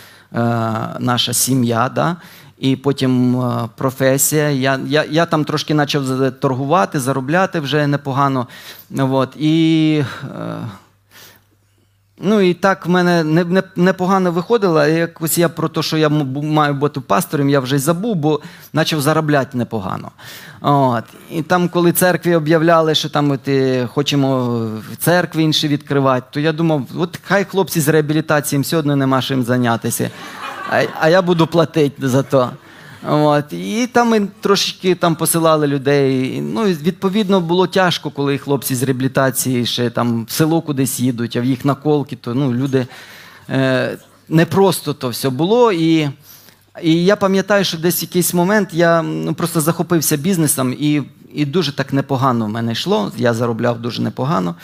наша 1.00 1.34
сім'я. 1.34 1.89
Да? 1.89 2.15
І 2.60 2.76
потім 2.76 3.41
е, 3.41 3.69
професія. 3.76 4.50
Я, 4.50 4.80
я, 4.88 5.06
я 5.10 5.26
там 5.26 5.45
трошки 5.45 5.76
почав 5.76 6.32
торгувати, 6.39 7.00
заробляти 7.00 7.60
вже 7.60 7.88
непогано. 7.88 8.47
От. 9.00 9.36
І, 9.39 10.04
е, 10.23 10.58
Ну 12.21 12.41
і 12.41 12.53
так 12.53 12.86
в 12.86 12.89
мене 12.89 13.23
не- 13.23 13.43
не- 13.43 13.63
непогано 13.75 14.32
виходило. 14.32 14.86
Якось 14.86 15.38
я 15.38 15.49
про 15.49 15.69
те, 15.69 15.82
що 15.82 15.97
я 15.97 16.10
маю 16.10 16.73
бути 16.73 16.99
пастором, 16.99 17.49
я 17.49 17.60
вже 17.60 17.75
й 17.75 17.80
забув, 17.80 18.15
бо 18.15 18.39
почав 18.73 19.01
заробляти 19.01 19.58
непогано. 19.58 20.12
От. 20.62 21.03
І 21.32 21.41
там, 21.41 21.69
коли 21.69 21.91
церкві 21.91 22.36
об'являли, 22.36 22.95
що 22.95 23.10
там 23.10 23.32
от, 23.32 23.47
е, 23.47 23.88
хочемо 23.93 24.45
в 24.91 24.95
церкві 24.97 25.43
інші 25.43 25.67
відкривати, 25.67 26.25
то 26.32 26.39
я 26.39 26.51
думав, 26.51 26.82
от 26.97 27.19
хай 27.23 27.45
хлопці 27.45 27.82
з 27.82 27.88
реабілітації 27.88 28.58
їм 28.58 28.63
все 28.63 28.77
одно 28.77 28.95
нема 28.95 29.21
чим 29.21 29.43
зайнятися. 29.43 30.10
А, 30.71 30.84
а 30.99 31.10
я 31.10 31.21
буду 31.21 31.47
платити 31.47 32.08
за 32.10 32.23
то. 32.23 32.49
От. 33.03 33.53
І 33.53 33.88
там 33.88 34.10
ми 34.10 34.27
трошечки 34.41 34.95
там 34.95 35.15
посилали 35.15 35.67
людей. 35.67 36.41
Ну, 36.41 36.63
відповідно, 36.63 37.41
було 37.41 37.67
тяжко, 37.67 38.12
коли 38.12 38.38
хлопці 38.38 38.75
з 38.75 38.83
реабілітації 38.83 39.65
ще 39.65 39.89
там 39.89 40.25
в 40.25 40.31
село 40.31 40.62
кудись 40.62 40.99
їдуть, 40.99 41.36
а 41.36 41.41
в 41.41 41.45
їх 41.45 41.65
наколки, 41.65 42.15
то 42.15 42.33
ну, 42.33 42.53
люди 42.53 42.88
е, 43.49 43.97
не 44.29 44.45
то 44.45 45.10
все 45.10 45.29
було. 45.29 45.71
І, 45.71 46.10
і 46.83 47.05
я 47.05 47.15
пам'ятаю, 47.15 47.63
що 47.65 47.77
десь 47.77 48.01
якийсь 48.01 48.33
момент 48.33 48.69
я 48.73 49.01
ну, 49.01 49.33
просто 49.33 49.62
захопився 49.62 50.17
бізнесом, 50.17 50.73
і, 50.79 51.03
і 51.33 51.45
дуже 51.45 51.75
так 51.75 51.93
непогано 51.93 52.45
в 52.45 52.49
мене 52.49 52.71
йшло. 52.71 53.12
Я 53.17 53.33
заробляв 53.33 53.81
дуже 53.81 54.01
непогано. 54.01 54.55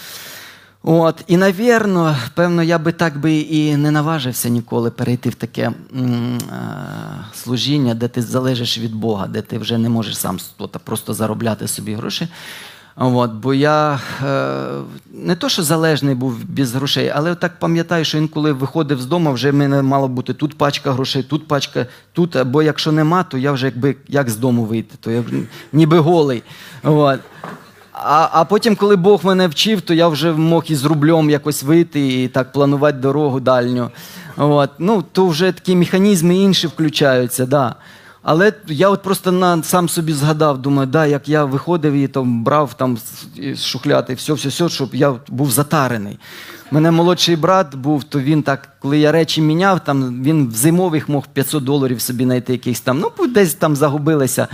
От, 0.86 1.24
і, 1.28 1.38
навірно, 1.38 2.16
певно, 2.34 2.64
я 2.64 2.80
би 2.80 2.92
так 2.92 3.18
би 3.18 3.34
і 3.34 3.78
не 3.78 3.92
наважився 3.92 4.50
ніколи 4.50 4.92
перейти 4.92 5.30
в 5.30 5.36
таке 5.36 5.72
е, 5.72 5.74
служіння, 7.34 7.94
де 7.94 8.08
ти 8.08 8.22
залежиш 8.22 8.78
від 8.78 8.96
Бога, 8.96 9.28
де 9.28 9.42
ти 9.42 9.58
вже 9.58 9.78
не 9.78 9.90
можеш 9.90 10.18
сам 10.18 10.38
просто 10.84 11.14
заробляти 11.14 11.68
собі 11.68 11.94
гроші. 11.94 12.28
От, 12.96 13.32
бо 13.32 13.54
я 13.54 14.00
е, 14.24 14.82
не 15.14 15.36
то, 15.36 15.50
що 15.50 15.64
залежний 15.64 16.16
був 16.16 16.46
без 16.46 16.76
грошей, 16.76 17.12
але 17.16 17.36
так 17.36 17.60
пам'ятаю, 17.60 18.06
що 18.06 18.18
інколи 18.18 18.52
виходив 18.52 19.02
з 19.02 19.06
дому, 19.06 19.34
вже 19.34 19.52
в 19.52 19.54
мене 19.54 19.82
мало 19.82 20.08
бути 20.08 20.34
тут 20.34 20.58
пачка 20.58 20.92
грошей, 20.92 21.24
тут 21.24 21.48
пачка, 21.48 21.86
тут. 22.14 22.44
Бо 22.44 22.64
якщо 22.64 22.92
нема, 22.92 23.24
то 23.24 23.38
я 23.38 23.52
вже 23.52 23.66
якби 23.66 23.96
як 24.08 24.30
з 24.30 24.38
дому 24.38 24.64
вийти, 24.64 24.96
то 25.00 25.12
я 25.12 25.24
ніби 25.74 26.00
голий. 26.00 26.44
От. 26.84 27.20
А, 28.06 28.30
а 28.32 28.46
потім, 28.46 28.76
коли 28.76 28.96
Бог 28.96 29.26
мене 29.26 29.48
вчив, 29.48 29.82
то 29.82 29.94
я 29.94 30.08
вже 30.08 30.32
мог 30.32 30.64
із 30.68 30.86
рублем 30.86 31.30
якось 31.30 31.64
вийти 31.64 32.24
і 32.24 32.28
так 32.28 32.52
планувати 32.52 32.98
дорогу 32.98 33.40
дальню. 33.40 33.92
От. 34.38 34.70
Ну, 34.80 35.04
то 35.12 35.28
вже 35.28 35.52
такі 35.52 35.76
механізми 35.76 36.36
інші 36.36 36.68
включаються. 36.68 37.46
Да. 37.46 37.76
Але 38.24 38.54
я 38.68 38.90
от 38.90 39.02
просто 39.02 39.32
на, 39.32 39.64
сам 39.64 39.90
собі 39.90 40.14
згадав, 40.14 40.58
думаю, 40.58 40.88
да, 40.88 41.06
як 41.06 41.30
я 41.30 41.46
виходив 41.46 41.94
і 41.94 42.08
там 42.08 42.44
брав 42.44 42.74
там 42.74 42.98
шухляти, 43.58 44.14
все, 44.14 44.34
все, 44.34 44.50
все, 44.50 44.70
щоб 44.70 44.96
я 44.96 45.16
був 45.28 45.52
затарений. 45.52 46.20
Мене 46.72 46.92
молодший 46.92 47.36
брат 47.36 47.76
був, 47.76 48.04
то 48.04 48.20
він 48.20 48.44
так, 48.44 48.70
коли 48.80 49.00
я 49.00 49.12
речі 49.12 49.42
міняв, 49.42 49.80
там 49.80 50.24
він 50.24 50.48
в 50.48 50.52
зимових 50.52 51.10
мог 51.10 51.28
500 51.28 51.64
доларів 51.64 52.02
собі 52.02 52.24
знайти 52.24 52.52
якихось 52.52 52.82
там, 52.82 53.00
ну 53.00 53.28
десь 53.28 53.54
там 53.54 53.76
загубилися. 53.76 54.48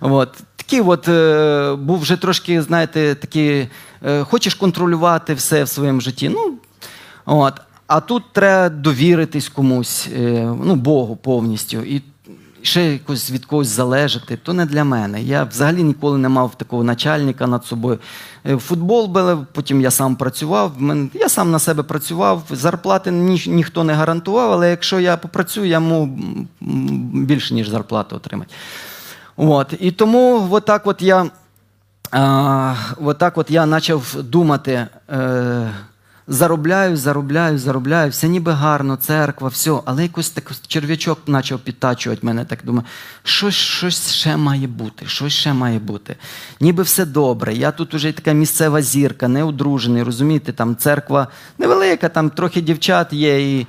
От. 0.00 0.28
Такий 0.56 0.80
от 0.80 1.08
е, 1.08 1.74
був 1.74 1.98
вже 2.00 2.16
трошки, 2.16 2.62
знаєте, 2.62 3.14
такий, 3.14 3.68
е, 4.06 4.24
хочеш 4.24 4.54
контролювати 4.54 5.34
все 5.34 5.64
в 5.64 5.68
своєму 5.68 6.00
житті. 6.00 6.28
Ну, 6.28 6.54
от. 7.26 7.54
А 7.86 8.00
тут 8.00 8.22
треба 8.32 8.68
довіритись 8.68 9.48
комусь, 9.48 10.08
е, 10.16 10.54
ну, 10.64 10.74
Богу 10.74 11.16
повністю. 11.16 11.78
І 11.78 12.02
ще 12.66 12.92
якось 12.92 13.30
від 13.30 13.44
когось 13.44 13.68
залежати, 13.68 14.36
то 14.36 14.52
не 14.52 14.66
для 14.66 14.84
мене. 14.84 15.22
Я 15.22 15.44
взагалі 15.44 15.82
ніколи 15.82 16.18
не 16.18 16.28
мав 16.28 16.54
такого 16.54 16.84
начальника 16.84 17.46
над 17.46 17.64
собою. 17.64 17.98
Е, 18.46 18.56
Футбол 18.56 19.06
був, 19.06 19.46
потім 19.52 19.80
я 19.80 19.90
сам 19.90 20.16
працював. 20.16 20.72
Я 21.14 21.28
сам 21.28 21.50
на 21.50 21.58
себе 21.58 21.82
працював, 21.82 22.42
зарплати 22.50 23.10
ні, 23.10 23.44
ніхто 23.46 23.84
не 23.84 23.92
гарантував, 23.92 24.52
але 24.52 24.70
якщо 24.70 25.00
я 25.00 25.16
попрацюю, 25.16 25.66
я 25.66 25.80
можу 25.80 26.12
більше, 27.12 27.54
ніж 27.54 27.68
зарплату 27.68 28.16
отримати. 28.16 28.54
От. 29.36 29.74
І 29.80 29.90
тому 29.90 30.48
отак 30.50 30.86
от 30.86 31.02
я, 31.02 31.30
а, 32.10 32.74
отак 33.04 33.38
от 33.38 33.50
я 33.50 33.66
почав 33.66 34.16
думати. 34.22 34.86
Е, 35.10 35.70
Заробляю, 36.28 36.96
заробляю, 36.96 37.58
заробляю, 37.58 38.10
все 38.10 38.28
ніби 38.28 38.52
гарно, 38.52 38.96
церква, 38.96 39.48
все, 39.48 39.80
але 39.84 40.02
якось 40.02 40.30
так 40.30 40.52
черв'ячок 40.66 41.18
почав 41.24 41.58
підтачувати 41.58 42.26
мене. 42.26 42.44
Так 42.44 42.58
думаю, 42.64 42.84
щось, 43.22 43.54
щось 43.54 44.12
ще 44.12 44.36
має 44.36 44.66
бути, 44.66 45.06
щось 45.06 45.32
ще 45.32 45.52
має 45.52 45.78
бути. 45.78 46.16
Ніби 46.60 46.82
все 46.82 47.04
добре. 47.04 47.54
Я 47.54 47.70
тут 47.70 47.94
уже 47.94 48.12
така 48.12 48.32
місцева 48.32 48.82
зірка, 48.82 49.28
неудружений, 49.28 50.02
розумієте, 50.02 50.52
там 50.52 50.76
церква 50.76 51.28
невелика, 51.58 52.08
там 52.08 52.30
трохи 52.30 52.60
дівчат 52.60 53.12
є, 53.12 53.58
і 53.58 53.66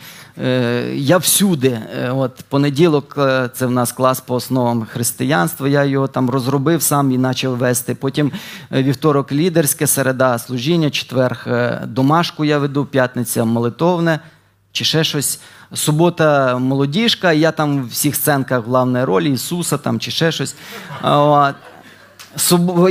я 0.93 1.17
всюди. 1.17 1.69
Е, 1.69 2.11
от 2.11 2.43
понеділок 2.49 3.15
е, 3.17 3.49
це 3.53 3.65
в 3.65 3.71
нас 3.71 3.91
клас 3.91 4.19
по 4.19 4.35
основам 4.35 4.85
християнства. 4.85 5.67
Я 5.67 5.83
його 5.83 6.07
там 6.07 6.29
розробив 6.29 6.81
сам 6.81 7.11
і 7.11 7.17
почав 7.17 7.57
вести. 7.57 7.95
Потім 7.95 8.31
е, 8.71 8.83
вівторок 8.83 9.31
лідерське, 9.31 9.87
середа 9.87 10.37
служіння, 10.37 10.89
четверг 10.89 11.43
е, 11.47 11.81
домашку 11.87 12.45
я 12.45 12.57
веду, 12.57 12.85
п'ятниця 12.85 13.45
молитовне 13.45 14.19
чи 14.71 14.85
ще 14.85 15.03
щось. 15.03 15.39
Субота 15.73 16.57
молодіжка, 16.57 17.31
я 17.31 17.51
там 17.51 17.81
в 17.81 17.87
всіх 17.87 18.15
сценках 18.15 18.65
главної 18.65 19.05
ролі 19.05 19.31
Ісуса 19.31 19.77
там, 19.77 19.99
чи 19.99 20.11
ще 20.11 20.31
щось. 20.31 20.55
От. 21.03 21.55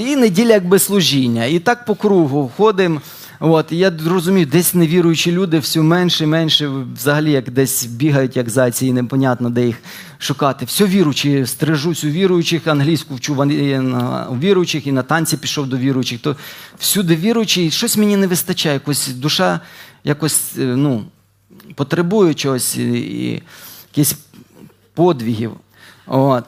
І 0.00 0.16
неділя 0.16 0.52
якби 0.52 0.78
служіння. 0.78 1.44
І 1.44 1.58
так 1.58 1.84
по 1.84 1.94
кругу 1.94 2.50
ходимо. 2.56 3.00
От, 3.40 3.72
і 3.72 3.76
я 3.76 3.92
розумію, 4.06 4.46
десь 4.46 4.74
невіруючі 4.74 5.32
люди 5.32 5.58
все 5.58 5.80
менше 5.80 6.24
і 6.24 6.26
менше, 6.26 6.68
взагалі 6.94 7.32
як 7.32 7.50
десь 7.50 7.84
бігають, 7.86 8.36
як 8.36 8.50
зайці, 8.50 8.86
і 8.86 8.92
непонятно, 8.92 9.50
де 9.50 9.66
їх 9.66 9.76
шукати. 10.18 10.64
Все 10.64 10.84
віруючі, 10.84 11.46
стрижусь 11.46 12.04
у 12.04 12.08
віруючих, 12.08 12.66
англійську 12.66 13.14
вчу 13.14 13.34
у 14.30 14.38
віруючих, 14.38 14.86
і 14.86 14.92
на 14.92 15.02
танці 15.02 15.36
пішов 15.36 15.66
до 15.66 15.76
віруючих. 15.76 16.20
То 16.20 16.36
всюди 16.78 17.16
віруючі, 17.16 17.66
і 17.66 17.70
щось 17.70 17.96
мені 17.96 18.16
не 18.16 18.26
вистачає, 18.26 18.74
якось 18.74 19.08
душа 19.08 19.60
якось 20.04 20.52
е, 20.58 20.62
ну, 20.62 21.04
потребує 21.74 22.34
чогось, 22.34 22.76
і, 22.76 22.82
і 22.92 23.42
якихось 23.92 24.18
подвігів. 24.94 25.52
От. 26.06 26.44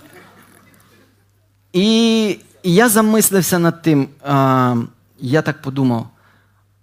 І 1.72 2.38
і 2.62 2.74
я 2.74 2.88
замислився 2.88 3.58
над 3.58 3.82
тим, 3.82 4.08
а, 4.24 4.76
я 5.20 5.42
так 5.42 5.62
подумав: 5.62 6.08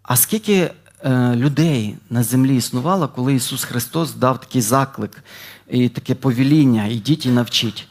а 0.08 0.16
скільки 0.16 0.72
е, 1.03 1.36
людей 1.36 1.97
на 2.10 2.24
землі 2.24 2.56
існувало, 2.56 3.08
коли 3.08 3.34
Ісус 3.34 3.64
Христос 3.64 4.14
дав 4.14 4.39
такий 4.39 4.62
заклик 4.62 5.24
і 5.70 5.89
таке 5.89 6.16
повеління, 6.16 6.86
ідіть 6.86 7.26
і 7.26 7.30
навчіть. 7.30 7.88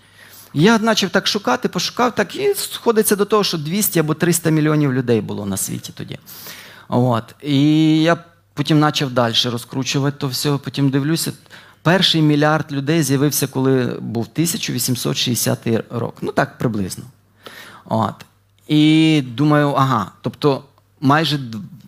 Я 0.54 0.78
почав 0.78 1.10
так 1.10 1.26
шукати, 1.26 1.68
пошукав 1.68 2.14
так, 2.14 2.36
і 2.36 2.54
сходиться 2.54 3.16
до 3.16 3.24
того, 3.24 3.44
що 3.44 3.58
200 3.58 4.00
або 4.00 4.14
300 4.14 4.50
мільйонів 4.50 4.92
людей 4.92 5.20
було 5.20 5.46
на 5.46 5.56
світі 5.56 5.92
тоді. 5.96 6.18
От. 6.88 7.34
І 7.42 7.62
я 8.02 8.16
потім 8.54 8.80
почав 8.80 9.10
далі 9.10 9.34
розкручувати 9.44 10.16
то 10.20 10.28
все, 10.28 10.58
потім 10.64 10.90
дивлюся. 10.90 11.32
Перший 11.82 12.22
мільярд 12.22 12.72
людей 12.72 13.02
з'явився, 13.02 13.46
коли 13.46 13.96
був 14.00 14.28
1860 14.32 15.58
рок. 15.90 16.14
Ну 16.22 16.32
так 16.32 16.58
приблизно. 16.58 17.04
От. 17.84 18.14
І 18.68 19.22
думаю, 19.26 19.74
ага, 19.76 20.12
тобто 20.20 20.64
майже 21.00 21.38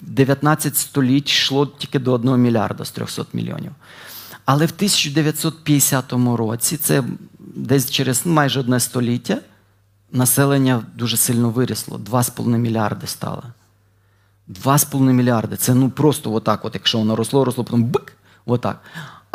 19 0.07 0.77
століть 0.77 1.31
йшло 1.31 1.67
тільки 1.67 1.99
до 1.99 2.13
1 2.13 2.37
мільярда 2.37 2.85
з 2.85 2.91
300 2.91 3.25
мільйонів. 3.33 3.73
Але 4.45 4.67
в 4.67 4.73
1950 4.77 6.13
році, 6.13 6.77
це 6.77 7.05
десь 7.39 7.91
через 7.91 8.27
майже 8.27 8.61
одне 8.61 8.81
століття, 8.81 9.39
населення 10.13 10.83
дуже 10.95 11.17
сильно 11.17 11.51
вирісло. 11.51 11.99
2,5 12.11 12.47
мільярди 12.47 13.07
стало. 13.07 13.43
2,5 14.49 15.01
мільярди. 15.01 15.57
Це 15.57 15.75
ну 15.75 15.91
просто 15.91 16.33
отак, 16.33 16.65
от, 16.65 16.75
якщо 16.75 16.99
воно 16.99 17.17
росло, 17.17 17.45
росло, 17.45 17.65
потім 17.65 17.85
бик, 17.85 18.17
отак. 18.47 18.81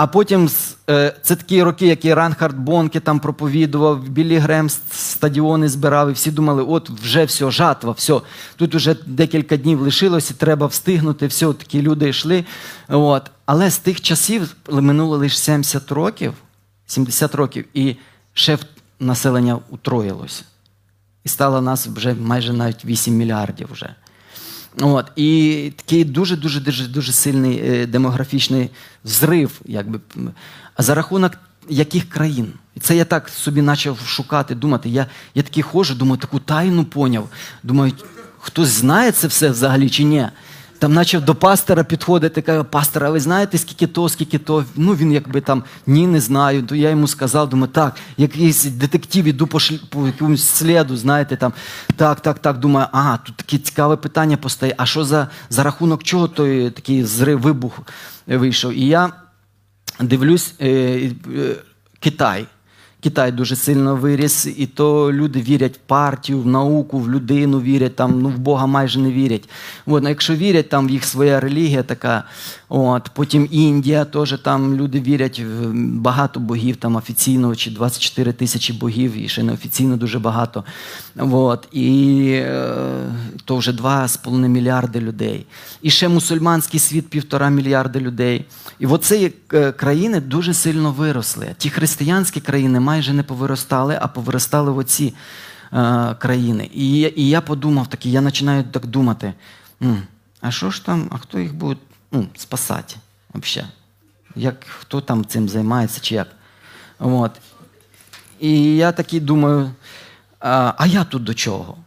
А 0.02 0.08
потім 0.08 0.50
е, 0.90 1.16
це 1.22 1.36
такі 1.36 1.64
роки, 1.64 1.88
які 1.88 2.14
Райнхард 2.14 2.58
Бонке 2.58 3.00
там 3.00 3.20
проповідував, 3.20 4.10
Білі 4.10 4.38
Грем 4.38 4.70
стадіони 4.92 5.70
збирав, 5.70 6.10
і 6.10 6.14
всі 6.14 6.32
думали, 6.32 6.64
от 6.64 6.90
вже 6.90 7.26
все, 7.26 7.52
жатва, 7.52 7.92
все. 7.92 8.22
Тут 8.56 8.76
вже 8.76 8.96
декілька 9.06 9.58
днів 9.58 9.82
лишилося, 9.82 10.34
треба 10.34 10.68
встигнути, 10.68 11.28
все, 11.28 11.54
такі 11.54 11.82
люди 11.82 12.10
йшли. 12.10 12.46
От. 12.88 13.32
Але 13.46 13.70
з 13.70 13.78
тих 13.78 14.02
часів 14.02 14.56
минуло 14.72 15.18
лише 15.18 15.38
70 15.38 15.92
років, 15.92 16.34
70 16.86 17.36
років, 17.36 17.66
і 17.74 17.96
ще 18.34 18.58
населення 19.00 19.60
утроїлося. 19.70 20.44
І 21.24 21.30
стало 21.30 21.62
нас 21.62 21.88
вже 21.88 22.14
майже 22.14 22.54
навіть 22.54 22.86
8 22.86 23.14
мільярдів 23.14 23.70
вже. 23.72 23.96
От, 24.80 25.06
і 25.16 25.72
такий 25.76 26.04
дуже 26.04 26.38
дуже 26.38 26.60
дуже 26.60 26.88
дуже 26.88 27.12
сильний 27.12 27.62
е, 27.64 27.88
демографічний 27.88 28.70
взрив, 29.06 29.62
якби 29.66 30.00
за 30.78 30.96
рахунок 30.96 31.32
яких 31.70 32.10
країн? 32.10 32.54
І 32.76 32.80
це 32.80 32.96
я 32.96 33.06
так 33.06 33.30
собі 33.30 33.62
почав 33.62 34.00
шукати, 34.06 34.56
думати. 34.56 34.90
Я, 34.90 35.08
я 35.36 35.44
такий 35.44 35.64
ходжу, 35.64 35.94
думаю, 35.94 36.18
таку 36.18 36.40
тайну 36.40 36.86
поняв. 36.86 37.30
Думаю, 37.64 37.94
хтось 38.40 38.70
знає 38.70 39.12
це 39.12 39.28
все 39.28 39.50
взагалі 39.50 39.90
чи 39.90 40.04
ні? 40.04 40.28
Там 40.82 40.96
почав 40.96 41.22
до 41.22 41.36
пастора 41.36 41.84
підходити, 41.84 42.42
каже, 42.42 42.64
пастор, 42.64 43.04
а 43.04 43.10
ви 43.10 43.20
знаєте, 43.20 43.58
скільки 43.58 43.88
то, 43.88 44.10
скільки 44.10 44.38
то. 44.38 44.66
Ну 44.76 44.94
він 44.94 45.12
якби 45.12 45.42
там 45.42 45.64
ні, 45.88 46.08
не 46.08 46.20
знаю. 46.20 46.64
То 46.64 46.76
я 46.76 46.90
йому 46.90 47.08
сказав, 47.08 47.50
думаю, 47.50 47.72
так, 47.74 47.96
якийсь 48.18 48.64
детектив 48.64 49.26
іду 49.26 49.48
по, 49.48 49.60
шль... 49.60 49.74
по 49.90 50.08
якомусь 50.08 50.44
сліду, 50.44 50.98
знаєте, 50.98 51.38
там 51.38 51.54
так, 51.96 52.20
так, 52.20 52.40
так. 52.40 52.58
Думаю, 52.58 52.88
ага, 52.92 53.18
тут 53.18 53.36
таке 53.36 53.58
цікаве 53.58 53.96
питання 53.96 54.38
постає. 54.38 54.76
А 54.78 54.86
що 54.86 55.06
за, 55.06 55.28
за 55.50 55.64
рахунок 55.64 56.04
чого 56.04 56.28
той 56.28 56.70
такий 56.70 57.04
зрив 57.04 57.42
вибух 57.42 57.80
вийшов? 58.28 58.74
І 58.74 58.88
я 58.88 59.12
дивлюсь, 60.00 60.54
е, 60.62 60.68
е, 60.68 61.12
Китай. 62.00 62.46
Китай 63.04 63.32
дуже 63.32 63.56
сильно 63.56 63.96
виріс, 63.96 64.48
і 64.58 64.66
то 64.66 65.14
люди 65.14 65.42
вірять 65.42 65.76
в 65.76 65.80
партію, 65.80 66.42
в 66.42 66.48
науку, 66.48 67.00
в 67.00 67.10
людину 67.10 67.62
вірять, 67.62 67.96
там, 67.96 68.22
ну, 68.22 68.30
в 68.30 68.38
Бога 68.38 68.66
майже 68.66 69.00
не 69.00 69.12
вірять. 69.12 69.50
От, 69.86 70.04
якщо 70.04 70.36
вірять, 70.36 70.70
там 70.70 70.88
в 70.88 70.90
їх 70.90 71.06
своя 71.06 71.40
релігія 71.40 71.84
така. 71.84 72.24
От, 72.70 73.12
потім 73.14 73.48
Індія, 73.52 74.06
теж 74.06 74.40
там 74.44 74.76
люди 74.76 75.02
вірять 75.02 75.40
в 75.40 75.72
багато 75.74 76.40
богів, 76.40 76.76
там 76.76 76.96
офіційно 76.96 77.56
чи 77.56 77.72
24 77.72 78.34
тисячі 78.34 78.74
богів, 78.74 79.18
і 79.18 79.28
ще 79.28 79.44
неофіційно 79.44 79.98
дуже 79.98 80.20
багато. 80.20 80.64
От, 81.18 81.68
і 81.72 82.28
е, 82.34 82.74
то 83.46 83.56
вже 83.56 83.72
2,5 83.72 84.48
мільярди 84.48 85.02
людей. 85.02 85.46
І 85.82 85.90
ще 85.90 86.10
мусульманський 86.10 86.80
світ 86.80 87.10
півтора 87.10 87.50
мільярда 87.50 88.00
людей. 88.00 88.46
І 88.80 88.86
оці 88.86 89.34
е, 89.54 89.72
країни 89.72 90.20
дуже 90.20 90.54
сильно 90.54 90.92
виросли. 90.92 91.56
Ті 91.58 91.70
християнські 91.70 92.40
країни 92.40 92.80
майже 92.92 93.14
не 93.14 93.24
повиростали, 93.24 93.98
а 94.02 94.08
повиростали 94.08 94.72
в 94.72 94.78
оці 94.78 95.14
е, 95.74 96.16
країни. 96.20 96.70
І, 96.74 97.14
і 97.16 97.30
я 97.30 97.42
подумав 97.42 97.88
такий, 97.88 98.12
я 98.12 98.22
починаю 98.22 98.64
так 98.64 98.86
думати: 98.86 99.34
а 100.42 100.52
що 100.52 100.72
ж 100.72 100.86
там, 100.86 101.10
а 101.12 101.18
хто 101.18 101.40
їх 101.40 101.54
буде 101.54 101.80
ну, 102.12 102.28
спасати 102.36 102.96
взагалі? 103.34 103.72
Як, 104.36 104.66
хто 104.80 105.02
там 105.02 105.26
цим 105.26 105.50
займається 105.50 106.02
чи 106.02 106.16
як? 106.16 106.28
От. 107.00 107.32
І 108.40 108.76
я 108.76 108.92
такий 108.92 109.20
думаю, 109.20 109.72
а, 110.40 110.74
а 110.78 110.88
я 110.88 111.04
тут 111.04 111.24
до 111.24 111.34
чого? 111.34 111.78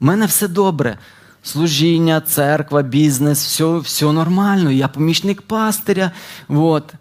У 0.00 0.04
мене 0.04 0.26
все 0.26 0.48
добре. 0.48 0.98
Служіння, 1.42 2.20
церква, 2.20 2.82
бізнес, 2.82 3.44
все, 3.44 3.78
все 3.78 4.12
нормально. 4.12 4.70
Я 4.70 4.88
помічник 4.88 5.42
пастиря. 5.42 6.10
От. 6.48 6.94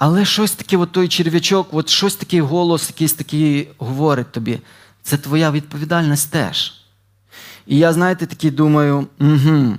Але 0.00 0.24
щось 0.24 0.52
таке, 0.52 0.76
от 0.76 0.92
той 0.92 1.08
черв'ячок, 1.08 1.68
от 1.72 1.88
щось 1.88 2.16
такий 2.16 2.40
голос, 2.40 2.88
якийсь 2.88 3.12
такий 3.12 3.68
говорить 3.78 4.32
тобі. 4.32 4.60
Це 5.02 5.16
твоя 5.16 5.50
відповідальність 5.50 6.30
теж. 6.30 6.72
І 7.66 7.78
я, 7.78 7.92
знаєте, 7.92 8.26
такий 8.26 8.50
думаю, 8.50 9.06
угу. 9.20 9.76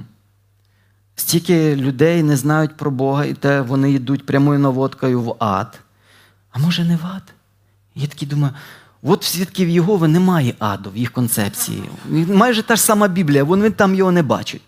Стільки 1.16 1.76
людей 1.76 2.24
не 2.24 2.38
знають 2.38 2.78
про 2.78 2.92
Бога, 2.92 3.26
і 3.26 3.34
те 3.34 3.62
вони 3.62 3.92
йдуть 3.92 4.26
прямою 4.26 4.60
наводкою 4.60 5.22
в 5.22 5.36
ад. 5.40 5.80
А 6.52 6.60
може 6.60 6.84
не 6.84 6.96
в 6.96 7.06
ад? 7.06 7.24
Я 7.96 8.08
такий 8.08 8.28
думаю, 8.28 8.54
от 9.04 9.24
в 9.24 9.28
свідків 9.28 9.70
Єгови 9.70 10.08
немає 10.08 10.54
аду 10.60 10.90
в 10.90 10.98
їх 10.98 11.12
концепції. 11.12 11.84
Майже 12.10 12.64
та 12.64 12.76
ж 12.76 12.82
сама 12.82 13.08
Біблія, 13.08 13.44
вони 13.44 13.70
там 13.70 13.96
його 13.96 14.12
не 14.12 14.24
бачать. 14.24 14.62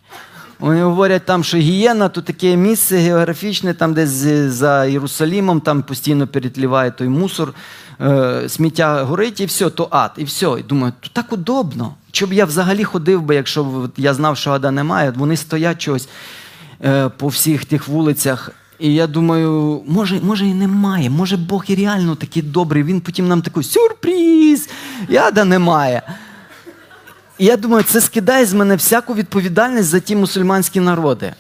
Вони 0.64 0.84
говорять 0.84 1.26
там, 1.26 1.44
що 1.44 1.58
гієна 1.58 2.10
то 2.10 2.22
таке 2.22 2.56
місце 2.56 2.98
географічне, 2.98 3.74
там 3.74 3.94
десь 3.94 4.10
за 4.50 4.86
Єрусалімом, 4.86 5.62
там 5.62 5.84
постійно 5.84 6.28
перетліває 6.28 6.92
той 6.92 7.08
мусор, 7.08 7.54
е, 8.02 8.50
сміття 8.50 9.04
горить, 9.04 9.40
і 9.40 9.46
все, 9.46 9.70
то 9.70 9.88
ад, 9.92 10.12
і 10.18 10.24
все. 10.24 10.56
І 10.60 10.64
думаю, 10.64 10.94
то 11.00 11.10
так 11.14 11.34
удобно. 11.34 11.94
Що 12.12 12.28
б 12.28 12.34
я 12.34 12.46
взагалі 12.46 12.84
ходив 12.84 13.22
би, 13.22 13.36
якщо 13.36 13.64
б 13.64 13.92
я 13.98 14.14
знав, 14.14 14.38
що 14.38 14.52
ада 14.52 14.72
немає, 14.72 15.14
вони 15.18 15.38
стоять 15.38 15.78
чогось 15.78 16.10
е, 16.84 17.10
по 17.10 17.28
всіх 17.28 17.66
тих 17.66 17.88
вулицях. 17.88 18.52
І 18.80 18.94
я 18.94 19.08
думаю, 19.08 19.82
може, 19.88 20.20
може 20.22 20.46
і 20.46 20.54
немає, 20.54 21.10
може 21.10 21.38
Бог 21.38 21.64
і 21.68 21.76
реально 21.76 22.16
такий 22.16 22.44
добрий. 22.44 22.84
Він 22.84 23.02
потім 23.02 23.28
нам 23.28 23.42
такий 23.42 23.64
сюрприз, 23.64 24.70
і 25.10 25.18
ада 25.18 25.44
немає. 25.44 26.02
І 27.44 27.46
я 27.46 27.58
думаю, 27.58 27.84
це 27.84 28.02
скидає 28.02 28.46
з 28.46 28.54
мене 28.54 28.76
всяку 28.76 29.14
відповідальність 29.14 29.90
за 29.90 30.00
ті 30.00 30.16
мусульманські 30.16 30.80
народи. 30.80 31.34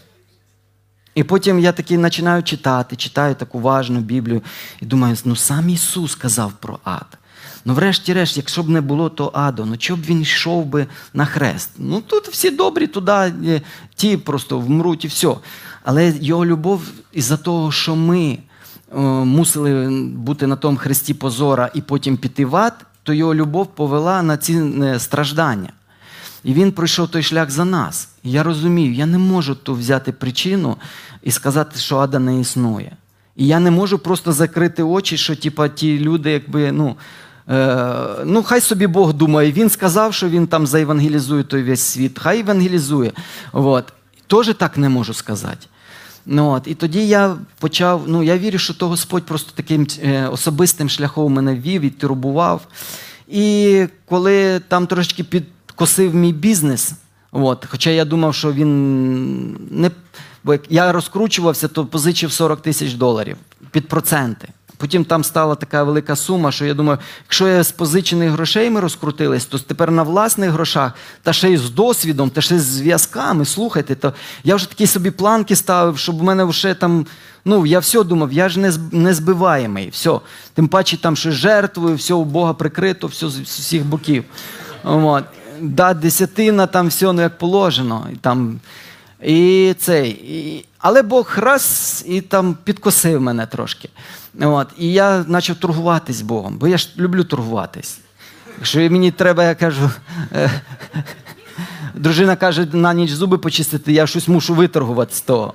І 1.16 1.24
потім 1.24 1.60
я 1.60 1.72
такий 1.72 1.98
починаю 1.98 2.44
читати, 2.44 2.96
читаю 2.96 3.36
так 3.36 3.56
уважно 3.56 4.00
Біблію 4.00 4.42
і 4.82 4.86
думаю, 4.86 5.16
ну 5.26 5.36
сам 5.36 5.70
Ісус 5.70 6.12
сказав 6.12 6.54
про 6.60 6.80
ад. 6.84 7.18
Ну, 7.66 7.74
врешті-решт, 7.74 8.38
якщо 8.38 8.64
б 8.64 8.70
не 8.70 8.82
було 8.82 9.10
то 9.10 9.32
аду, 9.34 9.66
ну 9.66 9.78
чого 9.78 9.98
б 10.02 10.04
він 10.04 10.22
йшов 10.22 10.66
би 10.66 10.88
на 11.14 11.26
хрест? 11.26 11.70
Ну 11.78 12.02
тут 12.02 12.28
всі 12.28 12.50
добрі, 12.50 12.88
туди 12.88 13.12
е, 13.12 13.62
ті 13.96 14.18
просто 14.18 14.60
вмруть 14.60 15.06
і 15.06 15.08
все. 15.08 15.36
Але 15.84 16.14
його 16.22 16.46
любов 16.46 16.82
із-за 17.14 17.38
того, 17.38 17.72
що 17.72 17.96
ми 17.96 18.38
е, 18.96 19.00
мусили 19.00 19.90
бути 20.16 20.48
на 20.48 20.56
тому 20.56 20.78
хресті 20.78 21.14
позора 21.14 21.72
і 21.74 21.82
потім 21.82 22.18
піти 22.18 22.46
в 22.46 22.56
ад, 22.56 22.86
то 23.04 23.14
його 23.14 23.36
любов 23.36 23.68
повела 23.68 24.22
на 24.22 24.38
ці 24.38 24.54
е, 24.54 25.00
страждання. 25.00 25.70
І 26.44 26.54
він 26.54 26.72
пройшов 26.72 27.08
той 27.08 27.24
шлях 27.24 27.52
за 27.52 27.66
нас. 27.66 28.10
І 28.24 28.32
я 28.32 28.44
розумію, 28.44 28.94
я 28.94 29.06
не 29.06 29.18
можу 29.18 29.56
ту 29.56 29.74
взяти 29.74 30.12
причину 30.12 30.78
і 31.24 31.32
сказати, 31.32 31.80
що 31.80 31.98
ада 31.98 32.20
не 32.20 32.40
існує. 32.40 32.92
І 33.36 33.48
я 33.48 33.60
не 33.60 33.72
можу 33.72 34.00
просто 34.00 34.34
закрити 34.34 34.84
очі, 34.84 35.18
що 35.18 35.36
типа, 35.36 35.70
ті 35.70 36.00
люди, 36.00 36.32
якби, 36.32 36.72
ну, 36.72 36.96
е, 37.50 37.96
ну, 38.26 38.44
хай 38.44 38.62
собі 38.62 38.88
Бог 38.88 39.14
думає. 39.14 39.52
Він 39.52 39.70
сказав, 39.70 40.14
що 40.14 40.30
він 40.30 40.48
там 40.48 40.68
заевангелізує 40.68 41.44
той 41.44 41.64
весь 41.64 41.82
світ, 41.82 42.20
хай 42.20 42.40
евангелізує. 42.40 43.12
От. 43.52 43.94
Теж 44.28 44.54
так 44.58 44.78
не 44.78 44.90
можу 44.90 45.14
сказати. 45.14 45.68
Ну, 46.26 46.50
от. 46.50 46.68
І 46.68 46.76
тоді 46.76 47.08
я 47.08 47.36
почав, 47.60 48.04
ну 48.08 48.24
я 48.24 48.38
вірю, 48.38 48.58
що 48.58 48.74
то 48.74 48.88
Господь 48.88 49.26
просто 49.26 49.52
таким 49.56 49.88
е, 50.04 50.28
особистим 50.28 50.90
шляхом 50.90 51.34
мене 51.34 51.56
вів 51.56 51.82
і 51.82 51.90
турбував. 51.90 52.68
І 53.28 53.86
коли 54.06 54.60
там 54.60 54.88
трошечки 54.88 55.24
підкосив 55.74 56.16
мій 56.16 56.34
бізнес, 56.34 56.94
от, 57.32 57.66
хоча 57.70 57.90
я 57.90 58.06
думав, 58.06 58.36
що 58.36 58.54
він 58.54 59.54
не. 59.72 59.92
Бо 60.44 60.54
як 60.54 60.62
я 60.70 60.92
розкручувався, 60.92 61.68
то 61.68 61.86
позичив 61.86 62.32
40 62.32 62.62
тисяч 62.62 62.94
доларів 62.94 63.38
під 63.72 63.88
проценти. 63.88 64.48
Потім 64.78 65.06
там 65.06 65.24
стала 65.24 65.56
така 65.56 65.84
велика 65.84 66.16
сума, 66.16 66.52
що 66.52 66.66
я 66.66 66.74
думаю, 66.74 67.00
якщо 67.24 67.48
я 67.48 67.64
з 67.64 67.72
позичених 67.72 68.32
грошей 68.32 68.70
ми 68.70 68.80
розкрутились, 68.80 69.46
то 69.46 69.60
тепер 69.60 69.92
на 69.92 70.04
власних 70.04 70.52
грошах, 70.52 70.92
та 71.24 71.34
ще 71.34 71.50
й 71.50 71.58
з 71.58 71.70
досвідом, 71.70 72.30
та 72.30 72.42
ще 72.42 72.56
й 72.56 72.60
з 72.60 72.64
зв'язками, 72.64 73.46
слухайте, 73.46 73.96
то 73.96 74.14
я 74.44 74.56
вже 74.56 74.70
такі 74.70 74.88
собі 74.88 75.12
планки 75.12 75.56
ставив, 75.56 75.98
щоб 75.98 76.22
у 76.22 76.24
мене 76.24 76.44
вже 76.44 76.74
там. 76.74 77.06
Ну, 77.46 77.66
я 77.66 77.80
все 77.80 78.04
думав, 78.04 78.34
я 78.34 78.50
ж 78.50 78.60
не, 78.60 78.72
зб- 78.72 78.94
не 78.96 79.14
збиваємий, 79.14 79.90
все. 79.90 80.20
Тим 80.54 80.68
паче 80.68 80.98
там 80.98 81.16
щось 81.16 81.34
жертвую, 81.34 81.96
все 81.96 82.14
у 82.14 82.24
Бога 82.26 82.54
прикрито, 82.54 83.08
все 83.08 83.30
з 83.30 83.40
усіх 83.40 83.86
боків. 83.86 84.24
От. 84.84 85.24
Да, 85.64 85.94
десятина, 85.94 86.68
там 86.68 86.88
все 86.88 87.14
ну, 87.14 87.22
як 87.22 87.38
положено. 87.38 88.08
І 88.14 88.16
там, 88.16 88.60
і 89.24 89.76
цей, 89.80 90.10
і, 90.10 90.66
але 90.80 91.02
Бог 91.02 91.34
раз 91.38 92.04
і 92.08 92.22
там 92.22 92.58
підкосив 92.64 93.22
мене 93.22 93.46
трошки. 93.46 93.90
От, 94.42 94.68
і 94.78 94.94
я 94.94 95.26
почав 95.32 95.56
торгуватись 95.56 96.22
Богом, 96.22 96.58
бо 96.58 96.68
я 96.68 96.78
ж 96.78 96.90
люблю 96.98 97.24
торгуватись. 97.24 98.00
Якщо 98.58 98.80
мені 98.80 99.12
треба, 99.12 99.44
я 99.44 99.56
кажу, 99.56 99.90
дружина 101.94 102.36
каже, 102.36 102.68
на 102.72 102.94
ніч 102.94 103.12
зуби 103.12 103.38
почистити, 103.38 103.94
я 103.94 104.08
щось 104.08 104.28
мушу 104.28 104.54
виторгувати 104.54 105.16
з 105.16 105.22
того. 105.22 105.54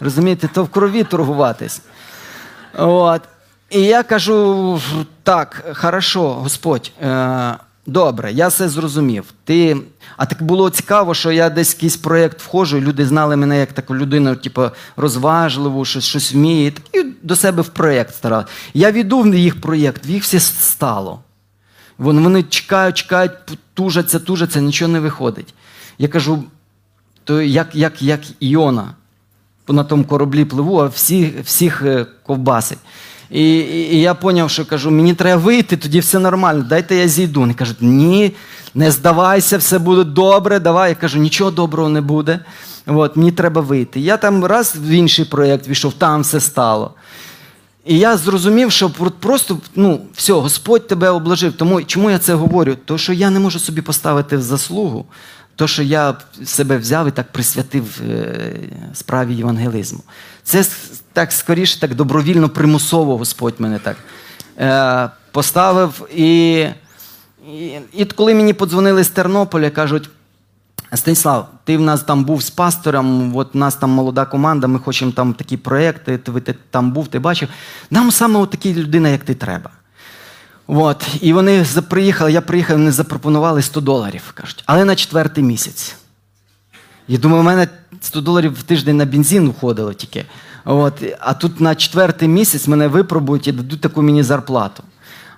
Розумієте, 0.00 0.48
то 0.48 0.64
в 0.64 0.68
крові 0.68 1.04
торгуватись. 1.04 1.82
От. 2.78 3.22
І 3.70 3.82
я 3.82 4.02
кажу: 4.02 4.80
так, 5.22 5.64
хорошо, 5.74 6.34
Господь, 6.34 6.92
е, 7.02 7.56
добре, 7.86 8.32
я 8.32 8.48
все 8.48 8.68
зрозумів. 8.68 9.24
Ти... 9.44 9.76
А 10.16 10.26
так 10.26 10.42
було 10.42 10.70
цікаво, 10.70 11.14
що 11.14 11.32
я 11.32 11.50
десь 11.50 11.74
в 11.74 11.76
якийсь 11.76 11.96
проєкт 11.96 12.40
входжу, 12.40 12.76
і 12.76 12.80
люди 12.80 13.06
знали 13.06 13.36
мене 13.36 13.58
як 13.58 13.72
таку 13.72 13.96
людину, 13.96 14.36
типу, 14.36 14.70
розважливу, 14.96 15.84
щось, 15.84 16.04
щось 16.04 16.32
вміє. 16.32 16.72
І 16.92 17.04
до 17.22 17.36
себе 17.36 17.62
в 17.62 17.68
проєкт 17.68 18.14
старав. 18.14 18.44
Я 18.74 18.92
веду 18.92 19.20
в 19.20 19.34
їх 19.34 19.60
проєкт, 19.60 20.06
в 20.06 20.10
їх 20.10 20.22
все 20.22 20.40
стало. 20.40 21.20
Вони, 21.98 22.22
вони 22.22 22.42
чекають, 22.42 22.96
чекають, 22.96 23.32
тужаться, 23.74 24.18
тужаться, 24.18 24.60
нічого 24.60 24.92
не 24.92 25.00
виходить. 25.00 25.54
Я 25.98 26.08
кажу, 26.08 26.44
то 27.24 27.42
як, 27.42 27.74
як, 27.74 28.02
як 28.02 28.20
Іона 28.40 28.94
на 29.68 29.84
тому 29.84 30.04
кораблі 30.04 30.44
пливу, 30.44 30.78
а 30.78 30.86
всі, 30.86 31.34
всіх 31.44 31.82
е, 31.82 32.06
ковбасить. 32.26 32.78
І, 33.30 33.58
і, 33.58 34.00
я 34.00 34.14
зрозумів, 34.14 34.50
що 34.50 34.64
кажу, 34.64 34.90
мені 34.90 35.14
треба 35.14 35.42
вийти, 35.42 35.76
тоді 35.76 36.00
все 36.00 36.18
нормально, 36.18 36.66
дайте 36.68 36.96
я 36.96 37.08
зійду. 37.08 37.40
Вони 37.40 37.54
кажуть, 37.54 37.76
ні, 37.80 38.32
не 38.74 38.90
здавайся, 38.90 39.58
все 39.58 39.78
буде 39.78 40.04
добре, 40.04 40.58
давай. 40.58 40.88
Я 40.88 40.94
кажу, 40.94 41.18
нічого 41.18 41.50
доброго 41.50 41.88
не 41.88 42.00
буде. 42.00 42.40
От, 42.86 43.16
мені 43.16 43.32
треба 43.32 43.60
вийти. 43.60 44.00
Я 44.00 44.16
там 44.16 44.44
раз 44.44 44.76
в 44.76 44.88
інший 44.88 45.24
проєкт 45.24 45.68
війшов, 45.68 45.92
там 45.92 46.22
все 46.22 46.40
стало. 46.40 46.94
І 47.86 47.98
я 47.98 48.16
зрозумів, 48.16 48.72
що 48.72 48.90
просто 49.20 49.58
ну, 49.74 50.00
все, 50.14 50.32
Господь 50.32 50.86
тебе 50.86 51.10
обложив. 51.10 51.52
Тому 51.52 51.82
чому 51.82 52.10
я 52.10 52.18
це 52.18 52.34
говорю? 52.34 52.76
То, 52.84 52.98
що 52.98 53.12
я 53.12 53.30
не 53.30 53.40
можу 53.40 53.58
собі 53.58 53.82
поставити 53.82 54.36
в 54.36 54.42
заслугу, 54.42 55.04
то, 55.56 55.66
що 55.66 55.82
я 55.82 56.14
себе 56.44 56.76
взяв 56.78 57.08
і 57.08 57.10
так 57.10 57.32
присвятив 57.32 58.00
е, 58.10 58.56
справі 58.94 59.34
євангелізму. 59.34 60.00
Це 60.42 60.64
так 61.12 61.32
скоріше, 61.32 61.80
так 61.80 61.94
добровільно, 61.94 62.48
примусово 62.48 63.18
Господь 63.18 63.54
мене 63.58 63.78
так 63.78 63.96
е, 64.58 65.10
поставив. 65.32 66.08
І, 66.16 66.52
і, 67.52 67.80
і 67.92 68.04
коли 68.04 68.34
мені 68.34 68.52
подзвонили 68.52 69.04
з 69.04 69.08
Тернополя, 69.08 69.70
кажуть. 69.70 70.10
Станіслав, 70.94 71.48
ти 71.64 71.76
в 71.76 71.80
нас 71.80 72.02
там 72.02 72.24
був 72.24 72.42
з 72.42 72.50
пастором, 72.50 73.36
от 73.36 73.54
у 73.54 73.58
нас 73.58 73.74
там 73.74 73.90
молода 73.90 74.24
команда, 74.24 74.66
ми 74.66 74.78
хочемо 74.78 75.12
там 75.12 75.34
такі 75.34 75.56
проекти, 75.56 76.18
ти, 76.18 76.40
ти 76.40 76.54
там 76.70 76.92
був, 76.92 77.08
ти 77.08 77.18
бачив. 77.18 77.48
Нам 77.90 78.10
саме 78.10 78.40
от 78.40 78.50
такі 78.50 78.74
людина, 78.74 79.08
як 79.08 79.24
ти 79.24 79.34
треба. 79.34 79.70
От. 80.66 81.06
І 81.20 81.32
вони 81.32 81.64
приїхали, 81.88 82.32
я 82.32 82.40
приїхав, 82.40 82.76
вони 82.76 82.92
запропонували 82.92 83.62
100 83.62 83.80
доларів, 83.80 84.22
кажуть, 84.34 84.62
але 84.66 84.84
на 84.84 84.96
четвертий 84.96 85.44
місяць. 85.44 85.96
Я 87.08 87.18
думаю, 87.18 87.40
у 87.40 87.44
мене 87.44 87.68
100 88.00 88.20
доларів 88.20 88.52
в 88.52 88.62
тиждень 88.62 88.96
на 88.96 89.04
бензин 89.04 89.48
входило 89.48 89.92
тільки. 89.92 90.24
От. 90.64 91.02
А 91.20 91.34
тут 91.34 91.60
на 91.60 91.74
четвертий 91.74 92.28
місяць 92.28 92.68
мене 92.68 92.88
випробують 92.88 93.46
і 93.46 93.52
дадуть 93.52 93.80
таку 93.80 94.02
мені 94.02 94.22
зарплату. 94.22 94.82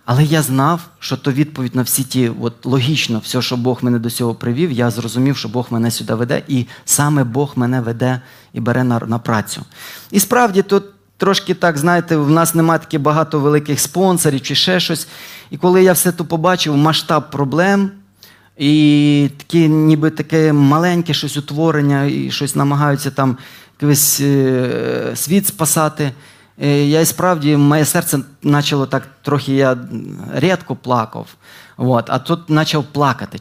Але 0.04 0.24
я 0.24 0.42
знав, 0.42 0.80
що 0.98 1.16
то 1.16 1.32
відповідь 1.32 1.74
на 1.74 1.82
всі 1.82 2.04
ті, 2.04 2.30
от 2.40 2.66
логічно, 2.66 3.18
все, 3.18 3.42
що 3.42 3.56
Бог 3.56 3.78
мене 3.82 3.98
до 3.98 4.10
цього 4.10 4.34
привів, 4.34 4.72
я 4.72 4.90
зрозумів, 4.90 5.36
що 5.36 5.48
Бог 5.48 5.66
мене 5.70 5.90
сюди 5.90 6.14
веде, 6.14 6.42
і 6.48 6.66
саме 6.84 7.24
Бог 7.24 7.52
мене 7.56 7.80
веде 7.80 8.20
і 8.52 8.60
бере 8.60 8.84
на, 8.84 8.98
на 8.98 9.18
працю. 9.18 9.62
І 10.10 10.20
справді 10.20 10.62
тут 10.62 10.84
трошки 11.18 11.54
так, 11.54 11.78
знаєте, 11.78 12.16
в 12.16 12.30
нас 12.30 12.54
немає 12.54 12.80
таки 12.80 12.98
багато 12.98 13.40
великих 13.40 13.80
спонсорів 13.80 14.42
чи 14.42 14.54
ще 14.54 14.80
щось. 14.80 15.08
І 15.50 15.56
коли 15.56 15.82
я 15.82 15.92
все 15.92 16.12
то 16.12 16.24
побачив, 16.24 16.76
масштаб 16.76 17.30
проблем, 17.30 17.90
і 18.56 19.30
таке, 19.36 19.68
ніби 19.68 20.10
таке 20.10 20.52
маленьке 20.52 21.14
щось 21.14 21.36
утворення, 21.36 22.04
і 22.04 22.30
щось 22.30 22.56
намагаються 22.56 23.10
там 23.10 23.36
якийсь 23.80 24.20
е, 24.20 25.12
світ 25.14 25.46
спасати. 25.46 26.12
Е, 26.62 26.84
Я 26.86 27.00
і 27.00 27.06
справді, 27.06 27.56
моє 27.56 27.84
серце 27.84 28.18
почало 28.42 28.86
так 28.86 29.08
трохи, 29.22 29.54
я 29.54 29.78
рідко 30.34 30.76
плакав. 30.76 31.26
От, 31.76 32.10
а 32.10 32.18
тут 32.18 32.46
почав 32.46 32.84
плакати 32.84 33.38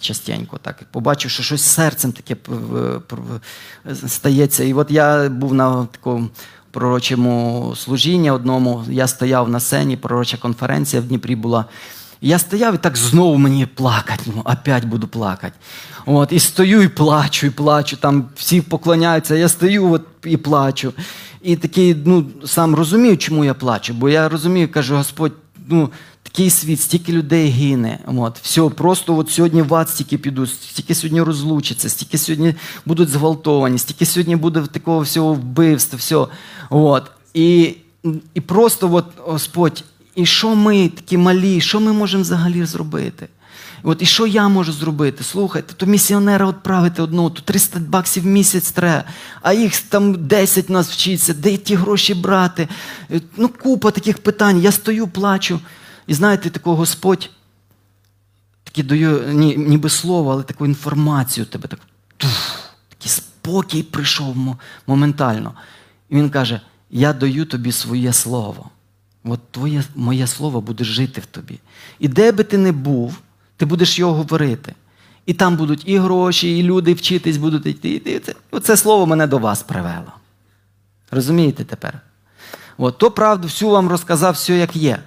частенько. 0.00 0.58
Так. 0.62 0.76
Побачив, 0.90 1.30
що 1.30 1.42
щось 1.42 1.62
серцем 1.62 2.12
таке 2.12 2.36
стається. 4.06 4.64
І 4.64 4.72
от 4.74 4.90
я 4.90 5.28
був 5.28 5.54
на 5.54 5.86
такому 5.86 6.28
пророчому 6.70 7.74
служінні 7.76 8.30
одному, 8.30 8.84
я 8.88 9.06
стояв 9.06 9.48
на 9.48 9.60
сцені, 9.60 9.96
пророча 9.96 10.36
конференція 10.36 11.02
в 11.02 11.04
Дніпрі 11.04 11.36
була. 11.36 11.64
Я 12.22 12.38
стояв 12.38 12.74
і 12.74 12.78
так 12.78 12.96
знову 12.96 13.36
мені 13.36 13.66
плакати, 13.66 14.22
ну, 14.26 14.42
опять 14.44 14.84
буду 14.84 15.08
плакати. 15.08 15.56
От, 16.06 16.32
і 16.32 16.38
стою 16.38 16.82
і 16.82 16.88
плачу, 16.88 17.46
і 17.46 17.50
плачу. 17.50 17.96
Там 17.96 18.24
всі 18.36 18.60
поклоняються, 18.60 19.34
я 19.34 19.48
стою 19.48 19.92
от, 19.92 20.02
і 20.24 20.36
плачу. 20.36 20.92
І 21.42 21.56
такий, 21.56 21.96
ну, 22.04 22.26
сам 22.44 22.74
розумію, 22.74 23.16
чому 23.16 23.44
я 23.44 23.54
плачу, 23.54 23.94
бо 23.94 24.08
я 24.08 24.28
розумію, 24.28 24.72
каже 24.72 24.94
Господь, 24.94 25.32
ну, 25.68 25.90
такий 26.22 26.50
світ, 26.50 26.80
стільки 26.80 27.12
людей 27.12 27.50
гине. 27.50 27.98
От, 28.06 28.38
все, 28.38 28.68
просто 28.68 29.16
от 29.16 29.30
сьогодні 29.30 29.62
в 29.62 29.74
ад 29.74 29.88
стільки 29.88 30.18
підуть, 30.18 30.50
стільки 30.50 30.94
сьогодні 30.94 31.22
розлучаться, 31.22 31.88
стільки 31.88 32.18
сьогодні 32.18 32.54
будуть 32.86 33.08
зґвалтовані, 33.08 33.78
стільки 33.78 34.06
сьогодні 34.06 34.36
буде 34.36 34.60
такого 34.72 35.00
всього 35.00 35.34
вбивства, 35.34 35.96
все. 35.96 36.26
От. 36.70 37.10
І, 37.34 37.74
і 38.34 38.40
просто, 38.40 38.94
от, 38.94 39.06
Господь, 39.16 39.84
і 40.14 40.26
що 40.26 40.54
ми 40.54 40.88
такі 40.88 41.16
малі, 41.16 41.60
що 41.60 41.80
ми 41.80 41.92
можемо 41.92 42.22
взагалі 42.22 42.64
зробити? 42.64 43.28
От 43.82 44.02
і 44.02 44.06
що 44.06 44.26
я 44.26 44.48
можу 44.48 44.72
зробити? 44.72 45.24
Слухайте, 45.24 45.74
то 45.74 45.86
місіонера 45.86 46.48
відправити 46.48 47.02
одного, 47.02 47.30
то 47.30 47.40
300 47.42 47.78
баксів 47.78 48.22
в 48.22 48.26
місяць 48.26 48.70
треба, 48.70 49.04
а 49.42 49.52
їх 49.52 49.80
там 49.80 50.26
10 50.26 50.70
нас 50.70 50.90
вчиться, 50.90 51.34
де 51.34 51.56
ті 51.56 51.74
гроші 51.74 52.14
брати? 52.14 52.68
Ну, 53.36 53.48
купа 53.48 53.90
таких 53.90 54.18
питань. 54.18 54.60
Я 54.60 54.72
стою, 54.72 55.08
плачу. 55.08 55.60
І 56.06 56.14
знаєте, 56.14 56.50
такого 56.50 56.76
Господь 56.76 57.30
такі 58.64 58.82
даю, 58.82 59.22
ні, 59.32 59.56
ніби 59.56 59.88
слово, 59.88 60.32
але 60.32 60.42
таку 60.42 60.66
інформацію 60.66 61.46
тебе 61.46 61.68
так. 61.68 61.80
Туф, 62.16 62.50
такий 62.88 63.10
спокій 63.10 63.82
прийшов 63.82 64.36
мо- 64.36 64.58
моментально. 64.86 65.52
І 66.10 66.16
він 66.16 66.30
каже: 66.30 66.60
Я 66.90 67.12
даю 67.12 67.44
тобі 67.44 67.72
своє 67.72 68.12
слово. 68.12 68.70
От 69.24 69.40
твоє 69.50 69.84
моє 69.94 70.26
слово 70.26 70.60
буде 70.60 70.84
жити 70.84 71.20
в 71.20 71.26
тобі. 71.26 71.58
І 71.98 72.08
де 72.08 72.32
би 72.32 72.44
ти 72.44 72.58
не 72.58 72.72
був, 72.72 73.18
ти 73.56 73.66
будеш 73.66 73.98
його 73.98 74.14
говорити. 74.14 74.74
І 75.26 75.34
там 75.34 75.56
будуть 75.56 75.82
і 75.86 75.98
гроші, 75.98 76.58
і 76.58 76.62
люди 76.62 76.94
вчитись 76.94 77.36
будуть 77.36 77.66
йти. 77.66 77.88
І 77.88 78.18
це, 78.18 78.34
оце 78.50 78.76
слово 78.76 79.06
мене 79.06 79.26
до 79.26 79.38
вас 79.38 79.62
привело. 79.62 80.12
Розумієте 81.10 81.64
тепер? 81.64 82.00
От, 82.78 82.98
то 82.98 83.10
правду 83.10 83.48
всю 83.48 83.70
вам 83.70 83.88
розказав, 83.88 84.34
все 84.34 84.58
як 84.58 84.76
є. 84.76 84.98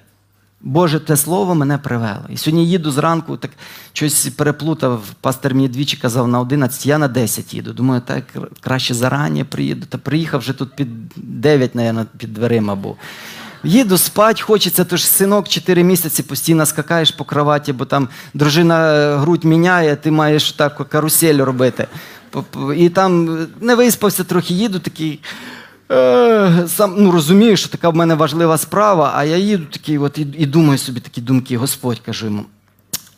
Боже, 0.65 0.99
те 0.99 1.17
слово 1.17 1.55
мене 1.55 1.77
привело. 1.77 2.19
І 2.29 2.37
сьогодні 2.37 2.67
їду 2.67 2.91
зранку, 2.91 3.37
так 3.37 3.51
щось 3.93 4.27
переплутав. 4.27 5.03
Пастор 5.21 5.53
мені 5.53 5.67
двічі 5.67 5.97
казав 5.97 6.27
на 6.27 6.39
11, 6.39 6.85
я 6.85 6.97
на 6.97 7.07
10 7.07 7.53
їду. 7.53 7.73
Думаю, 7.73 8.01
так 8.05 8.23
краще 8.61 8.93
зарані 8.93 9.43
приїду. 9.43 9.85
Та 9.89 9.97
приїхав 9.97 10.39
вже 10.39 10.53
тут 10.53 10.75
під 10.75 10.87
9, 11.15 11.75
мабуть, 11.75 12.07
під 12.17 12.33
дверима 12.33 12.75
був. 12.75 12.97
Їду 13.63 13.97
спать, 13.97 14.41
хочеться, 14.41 14.83
тож 14.83 15.05
синок 15.05 15.49
4 15.49 15.83
місяці 15.83 16.23
постійно 16.23 16.65
скакаєш 16.65 17.11
по 17.11 17.23
кроваті, 17.23 17.73
бо 17.73 17.85
там 17.85 18.09
дружина 18.33 18.93
е, 18.93 19.15
грудь 19.17 19.43
міняє, 19.43 19.95
ти 19.95 20.11
маєш 20.11 20.51
так 20.51 20.89
карусель 20.89 21.37
робити. 21.37 21.87
І 22.75 22.89
там 22.89 23.37
е, 23.37 23.47
не 23.61 23.75
виспався 23.75 24.23
трохи, 24.23 24.53
їду 24.53 24.79
такий. 24.79 25.19
Е, 25.91 26.67
Сам 26.67 26.95
ну, 26.97 27.11
розумію, 27.11 27.57
що 27.57 27.69
така 27.69 27.89
в 27.89 27.95
мене 27.95 28.15
важлива 28.15 28.57
справа, 28.57 29.11
а 29.15 29.23
я 29.23 29.37
їду 29.37 29.65
такий, 29.65 29.97
от 29.97 30.17
і, 30.17 30.21
і 30.21 30.45
думаю 30.45 30.77
собі 30.77 30.99
такі 30.99 31.21
думки, 31.21 31.57
Господь 31.57 31.99
кажу 31.99 32.25
йому. 32.25 32.45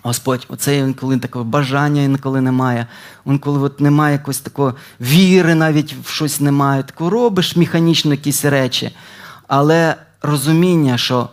Господь, 0.04 0.46
оце 0.50 0.78
інколи 0.78 1.18
такого 1.18 1.46
бажання 1.46 2.02
інколи 2.02 2.42
немає. 2.42 2.88
Інколи 3.26 3.60
от 3.60 3.80
немає 3.80 4.14
якось 4.14 4.40
такої 4.40 4.74
віри, 5.02 5.56
навіть 5.56 5.96
в 6.04 6.10
щось 6.10 6.40
немає. 6.40 6.84
Тако 6.84 7.10
робиш 7.10 7.56
механічно 7.56 8.12
якісь 8.12 8.46
речі. 8.46 8.92
Але 9.48 9.96
розуміння, 10.22 10.98
що 10.98 11.30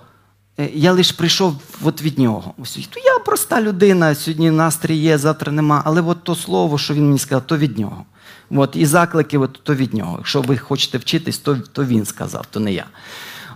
е, 0.58 0.70
я 0.74 0.92
лише 0.92 1.14
прийшов 1.14 1.56
от 1.82 2.02
від 2.02 2.18
нього. 2.18 2.54
Ось, 2.58 2.88
то 2.90 3.00
я 3.00 3.18
проста 3.18 3.62
людина, 3.62 4.14
сьогодні 4.14 4.50
настрій 4.50 4.96
є, 4.96 5.18
завтра 5.18 5.52
нема. 5.52 5.82
Але 5.84 6.00
от 6.00 6.24
то 6.24 6.34
слово, 6.34 6.78
що 6.78 6.94
він 6.94 7.06
мені 7.06 7.18
сказав, 7.18 7.42
то 7.46 7.56
від 7.58 7.78
нього. 7.78 8.04
От, 8.56 8.76
і 8.76 8.86
заклики, 8.86 9.38
от, 9.38 9.60
то 9.62 9.74
від 9.74 9.94
нього. 9.94 10.14
Якщо 10.18 10.42
ви 10.42 10.56
хочете 10.56 10.98
вчитись, 10.98 11.38
то, 11.38 11.56
то 11.72 11.84
він 11.84 12.04
сказав, 12.04 12.46
то 12.50 12.60
не 12.60 12.72
я. 12.72 12.86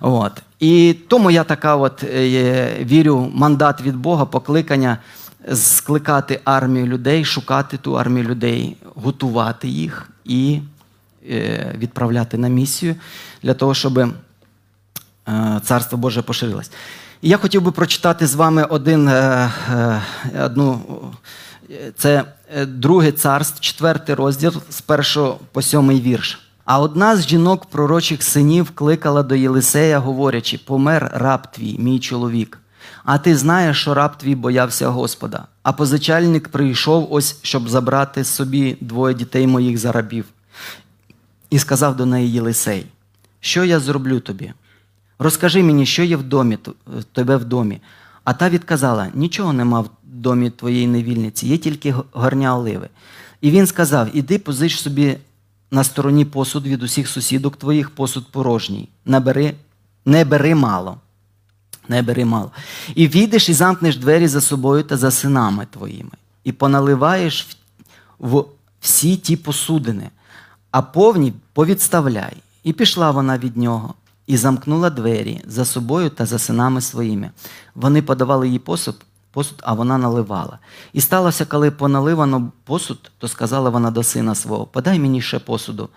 От. 0.01 0.33
І 0.61 0.97
тому 1.09 1.31
я 1.31 1.45
така 1.45 1.77
от 1.77 2.05
е, 2.05 2.85
вірю, 2.85 3.31
мандат 3.35 3.81
від 3.81 3.97
Бога, 3.97 4.25
покликання 4.25 4.99
скликати 5.55 6.41
армію 6.45 6.87
людей, 6.87 7.25
шукати 7.25 7.77
ту 7.77 7.99
армію 7.99 8.29
людей, 8.29 8.77
готувати 8.95 9.69
їх 9.69 10.09
і 10.25 10.61
е, 11.31 11.75
відправляти 11.79 12.39
на 12.39 12.49
місію 12.49 12.95
для 13.43 13.55
того, 13.55 13.75
щоб 13.75 13.99
е, 13.99 14.09
Царство 15.65 15.99
Боже 15.99 16.23
поширилось. 16.23 16.71
І 17.23 17.29
я 17.29 17.37
хотів 17.37 17.63
би 17.63 17.73
прочитати 17.73 18.27
з 18.27 18.35
вами 18.35 18.65
один, 18.65 19.09
е, 19.09 19.51
е, 19.71 20.03
одну, 20.43 20.81
е, 21.71 21.93
це 21.97 22.25
друге 22.67 23.13
царство, 23.13 23.61
четвертий 23.61 24.15
розділ 24.15 24.53
з 24.71 24.81
першого 24.81 25.39
по 25.53 25.63
сьомий 25.63 26.01
вірш. 26.01 26.41
А 26.65 26.81
одна 26.81 27.17
з 27.17 27.29
жінок 27.29 27.67
пророчих 27.67 28.23
синів 28.23 28.71
кликала 28.71 29.23
до 29.23 29.35
Єлисея, 29.35 29.99
говорячи: 29.99 30.59
Помер 30.59 31.11
раб 31.15 31.53
твій, 31.53 31.77
мій 31.79 32.01
чоловік. 32.01 32.59
А 33.05 33.19
ти 33.19 33.37
знаєш, 33.37 33.81
що 33.81 33.95
раб 33.95 34.19
твій 34.19 34.35
боявся 34.35 34.89
Господа. 34.89 35.45
А 35.63 35.73
позичальник 35.73 36.49
прийшов 36.49 37.09
ось, 37.11 37.39
щоб 37.43 37.69
забрати 37.69 38.25
собі 38.25 38.77
двоє 38.81 39.15
дітей 39.15 39.47
моїх 39.47 39.79
за 39.79 39.93
рабів. 39.93 40.25
І 41.51 41.59
сказав 41.59 41.97
до 41.97 42.07
неї 42.07 42.33
Єлисей: 42.33 42.87
Що 43.41 43.65
я 43.65 43.81
зроблю 43.81 44.21
тобі? 44.21 44.53
Розкажи 45.19 45.63
мені, 45.63 45.87
що 45.87 46.03
є 46.03 46.17
в 46.17 46.23
домі 46.23 46.59
тебе 47.13 47.37
в 47.37 47.45
домі. 47.45 47.81
А 48.25 48.33
та 48.33 48.49
відказала: 48.49 49.09
Нічого 49.15 49.53
нема 49.53 49.85
домі 50.17 50.51
твоєї 50.51 50.87
невільниці, 50.87 51.47
є 51.47 51.59
тільки 51.59 51.95
горня 52.13 52.57
оливи. 52.57 52.89
І 53.41 53.51
він 53.51 53.67
сказав: 53.67 54.17
Іди 54.17 54.39
позич 54.39 54.81
собі 54.81 55.17
на 55.71 55.85
стороні 55.85 56.25
посуд 56.25 56.67
від 56.67 56.83
усіх 56.83 57.09
сусідок 57.09 57.57
твоїх, 57.57 57.91
посуд 57.91 58.33
порожній. 58.33 58.89
Набери, 59.05 59.55
не 60.05 60.25
бери 60.25 60.55
мало. 60.55 60.97
Не 61.89 62.03
бери 62.03 62.25
мало. 62.25 62.51
І 62.95 63.09
війдеш 63.09 63.49
і 63.49 63.53
замкнеш 63.53 63.97
двері 63.97 64.29
за 64.29 64.41
собою 64.41 64.83
та 64.83 64.97
за 64.97 65.11
синами 65.11 65.67
твоїми, 65.71 66.11
і 66.45 66.53
поналиваєш 66.53 67.57
в, 68.19 68.45
всі 68.81 69.17
ті 69.17 69.37
посудини, 69.37 70.11
а 70.71 70.83
повні 70.83 71.33
повідставляй. 71.53 72.37
І 72.65 72.73
пішла 72.73 73.11
вона 73.11 73.39
від 73.39 73.57
нього, 73.57 73.95
і 74.27 74.37
замкнула 74.37 74.91
двері 74.91 75.41
за 75.47 75.65
собою 75.65 76.11
та 76.11 76.27
за 76.27 76.39
синами 76.39 76.81
своїми. 76.81 77.31
Вони 77.75 78.03
подавали 78.03 78.49
їй 78.49 78.59
посуд, 78.59 78.97
посуд, 79.37 79.63
а 79.63 79.75
вона 79.75 79.99
наливала. 79.99 80.59
І 80.93 81.01
сталося, 81.01 81.45
коли 81.45 81.71
поналивано 81.71 82.53
посуд, 82.65 83.11
то 83.19 83.29
сказала 83.29 83.71
вона 83.71 83.91
до 83.91 84.03
сина 84.03 84.35
свого: 84.35 84.67
Подай 84.67 84.99
мені 84.99 85.23
ще 85.23 85.39
посуду. 85.39 85.89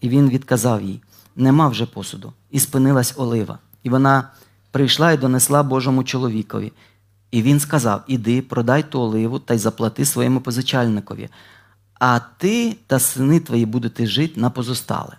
І 0.00 0.08
він 0.08 0.30
відказав 0.30 0.82
їй: 0.82 1.00
Нема 1.36 1.68
вже 1.68 1.86
посуду. 1.86 2.32
І 2.50 2.60
спинилась 2.60 3.14
олива. 3.16 3.58
І 3.82 3.90
вона 3.90 4.28
прийшла 4.70 5.12
і 5.12 5.16
донесла 5.16 5.62
Божому 5.62 6.04
чоловікові. 6.04 6.72
І 7.30 7.42
він 7.42 7.60
сказав: 7.60 8.02
Іди, 8.06 8.42
продай 8.42 8.90
ту 8.90 9.00
оливу 9.00 9.38
та 9.38 9.54
й 9.54 9.58
заплати 9.58 10.04
своєму 10.04 10.40
позичальникові, 10.40 11.28
а 12.00 12.20
ти 12.38 12.76
та 12.86 12.98
сини 12.98 13.40
твої 13.40 13.66
будете 13.66 14.06
жити 14.06 14.40
на 14.40 14.50
позостале. 14.50 15.16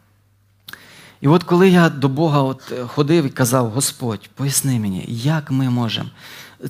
І 1.22 1.28
от 1.28 1.44
коли 1.44 1.70
я 1.70 1.90
до 1.90 2.10
Бога 2.10 2.42
от 2.42 2.72
е, 2.72 2.84
ходив 2.84 3.26
і 3.26 3.30
казав, 3.30 3.70
Господь, 3.70 4.30
поясни 4.36 4.80
мені, 4.80 5.06
як 5.08 5.52
ми 5.52 5.70
можемо 5.70 6.10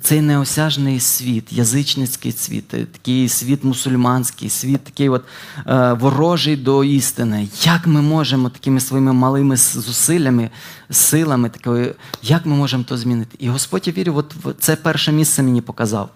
цей 0.02 0.22
неосяжний 0.22 1.00
світ, 1.00 1.54
язичницький 1.54 2.32
світ, 2.32 2.68
такий 2.68 3.30
світ 3.30 3.64
мусульманський, 3.64 4.50
світ 4.50 4.84
такий 4.84 5.10
от 5.10 5.24
е, 5.68 5.94
ворожий 5.94 6.56
до 6.56 6.84
істини, 6.84 7.48
як 7.64 7.88
ми 7.88 8.02
можемо 8.02 8.50
такими 8.50 8.80
своїми 8.80 9.14
малими 9.14 9.58
зусиллями, 9.58 10.50
силами, 10.90 11.50
такою, 11.50 11.96
як 12.24 12.46
ми 12.46 12.56
можемо 12.56 12.84
то 12.84 12.98
змінити? 12.98 13.38
І 13.40 13.50
Господь, 13.50 13.88
я 13.88 13.94
вірю, 13.94 14.16
от 14.16 14.36
це 14.60 14.76
перше 14.76 15.12
місце 15.12 15.44
мені 15.44 15.62
показав. 15.62 16.10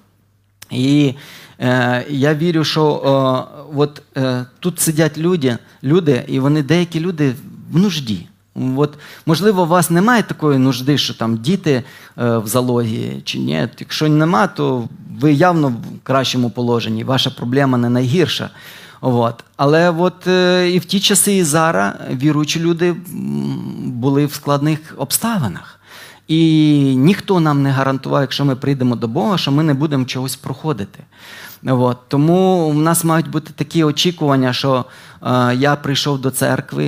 І 0.72 1.14
е, 1.60 2.06
я 2.10 2.36
вірю, 2.36 2.64
що 2.64 2.84
е, 2.86 3.72
от, 3.76 4.02
е, 4.18 4.46
тут 4.60 4.80
сидять 4.80 5.18
люди, 5.18 5.58
люди, 5.84 6.24
і 6.28 6.40
вони 6.40 6.64
деякі 6.64 7.00
люди 7.00 7.36
в 7.72 7.78
нужді. 7.78 8.28
От, 8.56 8.94
можливо, 9.26 9.64
у 9.64 9.66
вас 9.66 9.90
немає 9.90 10.24
такої 10.24 10.60
нужди, 10.60 10.98
що 10.98 11.14
там 11.14 11.38
діти 11.38 11.72
е, 12.18 12.38
в 12.38 12.48
залогі 12.48 13.22
чи 13.24 13.40
ні. 13.40 13.68
Якщо 13.80 14.10
нема, 14.10 14.48
то 14.48 14.90
ви 15.20 15.34
явно 15.34 15.68
в 15.68 15.74
кращому 16.04 16.50
положенні. 16.50 17.04
Ваша 17.04 17.30
проблема 17.30 17.78
не 17.78 17.90
найгірша. 17.90 18.50
От. 19.02 19.44
Але 19.58 19.90
от, 19.90 20.28
е, 20.28 20.70
і 20.72 20.80
в 20.80 20.86
ті 20.86 21.00
часи, 21.00 21.36
і 21.36 21.44
зараз 21.44 21.94
віруючі 22.12 22.60
люди 22.60 22.96
були 23.86 24.26
в 24.26 24.34
складних 24.34 24.80
обставинах. 24.98 25.80
І 26.28 26.96
ніхто 26.98 27.40
нам 27.40 27.64
не 27.64 27.72
гарантував, 27.72 28.22
якщо 28.22 28.46
ми 28.46 28.56
прийдемо 28.56 28.96
до 28.96 29.08
Бога, 29.08 29.38
що 29.38 29.52
ми 29.52 29.64
не 29.64 29.74
будемо 29.74 30.06
чогось 30.06 30.36
проходити. 30.36 31.00
От. 31.66 31.98
Тому 32.08 32.70
в 32.70 32.76
нас 32.76 33.04
мають 33.04 33.30
бути 33.30 33.54
такі 33.56 33.84
очікування, 33.84 34.54
що 34.54 34.86
е, 35.24 35.56
я 35.56 35.76
прийшов 35.76 36.22
до 36.22 36.32
церкви, 36.32 36.86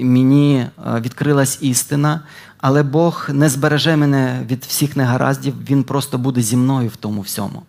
мені 0.00 0.56
е, 0.56 1.00
відкрилась 1.00 1.58
істина, 1.60 2.20
але 2.58 2.82
Бог 2.82 3.28
не 3.32 3.48
збереже 3.48 3.96
мене 3.96 4.46
від 4.50 4.64
всіх 4.64 4.96
негараздів, 4.96 5.54
Він 5.70 5.84
просто 5.84 6.18
буде 6.18 6.42
зі 6.42 6.56
мною 6.56 6.88
в 6.88 6.96
тому 6.96 7.20
всьому. 7.20 7.62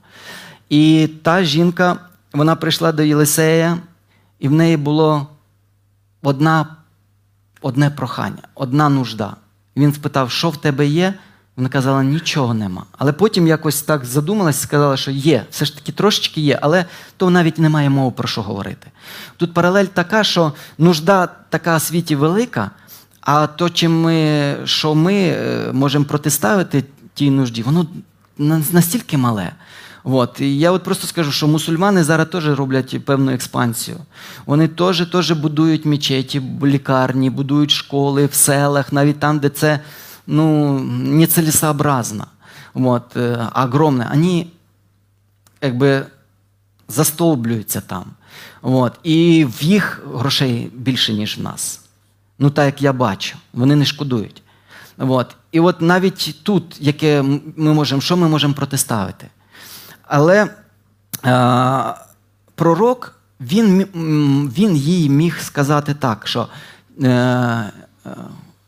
І 0.69 1.09
та 1.23 1.43
жінка, 1.43 1.97
вона 2.33 2.55
прийшла 2.55 2.91
до 2.91 3.03
Єлисея, 3.03 3.77
і 4.39 4.47
в 4.47 4.51
неї 4.51 4.77
було 4.77 5.27
одна, 6.23 6.75
одне 7.61 7.89
прохання, 7.89 8.41
одна 8.55 8.89
нужда. 8.89 9.35
Він 9.77 9.93
спитав, 9.93 10.31
що 10.31 10.49
в 10.49 10.57
тебе 10.57 10.85
є? 10.85 11.13
Вона 11.58 11.70
казала, 11.70 12.03
нічого 12.03 12.53
нема. 12.53 12.84
Але 12.97 13.14
потім 13.14 13.47
якось 13.47 13.82
так 13.82 14.05
задумалась 14.05 14.62
сказала, 14.62 14.97
що 14.97 15.12
є, 15.12 15.45
все 15.49 15.66
ж 15.66 15.76
таки 15.76 15.91
трошечки 15.91 16.41
є, 16.41 16.60
але 16.62 16.86
то 17.18 17.30
навіть 17.30 17.60
немає 17.60 17.89
мови 17.89 18.12
про 18.12 18.28
що 18.28 18.41
говорити. 18.41 18.88
Тут 19.38 19.53
паралель 19.53 19.86
така, 19.86 20.24
що 20.24 20.53
нужда 20.78 21.28
така 21.49 21.78
в 21.78 21.82
світі 21.82 22.16
велика, 22.16 22.72
а 23.22 23.47
то, 23.47 23.70
чим 23.70 24.01
ми, 24.01 24.55
що 24.66 24.95
ми 24.95 25.14
е, 25.14 25.70
можемо 25.74 26.05
протиставити 26.05 26.84
тій 27.14 27.32
нужді, 27.32 27.64
воно 27.64 27.88
настільки 28.72 29.18
мале. 29.18 29.51
От. 30.03 30.41
І 30.41 30.60
я 30.60 30.72
от 30.72 30.84
просто 30.84 31.08
скажу, 31.08 31.32
що 31.32 31.47
мусульмани 31.47 32.03
зараз 32.03 32.28
теж 32.28 32.47
роблять 32.47 33.05
певну 33.05 33.32
експансію. 33.32 33.97
Вони 34.45 34.68
теж 34.68 35.32
будують 35.32 35.86
мечеті, 35.86 36.41
лікарні, 36.64 37.30
будують 37.30 37.72
школи 37.72 38.26
в 38.26 38.34
селах, 38.34 38.93
навіть 38.93 39.20
там, 39.20 39.39
де 39.39 39.49
це 39.49 39.80
ну, 40.28 40.80
нецелесообразно. 40.80 42.28
Вот, 42.73 43.15
э, 43.15 43.49
огромне. 43.53 44.09
Они 44.13 44.47
якби 45.61 46.05
застовблюються 46.88 47.82
там. 47.82 48.05
От. 48.61 48.99
І 49.03 49.47
в 49.59 49.63
їх 49.63 50.01
грошей 50.13 50.71
більше, 50.75 51.13
ніж 51.13 51.38
в 51.38 51.41
нас. 51.41 51.82
Ну, 52.39 52.49
так 52.49 52.65
як 52.65 52.82
я 52.82 52.93
бачу, 52.93 53.38
вони 53.53 53.75
не 53.75 53.86
шкодують. 53.86 54.43
От. 54.97 55.36
І 55.51 55.59
от 55.59 55.82
навіть 55.82 56.36
тут, 56.43 56.78
яке 56.80 57.21
ми 57.55 57.73
можемо, 57.73 58.01
що 58.01 58.17
ми 58.17 58.30
можемо 58.30 58.53
протиставити? 58.53 59.28
Але 60.03 60.47
е, 61.25 61.93
пророк, 62.55 63.19
він, 63.41 63.82
він 64.57 64.75
їй 64.75 65.09
міг 65.09 65.41
сказати 65.41 65.93
так, 65.93 66.28
що 66.28 66.47
е, 67.01 67.09
е, 67.09 67.71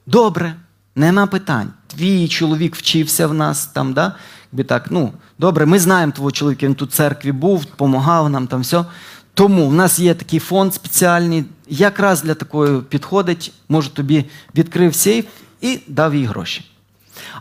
добре, 0.06 0.56
нема 1.00 1.28
питань. 1.28 1.70
Твій 1.88 2.28
чоловік 2.28 2.76
вчився 2.76 3.28
в 3.28 3.34
нас 3.34 3.66
там, 3.66 3.94
да? 3.94 4.16
Якби 4.52 4.64
так, 4.64 4.88
ну, 4.92 5.14
добре, 5.40 5.66
ми 5.66 5.80
знаємо 5.80 6.12
твого 6.12 6.32
чоловіка, 6.32 6.66
він 6.66 6.76
тут 6.76 6.90
в 6.90 6.94
церкві 6.94 7.32
був, 7.32 7.66
допомагав 7.66 8.30
нам 8.30 8.48
там 8.48 8.62
все. 8.62 8.86
Тому 9.34 9.68
в 9.68 9.74
нас 9.74 10.00
є 10.00 10.14
такий 10.14 10.40
фонд 10.40 10.74
спеціальний, 10.74 11.46
якраз 11.68 12.22
для 12.22 12.34
такої 12.34 12.82
підходить, 12.82 13.54
може 13.70 13.90
тобі 13.90 14.26
відкрив 14.56 14.96
сейф 14.96 15.26
і 15.62 15.80
дав 15.88 16.16
їй 16.16 16.26
гроші. 16.26 16.66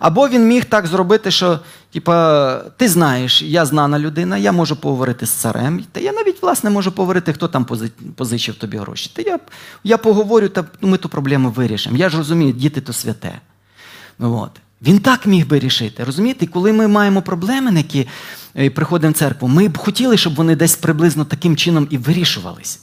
Або 0.01 0.29
він 0.29 0.49
міг 0.49 0.65
так 0.65 0.87
зробити, 0.87 1.31
що, 1.31 1.61
типа, 1.93 2.57
ти 2.77 2.89
знаєш, 2.89 3.43
я 3.43 3.67
знана 3.67 3.99
людина, 3.99 4.37
я 4.37 4.53
можу 4.53 4.77
поговорити 4.77 5.27
з 5.27 5.31
царем. 5.31 5.85
Та 5.93 6.01
я 6.01 6.13
навіть, 6.13 6.43
власне, 6.43 6.71
можу 6.71 6.93
поговорити, 6.93 7.33
хто 7.33 7.49
там 7.49 7.67
позичив 8.17 8.55
тобі 8.55 8.77
гроші. 8.77 9.11
Та 9.15 9.23
я, 9.23 9.39
я 9.85 9.99
поговорю, 9.99 10.49
та 10.49 10.65
ну, 10.81 10.89
ми 10.89 10.99
ту 10.99 11.09
проблему 11.09 11.51
вирішимо. 11.51 11.97
Я 11.97 12.09
ж 12.09 12.17
розумію, 12.17 12.53
діти 12.53 12.81
то 12.81 12.93
святе. 12.93 13.41
От. 14.19 14.51
Він 14.83 14.99
так 14.99 15.27
міг 15.27 15.47
би 15.47 15.59
рішити. 15.59 16.05
Розумієте, 16.05 16.47
коли 16.47 16.73
ми 16.73 16.89
маємо 16.89 17.23
проблеми, 17.23 17.73
які 17.77 18.09
е, 18.57 18.71
приходимо 18.71 19.13
в 19.13 19.17
церкву, 19.17 19.49
ми 19.49 19.69
б 19.69 19.79
хотіли, 19.79 20.17
щоб 20.17 20.35
вони 20.35 20.57
десь 20.57 20.77
приблизно 20.77 21.25
таким 21.25 21.57
чином 21.57 21.87
і 21.91 21.99
вирішувались. 21.99 22.81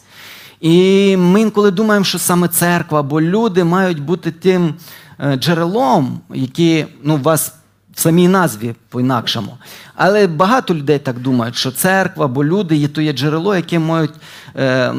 І 0.61 1.17
ми 1.17 1.41
інколи 1.41 1.71
думаємо, 1.71 2.05
що 2.05 2.19
саме 2.19 2.47
церква 2.47 2.99
або 2.99 3.21
люди 3.21 3.63
мають 3.63 3.99
бути 4.01 4.31
тим 4.31 4.73
е, 5.19 5.35
джерелом, 5.35 6.19
які 6.33 6.85
ну, 7.03 7.15
у 7.15 7.21
вас 7.21 7.53
в 7.93 7.99
самій 7.99 8.27
назві 8.27 8.75
по-інакшому. 8.89 9.57
Але 9.95 10.27
багато 10.27 10.75
людей 10.75 10.99
так 10.99 11.19
думають, 11.19 11.55
що 11.55 11.71
церква 11.71 12.25
або 12.25 12.45
люди 12.45 12.75
є 12.75 12.87
то 12.87 13.01
є 13.01 13.13
джерело, 13.13 13.55
яке 13.55 13.79
мають 13.79 14.13
е, 14.55 14.93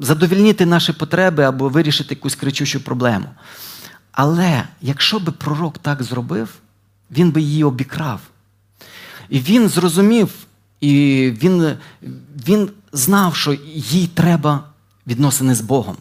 задовільнити 0.00 0.66
наші 0.66 0.92
потреби 0.92 1.44
або 1.44 1.68
вирішити 1.68 2.14
якусь 2.14 2.34
кричущу 2.34 2.80
проблему. 2.80 3.26
Але 4.12 4.64
якщо 4.80 5.18
би 5.18 5.32
пророк 5.32 5.78
так 5.78 6.02
зробив, 6.02 6.48
він 7.10 7.30
би 7.30 7.40
її 7.40 7.64
обікрав. 7.64 8.20
І 9.28 9.40
він 9.40 9.68
зрозумів, 9.68 10.30
і 10.80 10.90
він, 11.42 11.76
він 12.46 12.70
знав, 12.92 13.36
що 13.36 13.52
їй 13.74 14.06
треба 14.06 14.64
відносини 15.06 15.54
з 15.54 15.60
Богом. 15.60 15.96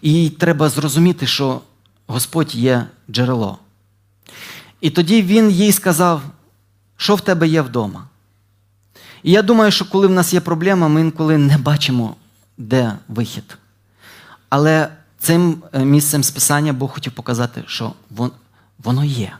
І 0.00 0.12
їй 0.12 0.30
треба 0.30 0.68
зрозуміти, 0.68 1.26
що 1.26 1.60
Господь 2.06 2.54
є 2.54 2.86
джерело. 3.10 3.58
І 4.80 4.90
тоді 4.90 5.22
він 5.22 5.50
їй 5.50 5.72
сказав, 5.72 6.22
що 6.96 7.14
в 7.14 7.20
тебе 7.20 7.48
є 7.48 7.62
вдома. 7.62 8.04
І 9.22 9.32
я 9.32 9.42
думаю, 9.42 9.70
що 9.70 9.84
коли 9.84 10.06
в 10.06 10.10
нас 10.10 10.34
є 10.34 10.40
проблема, 10.40 10.88
ми 10.88 11.00
інколи 11.00 11.38
не 11.38 11.58
бачимо, 11.58 12.16
де 12.58 12.92
вихід. 13.08 13.58
Але 14.48 14.88
цим 15.24 15.62
е, 15.72 15.84
місцем 15.84 16.24
списання 16.24 16.72
Бог 16.72 16.90
хотів 16.90 17.12
показати, 17.12 17.64
що 17.66 17.92
воно 18.78 19.04
є. 19.04 19.32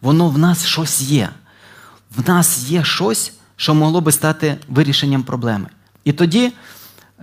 Воно 0.00 0.28
в 0.28 0.38
нас 0.38 0.66
щось 0.66 1.02
є. 1.02 1.28
В 2.16 2.28
нас 2.28 2.68
є 2.68 2.84
щось, 2.84 3.32
що 3.56 3.74
могло 3.74 4.00
би 4.00 4.12
стати 4.12 4.56
вирішенням 4.68 5.22
проблеми. 5.22 5.66
І 6.04 6.12
тоді 6.12 6.52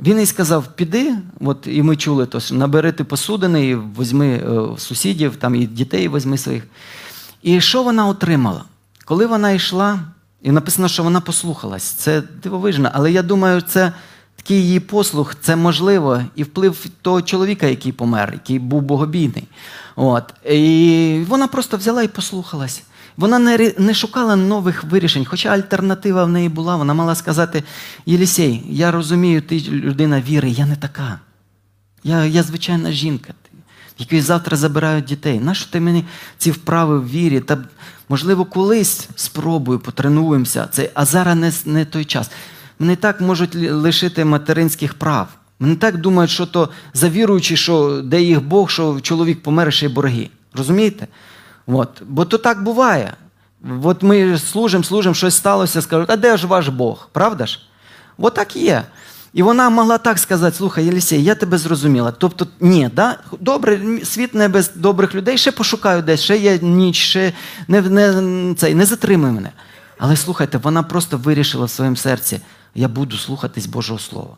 він 0.01 0.19
їй 0.19 0.25
сказав: 0.25 0.67
піди, 0.75 1.15
от 1.39 1.67
і 1.67 1.83
ми 1.83 1.95
чули, 1.95 2.25
то, 2.25 2.39
набери 2.51 2.91
ти 2.91 3.03
посудини, 3.03 3.67
і 3.67 3.75
візьми 3.75 4.27
е, 4.27 4.77
сусідів, 4.77 5.35
там 5.35 5.55
і 5.55 5.65
дітей 5.65 6.09
візьми 6.09 6.37
своїх. 6.37 6.63
І 7.41 7.61
що 7.61 7.83
вона 7.83 8.07
отримала? 8.07 8.63
Коли 9.05 9.25
вона 9.25 9.51
йшла, 9.51 9.99
і 10.41 10.51
написано, 10.51 10.87
що 10.87 11.03
вона 11.03 11.21
послухалась. 11.21 11.83
Це 11.83 12.23
дивовижно, 12.43 12.89
але 12.93 13.11
я 13.11 13.21
думаю, 13.21 13.61
це 13.61 13.93
такий 14.43 14.61
її 14.61 14.79
послух, 14.79 15.35
це 15.41 15.55
можливо, 15.55 16.21
і 16.35 16.43
вплив 16.43 16.85
того 17.01 17.21
чоловіка, 17.21 17.67
який 17.67 17.91
помер, 17.91 18.29
який 18.33 18.59
був 18.59 18.81
богобійний. 18.81 19.47
От. 19.95 20.33
І 20.49 21.23
вона 21.27 21.47
просто 21.47 21.77
взяла 21.77 22.03
і 22.03 22.07
послухалась. 22.07 22.83
Вона 23.17 23.39
не, 23.39 23.73
не 23.77 23.93
шукала 23.93 24.35
нових 24.35 24.83
вирішень, 24.83 25.25
хоча 25.25 25.49
альтернатива 25.49 26.23
в 26.23 26.29
неї 26.29 26.49
була. 26.49 26.75
Вона 26.75 26.93
мала 26.93 27.15
сказати: 27.15 27.63
Єлісей, 28.05 28.63
я 28.69 28.91
розумію, 28.91 29.41
ти 29.41 29.59
людина 29.59 30.21
віри, 30.21 30.49
я 30.49 30.65
не 30.65 30.75
така. 30.75 31.19
Я, 32.03 32.25
я 32.25 32.43
звичайна 32.43 32.91
жінка, 32.91 33.33
які 33.99 34.21
завтра 34.21 34.57
забирають 34.57 35.05
дітей. 35.05 35.39
Нащо 35.39 35.71
ти 35.71 35.79
мені 35.79 36.05
ці 36.37 36.51
вправи 36.51 36.99
в 36.99 37.09
вірі? 37.09 37.39
Та, 37.39 37.57
можливо, 38.09 38.45
колись 38.45 39.07
спробую, 39.15 39.79
потренуємося, 39.79 40.67
це, 40.71 40.89
а 40.93 41.05
зараз 41.05 41.35
не, 41.35 41.73
не 41.73 41.85
той 41.85 42.05
час. 42.05 42.29
Мене 42.79 42.95
так 42.95 43.21
можуть 43.21 43.55
лишити 43.55 44.25
материнських 44.25 44.93
прав. 44.93 45.27
Мене 45.59 45.75
так 45.75 45.97
думають, 45.97 46.31
що 46.31 46.45
то 46.45 46.69
завіруючи, 46.93 47.57
що 47.57 48.01
де 48.03 48.21
їх 48.21 48.41
Бог, 48.41 48.69
що 48.69 48.99
чоловік 49.01 49.43
помер, 49.43 49.73
ще 49.73 49.85
й 49.85 49.89
борги. 49.89 50.29
Розумієте? 50.53 51.07
От. 51.67 52.01
Бо 52.05 52.25
то 52.25 52.37
так 52.37 52.63
буває. 52.63 53.13
От 53.83 54.03
ми 54.03 54.37
служимо, 54.37 54.83
служимо, 54.83 55.15
щось 55.15 55.35
сталося, 55.35 55.81
скажуть, 55.81 56.09
а 56.09 56.15
де 56.15 56.37
ж 56.37 56.47
ваш 56.47 56.67
Бог? 56.67 57.09
Правда 57.11 57.45
ж? 57.45 57.59
От 58.17 58.33
так 58.33 58.55
є. 58.55 58.83
І 59.33 59.43
вона 59.43 59.69
могла 59.69 59.97
так 59.97 60.19
сказати: 60.19 60.57
слухай, 60.57 60.85
Єлісей, 60.85 61.23
я 61.23 61.35
тебе 61.35 61.57
зрозуміла. 61.57 62.11
Тобто, 62.11 62.47
ні, 62.59 62.89
да? 62.95 63.17
добре, 63.39 63.81
світ 64.03 64.33
не 64.35 64.47
без 64.47 64.71
добрих 64.75 65.15
людей, 65.15 65.37
ще 65.37 65.51
пошукаю 65.51 66.01
десь, 66.01 66.21
ще 66.21 66.37
є 66.37 66.59
ніч, 66.59 66.95
ще 66.95 67.33
не, 67.67 67.81
не, 67.81 68.55
цей, 68.55 68.75
не 68.75 68.85
затримуй 68.85 69.31
мене. 69.31 69.51
Але 69.97 70.15
слухайте, 70.15 70.57
вона 70.57 70.83
просто 70.83 71.17
вирішила 71.17 71.65
в 71.65 71.69
своєму 71.69 71.95
серці: 71.95 72.41
я 72.75 72.87
буду 72.87 73.17
слухатись 73.17 73.65
Божого 73.65 73.99
Слова. 73.99 74.35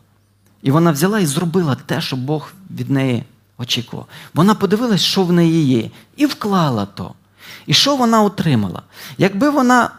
І 0.62 0.70
вона 0.70 0.90
взяла 0.92 1.20
і 1.20 1.26
зробила 1.26 1.76
те, 1.86 2.00
що 2.00 2.16
Бог 2.16 2.52
від 2.70 2.90
неї 2.90 3.24
очікував. 3.58 4.06
Вона 4.34 4.54
подивилась, 4.54 5.00
що 5.02 5.22
в 5.22 5.32
неї 5.32 5.64
є, 5.66 5.90
і 6.16 6.26
вклала 6.26 6.86
то. 6.86 7.12
І 7.66 7.74
що 7.74 7.96
вона 7.96 8.22
отримала? 8.22 8.82
Якби 9.18 9.50
вона 9.50 9.90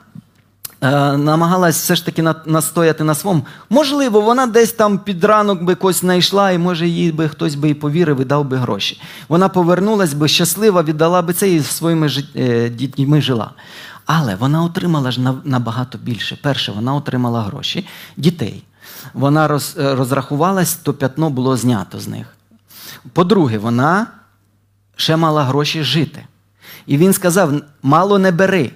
е, 0.82 1.18
намагалась 1.18 1.78
все 1.78 1.96
ж 1.96 2.06
таки 2.06 2.22
на- 2.22 2.36
настояти 2.46 3.04
на 3.04 3.16
своєму, 3.16 3.46
можливо, 3.70 4.22
вона 4.22 4.46
десь 4.48 4.72
там 4.72 5.00
під 5.00 5.24
ранок 5.24 5.64
би 5.64 5.76
когось 5.76 6.00
знайшла, 6.00 6.52
і 6.52 6.58
може 6.58 6.88
їй 6.88 7.12
би 7.12 7.30
хтось 7.30 7.56
би 7.56 7.70
і 7.70 7.74
повірив 7.74 8.22
і 8.22 8.26
дав 8.26 8.46
би 8.46 8.58
гроші. 8.58 9.02
Вона 9.28 9.50
повернулась 9.50 10.14
би 10.14 10.28
щаслива, 10.28 10.84
віддала 10.84 11.22
би 11.22 11.34
це 11.34 11.50
і 11.52 11.64
своїми 11.64 12.08
жит- 12.08 12.36
е, 12.42 12.70
дітьми 12.70 13.22
жила. 13.22 13.52
Але 14.08 14.36
вона 14.36 14.64
отримала 14.64 15.12
ж 15.12 15.22
набагато 15.44 15.98
більше. 15.98 16.38
Перше, 16.44 16.72
вона 16.72 16.96
отримала 16.96 17.42
гроші, 17.42 17.88
дітей. 18.18 18.64
Вона 19.14 19.48
роз, 19.48 19.76
е, 19.80 19.96
розрахувалась, 19.96 20.76
то 20.76 20.94
п'ятно 20.94 21.30
було 21.30 21.58
знято 21.58 22.00
з 22.00 22.08
них. 22.08 22.38
По-друге, 23.14 23.58
вона 23.58 24.08
ще 24.96 25.18
мала 25.18 25.44
гроші 25.44 25.84
жити. 25.84 26.26
І 26.86 26.98
він 26.98 27.14
сказав: 27.14 27.52
мало 27.84 28.20
не 28.20 28.32
бери. 28.32 28.72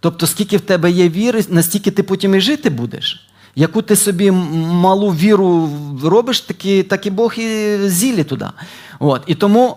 Тобто, 0.00 0.26
скільки 0.26 0.56
в 0.56 0.60
тебе 0.60 0.90
є 0.90 1.08
віри, 1.08 1.44
настільки 1.48 1.90
ти 1.90 2.02
потім 2.02 2.34
і 2.34 2.40
жити 2.40 2.70
будеш. 2.70 3.28
Яку 3.54 3.82
ти 3.82 3.96
собі 3.96 4.30
малу 4.30 5.10
віру 5.10 5.70
робиш, 6.02 6.40
так 6.40 6.64
і, 6.64 6.82
так 6.82 7.06
і 7.06 7.10
Бог 7.10 7.34
і 7.34 7.78
зілі 7.88 8.24
туди. 8.24 8.46
От. 8.98 9.22
І, 9.26 9.34
тому, 9.34 9.76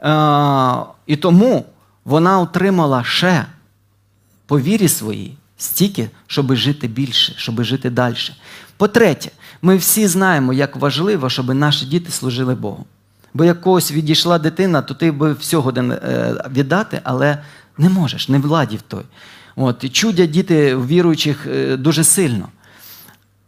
е, 0.00 0.76
і 1.06 1.16
тому 1.16 1.64
вона 2.04 2.40
отримала 2.40 3.04
ще 3.04 3.46
по 4.48 4.60
вірі 4.60 4.88
своїй 4.88 5.36
стільки, 5.58 6.10
щоб 6.26 6.54
жити 6.54 6.88
більше, 6.88 7.34
щоб 7.36 7.62
жити 7.62 7.90
далі. 7.90 8.16
По-третє, 8.76 9.30
ми 9.62 9.76
всі 9.76 10.06
знаємо, 10.06 10.52
як 10.52 10.76
важливо, 10.76 11.30
щоб 11.30 11.54
наші 11.54 11.86
діти 11.86 12.10
служили 12.10 12.54
Богу. 12.54 12.84
Бо 13.34 13.44
як 13.44 13.60
когось 13.60 13.92
відійшла 13.92 14.38
дитина, 14.38 14.82
то 14.82 14.94
ти 14.94 15.12
би 15.12 15.32
всього 15.32 15.72
е, 15.76 16.34
віддати, 16.50 17.00
але 17.04 17.38
Не 17.78 17.88
можеш, 17.88 18.28
не 18.28 18.38
владів 18.38 18.82
той. 18.82 19.04
От, 19.56 19.92
чудять 19.92 20.30
діти 20.30 20.76
віруючих 20.76 21.46
е, 21.46 21.76
дуже 21.76 22.04
сильно. 22.04 22.48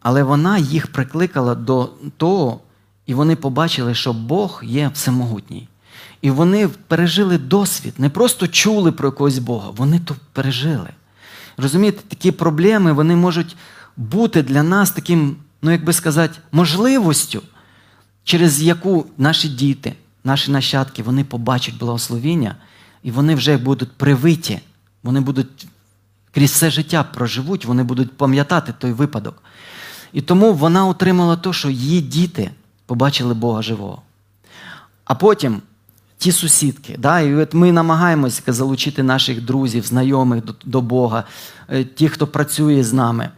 Але 0.00 0.22
вона 0.22 0.58
їх 0.58 0.86
прикликала 0.86 1.54
до 1.54 1.90
того, 2.16 2.60
і 3.06 3.14
вони 3.14 3.36
побачили, 3.36 3.94
що 3.94 4.12
Бог 4.12 4.62
є 4.64 4.90
всемогутній. 4.94 5.68
І 6.22 6.30
вони 6.30 6.68
пережили 6.68 7.38
досвід, 7.38 7.94
не 7.98 8.10
просто 8.10 8.48
чули 8.48 8.92
про 8.92 9.08
якогось 9.08 9.38
Бога, 9.38 9.70
вони 9.76 9.98
то 9.98 10.16
пережили. 10.32 10.88
Розумієте, 11.56 12.02
такі 12.08 12.32
проблеми 12.32 12.92
вони 12.92 13.16
можуть 13.16 13.56
бути 13.96 14.42
для 14.42 14.62
нас 14.62 14.90
таким, 14.90 15.36
ну 15.62 15.70
як 15.70 15.84
би 15.84 15.92
сказати, 15.92 16.38
можливостю, 16.52 17.42
через 18.24 18.62
яку 18.62 19.06
наші 19.18 19.48
діти, 19.48 19.94
наші 20.24 20.50
нащадки, 20.50 21.02
вони 21.02 21.24
побачать 21.24 21.78
благословіння, 21.78 22.56
і 23.02 23.10
вони 23.10 23.34
вже 23.34 23.56
будуть 23.56 23.92
привиті, 23.92 24.60
вони 25.02 25.20
будуть 25.20 25.66
крізь 26.32 26.50
все 26.50 26.70
життя 26.70 27.02
проживуть, 27.02 27.64
вони 27.64 27.82
будуть 27.82 28.16
пам'ятати 28.16 28.74
той 28.78 28.92
випадок. 28.92 29.42
І 30.12 30.20
тому 30.22 30.52
вона 30.52 30.86
отримала 30.86 31.36
те, 31.36 31.52
що 31.52 31.70
її 31.70 32.00
діти 32.00 32.50
побачили 32.86 33.34
Бога 33.34 33.62
живого. 33.62 34.02
А 35.04 35.14
потім 35.14 35.62
ті 36.20 36.32
сусідки, 36.32 36.96
да, 36.98 37.20
і 37.20 37.34
от 37.34 37.54
ми 37.54 37.72
намагаємося 37.72 38.42
залучити 38.46 39.02
наших 39.02 39.44
друзів, 39.44 39.86
знайомих 39.86 40.44
до, 40.44 40.54
до 40.64 40.80
Бога, 40.80 41.24
е, 41.68 41.84
ті, 41.84 42.08
хто 42.08 42.26
працює 42.26 42.84
з 42.84 42.92
нами. 42.92 43.28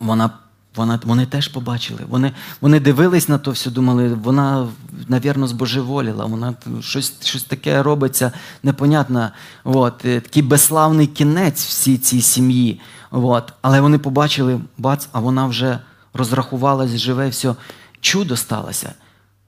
Вона, 0.00 0.30
вона, 0.76 1.00
вони 1.04 1.26
теж 1.26 1.48
побачили. 1.48 2.00
Вони, 2.08 2.32
вони 2.60 2.80
дивились 2.80 3.28
на 3.28 3.38
то 3.38 3.50
все, 3.50 3.70
думали, 3.70 4.08
вона, 4.08 4.68
навірно, 5.08 5.46
збожеволіла, 5.46 6.24
вона 6.24 6.54
щось, 6.80 7.14
щось 7.24 7.44
таке 7.44 7.82
робиться 7.82 8.32
непонятно. 8.62 9.30
От, 9.64 10.04
е, 10.04 10.20
такий 10.20 10.42
безславний 10.42 11.06
кінець 11.06 11.66
всій 11.66 11.98
цій 11.98 12.22
сім'ї. 12.22 12.80
От. 13.10 13.52
Але 13.62 13.80
вони 13.80 13.98
побачили, 13.98 14.60
бац, 14.78 15.08
а 15.12 15.20
вона 15.20 15.46
вже 15.46 15.78
розрахувалась, 16.14 16.96
живе, 16.96 17.28
все. 17.28 17.54
Чудо 18.00 18.36
сталося. 18.36 18.92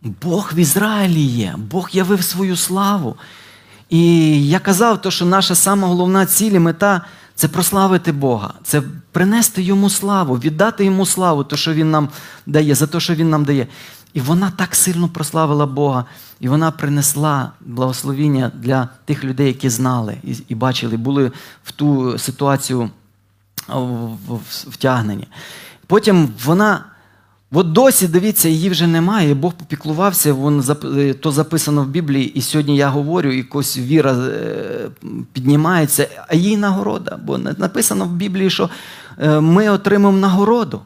Бог 0.05 0.50
в 0.55 0.59
Ізраїлі 0.59 1.20
є, 1.20 1.55
Бог 1.59 1.88
явив 1.92 2.24
свою 2.24 2.57
славу. 2.57 3.16
І 3.90 4.48
я 4.48 4.59
казав, 4.59 5.02
то, 5.02 5.11
що 5.11 5.24
наша 5.24 5.55
сама 5.55 5.88
головна 5.88 6.26
ціль 6.26 6.52
і 6.52 6.59
мета 6.59 7.00
це 7.34 7.48
прославити 7.48 8.12
Бога, 8.12 8.55
це 8.62 8.82
принести 9.12 9.62
йому 9.62 9.90
славу, 9.90 10.34
віддати 10.34 10.84
йому 10.84 11.07
славу, 11.07 11.44
то, 11.44 11.57
що 11.57 11.74
Він 11.74 11.90
нам 11.90 12.09
дає, 12.46 12.74
за 12.74 12.86
те, 12.86 13.00
що 13.00 13.14
Він 13.14 13.30
нам 13.30 13.44
дає. 13.44 13.66
І 14.12 14.20
вона 14.20 14.50
так 14.50 14.74
сильно 14.74 15.09
прославила 15.09 15.66
Бога, 15.66 16.05
і 16.40 16.48
вона 16.48 16.70
принесла 16.70 17.50
благословіння 17.61 18.52
для 18.55 18.88
тих 19.05 19.24
людей, 19.24 19.46
які 19.46 19.68
знали 19.68 20.16
і, 20.24 20.36
і 20.48 20.55
бачили, 20.55 20.96
були 20.96 21.32
в 21.64 21.72
ту 21.72 22.18
ситуацію 22.18 22.90
втягнені. 24.68 25.28
Потім 25.86 26.28
вона. 26.44 26.84
От 27.57 27.72
досі, 27.72 28.09
дивіться, 28.09 28.48
її 28.48 28.70
вже 28.70 28.86
немає. 28.86 29.30
і 29.30 29.34
Бог 29.34 29.52
попіклувався, 29.52 30.32
вон, 30.32 30.64
е, 30.98 31.14
то 31.14 31.32
записано 31.32 31.82
в 31.82 31.86
Біблії, 31.86 32.26
і 32.26 32.40
сьогодні 32.40 32.76
я 32.76 32.88
говорю, 32.88 33.32
і 33.32 33.36
якось 33.36 33.78
віра 33.78 34.12
е, 34.12 34.90
піднімається, 35.32 36.09
а 36.28 36.34
їй 36.34 36.57
нагорода. 36.57 37.18
Бо 37.24 37.38
написано 37.38 38.05
в 38.05 38.12
Біблії, 38.12 38.50
що 38.50 38.70
е, 39.18 39.40
ми 39.40 39.68
отримаємо 39.68 40.18
нагороду. 40.18 40.80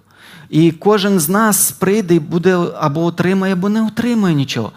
І 0.50 0.70
кожен 0.70 1.20
з 1.20 1.28
нас 1.28 1.72
прийде 1.72 2.14
і 2.14 2.18
буде 2.18 2.58
або 2.80 3.04
отримає, 3.04 3.52
або 3.52 3.68
не 3.68 3.86
отримає 3.86 4.34
нічого. 4.34 4.72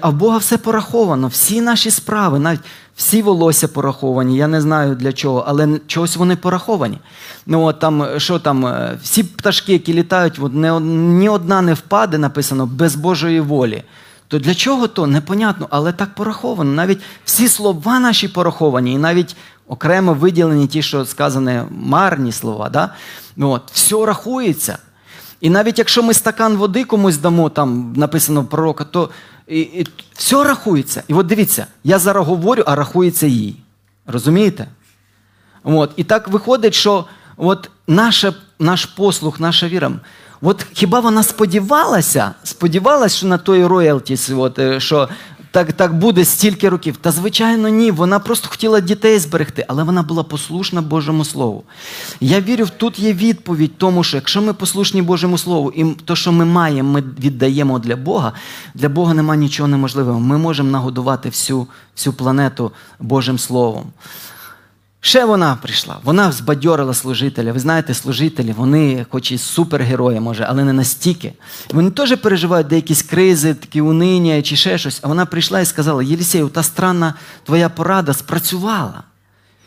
А 0.00 0.08
в 0.08 0.14
Бога 0.14 0.38
все 0.38 0.58
пораховано, 0.58 1.28
всі 1.28 1.60
наші 1.60 1.90
справи, 1.90 2.38
навіть 2.38 2.60
всі 2.96 3.22
волосся 3.22 3.68
пораховані. 3.68 4.36
Я 4.36 4.46
не 4.46 4.60
знаю 4.60 4.94
для 4.94 5.12
чого, 5.12 5.44
але 5.46 5.80
чогось 5.86 6.16
вони 6.16 6.36
пораховані. 6.36 6.98
Ну 7.46 7.64
от 7.64 7.78
там, 7.78 8.06
що 8.16 8.38
там, 8.38 8.66
е, 8.66 8.98
всі 9.02 9.22
пташки, 9.22 9.72
які 9.72 9.94
літають, 9.94 10.38
от 10.38 10.54
не, 10.54 10.80
ні 10.80 11.28
одна 11.28 11.62
не 11.62 11.74
впаде, 11.74 12.18
написано, 12.18 12.66
без 12.66 12.94
Божої 12.94 13.40
волі. 13.40 13.82
То 14.28 14.38
для 14.38 14.54
чого 14.54 14.88
то? 14.88 15.06
Непонятно, 15.06 15.66
але 15.70 15.92
так 15.92 16.14
пораховано. 16.14 16.72
Навіть 16.72 17.00
всі 17.24 17.48
слова 17.48 18.00
наші 18.00 18.28
пораховані, 18.28 18.92
і 18.92 18.98
навіть 18.98 19.36
окремо 19.68 20.14
виділені 20.14 20.66
ті, 20.66 20.82
що 20.82 21.04
сказані 21.04 21.60
марні 21.70 22.32
слова. 22.32 22.68
Да? 22.68 22.90
Ну, 23.36 23.50
От, 23.50 23.62
все 23.72 24.06
рахується. 24.06 24.78
І 25.40 25.50
навіть 25.50 25.78
якщо 25.78 26.02
ми 26.02 26.14
стакан 26.14 26.56
води 26.56 26.84
комусь 26.84 27.16
дамо, 27.16 27.48
там 27.48 27.92
написано 27.96 28.44
пророка, 28.44 28.84
то 28.84 29.10
і, 29.48 29.60
і, 29.60 29.86
все 30.14 30.44
рахується. 30.44 31.02
І 31.08 31.14
от 31.14 31.26
дивіться, 31.26 31.66
я 31.84 31.98
зараз 31.98 32.26
говорю, 32.26 32.62
а 32.66 32.74
рахується 32.74 33.26
їй. 33.26 33.56
Розумієте? 34.06 34.66
От. 35.64 35.90
І 35.96 36.04
так 36.04 36.28
виходить, 36.28 36.74
що 36.74 37.04
от 37.36 37.70
наша, 37.86 38.34
наш 38.58 38.84
послух, 38.84 39.40
наша 39.40 39.68
віра. 39.68 39.92
От 40.42 40.66
хіба 40.72 41.00
вона 41.00 41.22
сподівалася, 41.22 42.32
сподівалася, 42.44 43.16
що 43.16 43.26
на 43.26 43.38
той 43.38 43.66
роялтіс, 43.66 44.30
от, 44.30 44.58
е, 44.58 44.80
що 44.80 45.08
так, 45.56 45.72
так 45.72 45.98
буде 45.98 46.24
стільки 46.24 46.68
років? 46.68 46.96
Та 46.96 47.10
звичайно, 47.10 47.68
ні. 47.68 47.90
Вона 47.90 48.18
просто 48.18 48.48
хотіла 48.48 48.80
дітей 48.80 49.18
зберегти, 49.18 49.64
але 49.68 49.82
вона 49.82 50.02
була 50.02 50.22
послушна 50.22 50.82
Божому 50.82 51.24
Слову. 51.24 51.64
Я 52.20 52.40
вірю, 52.40 52.66
тут 52.76 52.98
є 52.98 53.12
відповідь 53.12 53.78
тому, 53.78 54.04
що 54.04 54.16
якщо 54.16 54.42
ми 54.42 54.52
послушні 54.52 55.02
Божому 55.02 55.38
Слову, 55.38 55.72
і 55.76 55.84
то, 56.04 56.16
що 56.16 56.32
ми 56.32 56.44
маємо, 56.44 56.90
ми 56.90 57.00
віддаємо 57.00 57.78
для 57.78 57.96
Бога, 57.96 58.32
для 58.74 58.88
Бога 58.88 59.14
нема 59.14 59.36
нічого 59.36 59.68
неможливого. 59.68 60.20
Ми 60.20 60.38
можемо 60.38 60.70
нагодувати 60.70 61.28
всю, 61.28 61.66
всю 61.96 62.14
планету 62.14 62.72
Божим 63.00 63.38
Словом. 63.38 63.84
Ще 65.00 65.24
вона 65.24 65.58
прийшла, 65.62 65.96
вона 66.04 66.32
збадьорила 66.32 66.94
служителя. 66.94 67.52
Ви 67.52 67.58
знаєте, 67.58 67.94
служителі, 67.94 68.54
вони, 68.56 69.06
хоч 69.10 69.32
і 69.32 69.38
супергерої, 69.38 70.20
може, 70.20 70.46
але 70.48 70.64
не 70.64 70.72
настільки. 70.72 71.32
Вони 71.72 71.90
теж 71.90 72.16
переживають 72.16 72.66
деякі 72.66 72.94
кризи, 72.94 73.54
такі 73.54 73.80
униння 73.80 74.42
чи 74.42 74.56
ще 74.56 74.78
щось. 74.78 75.00
А 75.02 75.08
вона 75.08 75.26
прийшла 75.26 75.60
і 75.60 75.66
сказала: 75.66 76.02
Єлісею, 76.02 76.48
та 76.48 76.62
странна 76.62 77.14
твоя 77.44 77.68
порада 77.68 78.12
спрацювала. 78.12 79.02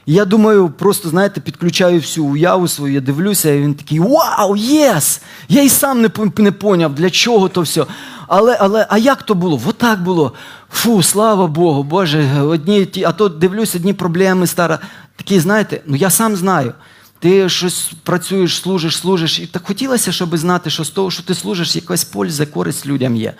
І 0.05 0.13
я 0.13 0.25
думаю, 0.25 0.69
просто, 0.69 1.09
знаєте, 1.09 1.41
підключаю 1.41 1.99
всю 1.99 2.25
уяву 2.25 2.67
свою, 2.67 2.93
я 2.93 3.01
дивлюся, 3.01 3.49
і 3.49 3.61
він 3.61 3.73
такий: 3.73 3.99
Вау, 3.99 4.55
єс! 4.55 5.21
Я 5.49 5.63
і 5.63 5.69
сам 5.69 6.01
не, 6.01 6.09
не 6.37 6.51
поняв, 6.51 6.95
для 6.95 7.09
чого 7.09 7.49
то 7.49 7.61
все. 7.61 7.85
Але, 8.27 8.57
але, 8.59 8.87
а 8.89 8.97
як 8.97 9.23
то 9.23 9.35
було? 9.35 9.57
Вот 9.57 9.77
так 9.77 10.03
було. 10.03 10.33
Фу, 10.71 11.03
слава 11.03 11.47
Богу, 11.47 11.83
Боже, 11.83 12.41
одні 12.41 12.85
ті, 12.85 13.03
а 13.03 13.11
то 13.11 13.29
дивлюсь, 13.29 13.75
одні 13.75 13.93
проблеми 13.93 14.47
стара. 14.47 14.79
Такі, 15.19 15.39
знаєте, 15.39 15.81
ну 15.85 15.95
я 15.95 16.09
сам 16.09 16.35
знаю. 16.35 16.73
Ти 17.19 17.49
щось 17.49 17.91
працюєш, 18.03 18.61
служиш, 18.61 18.97
служиш. 18.97 19.39
І 19.39 19.47
так 19.47 19.67
хотілося, 19.67 20.11
щоб 20.11 20.37
знати, 20.37 20.69
що 20.69 20.83
з 20.83 20.89
того, 20.89 21.11
що 21.11 21.23
ти 21.23 21.35
служиш, 21.35 21.75
якась 21.75 22.03
польза, 22.03 22.45
користь 22.45 22.85
людям 22.85 23.15
є. 23.15 23.33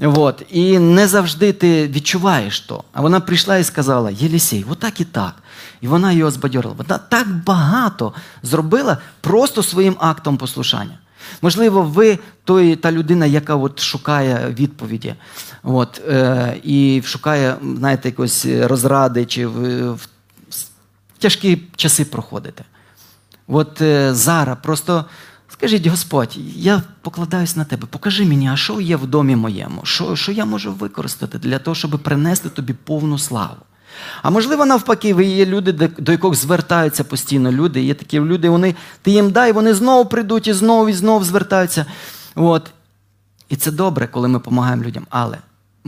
От. 0.00 0.42
І 0.50 0.78
не 0.78 1.08
завжди 1.08 1.52
ти 1.52 1.88
відчуваєш 1.88 2.60
то. 2.60 2.84
А 2.92 3.00
вона 3.00 3.20
прийшла 3.20 3.56
і 3.56 3.64
сказала: 3.64 4.10
Єлісій, 4.10 4.64
отак 4.70 5.00
і 5.00 5.04
так. 5.04 5.34
І 5.80 5.88
вона 5.88 6.12
його 6.12 6.30
збадьорила. 6.30 6.74
Вона 6.78 6.98
так 6.98 7.28
багато 7.44 8.12
зробила 8.42 8.98
просто 9.20 9.62
своїм 9.62 9.96
актом 9.98 10.36
послушання. 10.36 10.98
Можливо, 11.42 11.82
ви 11.82 12.18
той, 12.44 12.76
та 12.76 12.92
людина, 12.92 13.26
яка 13.26 13.56
от 13.56 13.80
шукає 13.80 14.54
відповіді, 14.58 15.14
от, 15.62 16.00
е, 16.08 16.56
і 16.62 17.02
шукає, 17.04 17.56
знаєте, 17.76 18.08
якось 18.08 18.46
розради, 18.46 19.24
чи 19.24 19.46
в, 19.46 19.90
в 19.92 20.08
тяжкі 21.18 21.62
часи 21.76 22.04
проходите. 22.04 22.64
От 23.48 23.80
е, 23.80 24.14
зараз 24.14 24.56
просто 24.62 25.04
скажіть, 25.48 25.86
Господь, 25.86 26.38
я 26.56 26.82
покладаюсь 27.00 27.56
на 27.56 27.64
тебе, 27.64 27.86
покажи 27.90 28.24
мені, 28.24 28.48
а 28.48 28.56
що 28.56 28.80
є 28.80 28.96
в 28.96 29.06
домі 29.06 29.36
моєму, 29.36 29.80
що, 29.84 30.16
що 30.16 30.32
я 30.32 30.44
можу 30.44 30.72
використати 30.72 31.38
для 31.38 31.58
того, 31.58 31.74
щоб 31.74 32.02
принести 32.02 32.48
тобі 32.48 32.72
повну 32.72 33.18
славу. 33.18 33.56
А 34.22 34.30
можливо, 34.30 34.66
навпаки, 34.66 35.14
ви 35.14 35.24
є 35.24 35.46
люди, 35.46 35.72
до 35.72 36.12
яких 36.12 36.34
звертаються 36.34 37.04
постійно 37.04 37.52
люди. 37.52 37.82
Є 37.82 37.94
такі 37.94 38.20
люди, 38.20 38.48
вони, 38.48 38.74
ти 39.02 39.10
їм 39.10 39.30
дай, 39.30 39.52
вони 39.52 39.74
знову 39.74 40.08
прийдуть 40.08 40.46
і 40.46 40.52
знову 40.52 40.88
і 40.88 40.92
знову 40.92 41.24
звертаються. 41.24 41.86
От. 42.34 42.70
І 43.48 43.56
це 43.56 43.70
добре, 43.70 44.06
коли 44.06 44.28
ми 44.28 44.38
допомагаємо 44.38 44.84
людям. 44.84 45.06
Але 45.10 45.38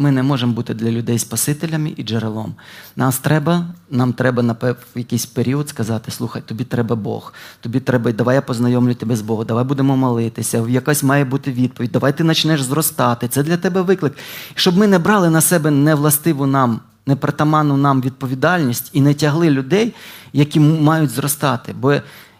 ми 0.01 0.11
не 0.11 0.23
можемо 0.23 0.53
бути 0.53 0.75
для 0.75 0.91
людей 0.91 1.19
спасителями 1.19 1.93
і 1.97 2.03
джерелом. 2.03 2.55
Нас 2.97 3.19
треба, 3.19 3.67
нам 3.91 4.13
треба 4.13 4.43
на 4.43 4.53
в 4.53 4.77
якийсь 4.95 5.27
період 5.27 5.69
сказати: 5.69 6.11
слухай, 6.11 6.43
тобі 6.47 6.65
треба 6.65 6.97
Бог, 6.97 7.33
тобі 7.61 7.81
треба, 7.81 8.13
давай 8.13 8.35
я 8.35 8.43
познайомлю 8.43 8.95
тебе 8.95 9.17
з 9.17 9.21
Богом, 9.21 9.47
давай 9.47 9.65
будемо 9.65 9.97
молитися, 9.97 10.65
якась 10.69 11.03
має 11.03 11.25
бути 11.25 11.53
відповідь, 11.53 11.91
давай 11.93 12.17
ти 12.17 12.25
почнеш 12.25 12.63
зростати. 12.63 13.29
Це 13.29 13.43
для 13.43 13.57
тебе 13.57 13.83
виклик. 13.83 14.13
Щоб 14.55 14.77
ми 14.77 14.87
не 14.87 14.99
брали 14.99 15.31
на 15.31 15.41
себе 15.41 15.71
невластиву 15.71 16.47
нам, 16.47 16.81
непритаманну 17.07 17.77
нам 17.77 18.01
відповідальність 18.01 18.91
і 18.93 19.01
не 19.01 19.15
тягли 19.15 19.51
людей, 19.51 19.95
які 20.33 20.61
мають 20.61 21.11
зростати. 21.11 21.75
Бо 21.81 21.95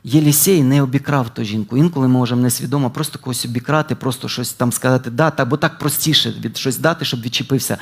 Єлісей 0.05 0.63
не 0.63 0.83
обікрав 0.83 1.29
ту 1.35 1.45
жінку. 1.45 1.77
Інколи 1.77 2.09
ми 2.09 2.13
можемо 2.13 2.43
несвідомо 2.43 2.91
просто 2.91 3.19
когось 3.19 3.45
обікрати, 3.45 3.95
просто 3.95 4.29
щось 4.29 4.53
там 4.53 4.73
сказати, 4.73 5.11
да, 5.11 5.31
та, 5.31 5.45
бо 5.45 5.57
так 5.57 5.79
простіше 5.79 6.31
від 6.31 6.57
щось 6.57 6.79
дати, 6.79 7.05
щоб 7.05 7.21
відчепився. 7.21 7.79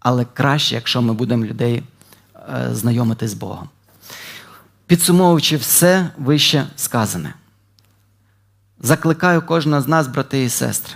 Але 0.00 0.26
краще, 0.34 0.74
якщо 0.74 1.02
ми 1.02 1.12
будемо 1.12 1.44
людей 1.44 1.82
е, 2.36 2.68
знайомитись 2.72 3.30
з 3.30 3.34
Богом. 3.34 3.68
Підсумовуючи 4.86 5.56
все 5.56 6.10
вище 6.18 6.66
сказане, 6.76 7.34
закликаю 8.80 9.42
кожного 9.42 9.82
з 9.82 9.88
нас, 9.88 10.06
брати 10.06 10.44
і 10.44 10.48
сестри, 10.48 10.94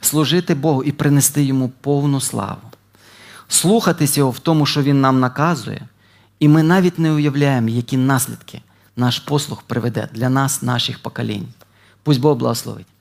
служити 0.00 0.54
Богу 0.54 0.84
і 0.84 0.92
принести 0.92 1.42
йому 1.42 1.68
повну 1.68 2.20
славу, 2.20 2.60
слухатись 3.48 4.18
його 4.18 4.30
в 4.30 4.38
тому, 4.38 4.66
що 4.66 4.82
Він 4.82 5.00
нам 5.00 5.20
наказує, 5.20 5.88
і 6.38 6.48
ми 6.48 6.62
навіть 6.62 6.98
не 6.98 7.12
уявляємо, 7.12 7.68
які 7.68 7.96
наслідки 7.96 8.62
наш 8.96 9.18
послух 9.18 9.62
приведе 9.62 10.08
для 10.12 10.28
нас, 10.28 10.62
наших 10.62 10.98
поколінь. 10.98 11.48
Пусть 12.02 12.20
Бог 12.20 12.38
благословить. 12.38 12.91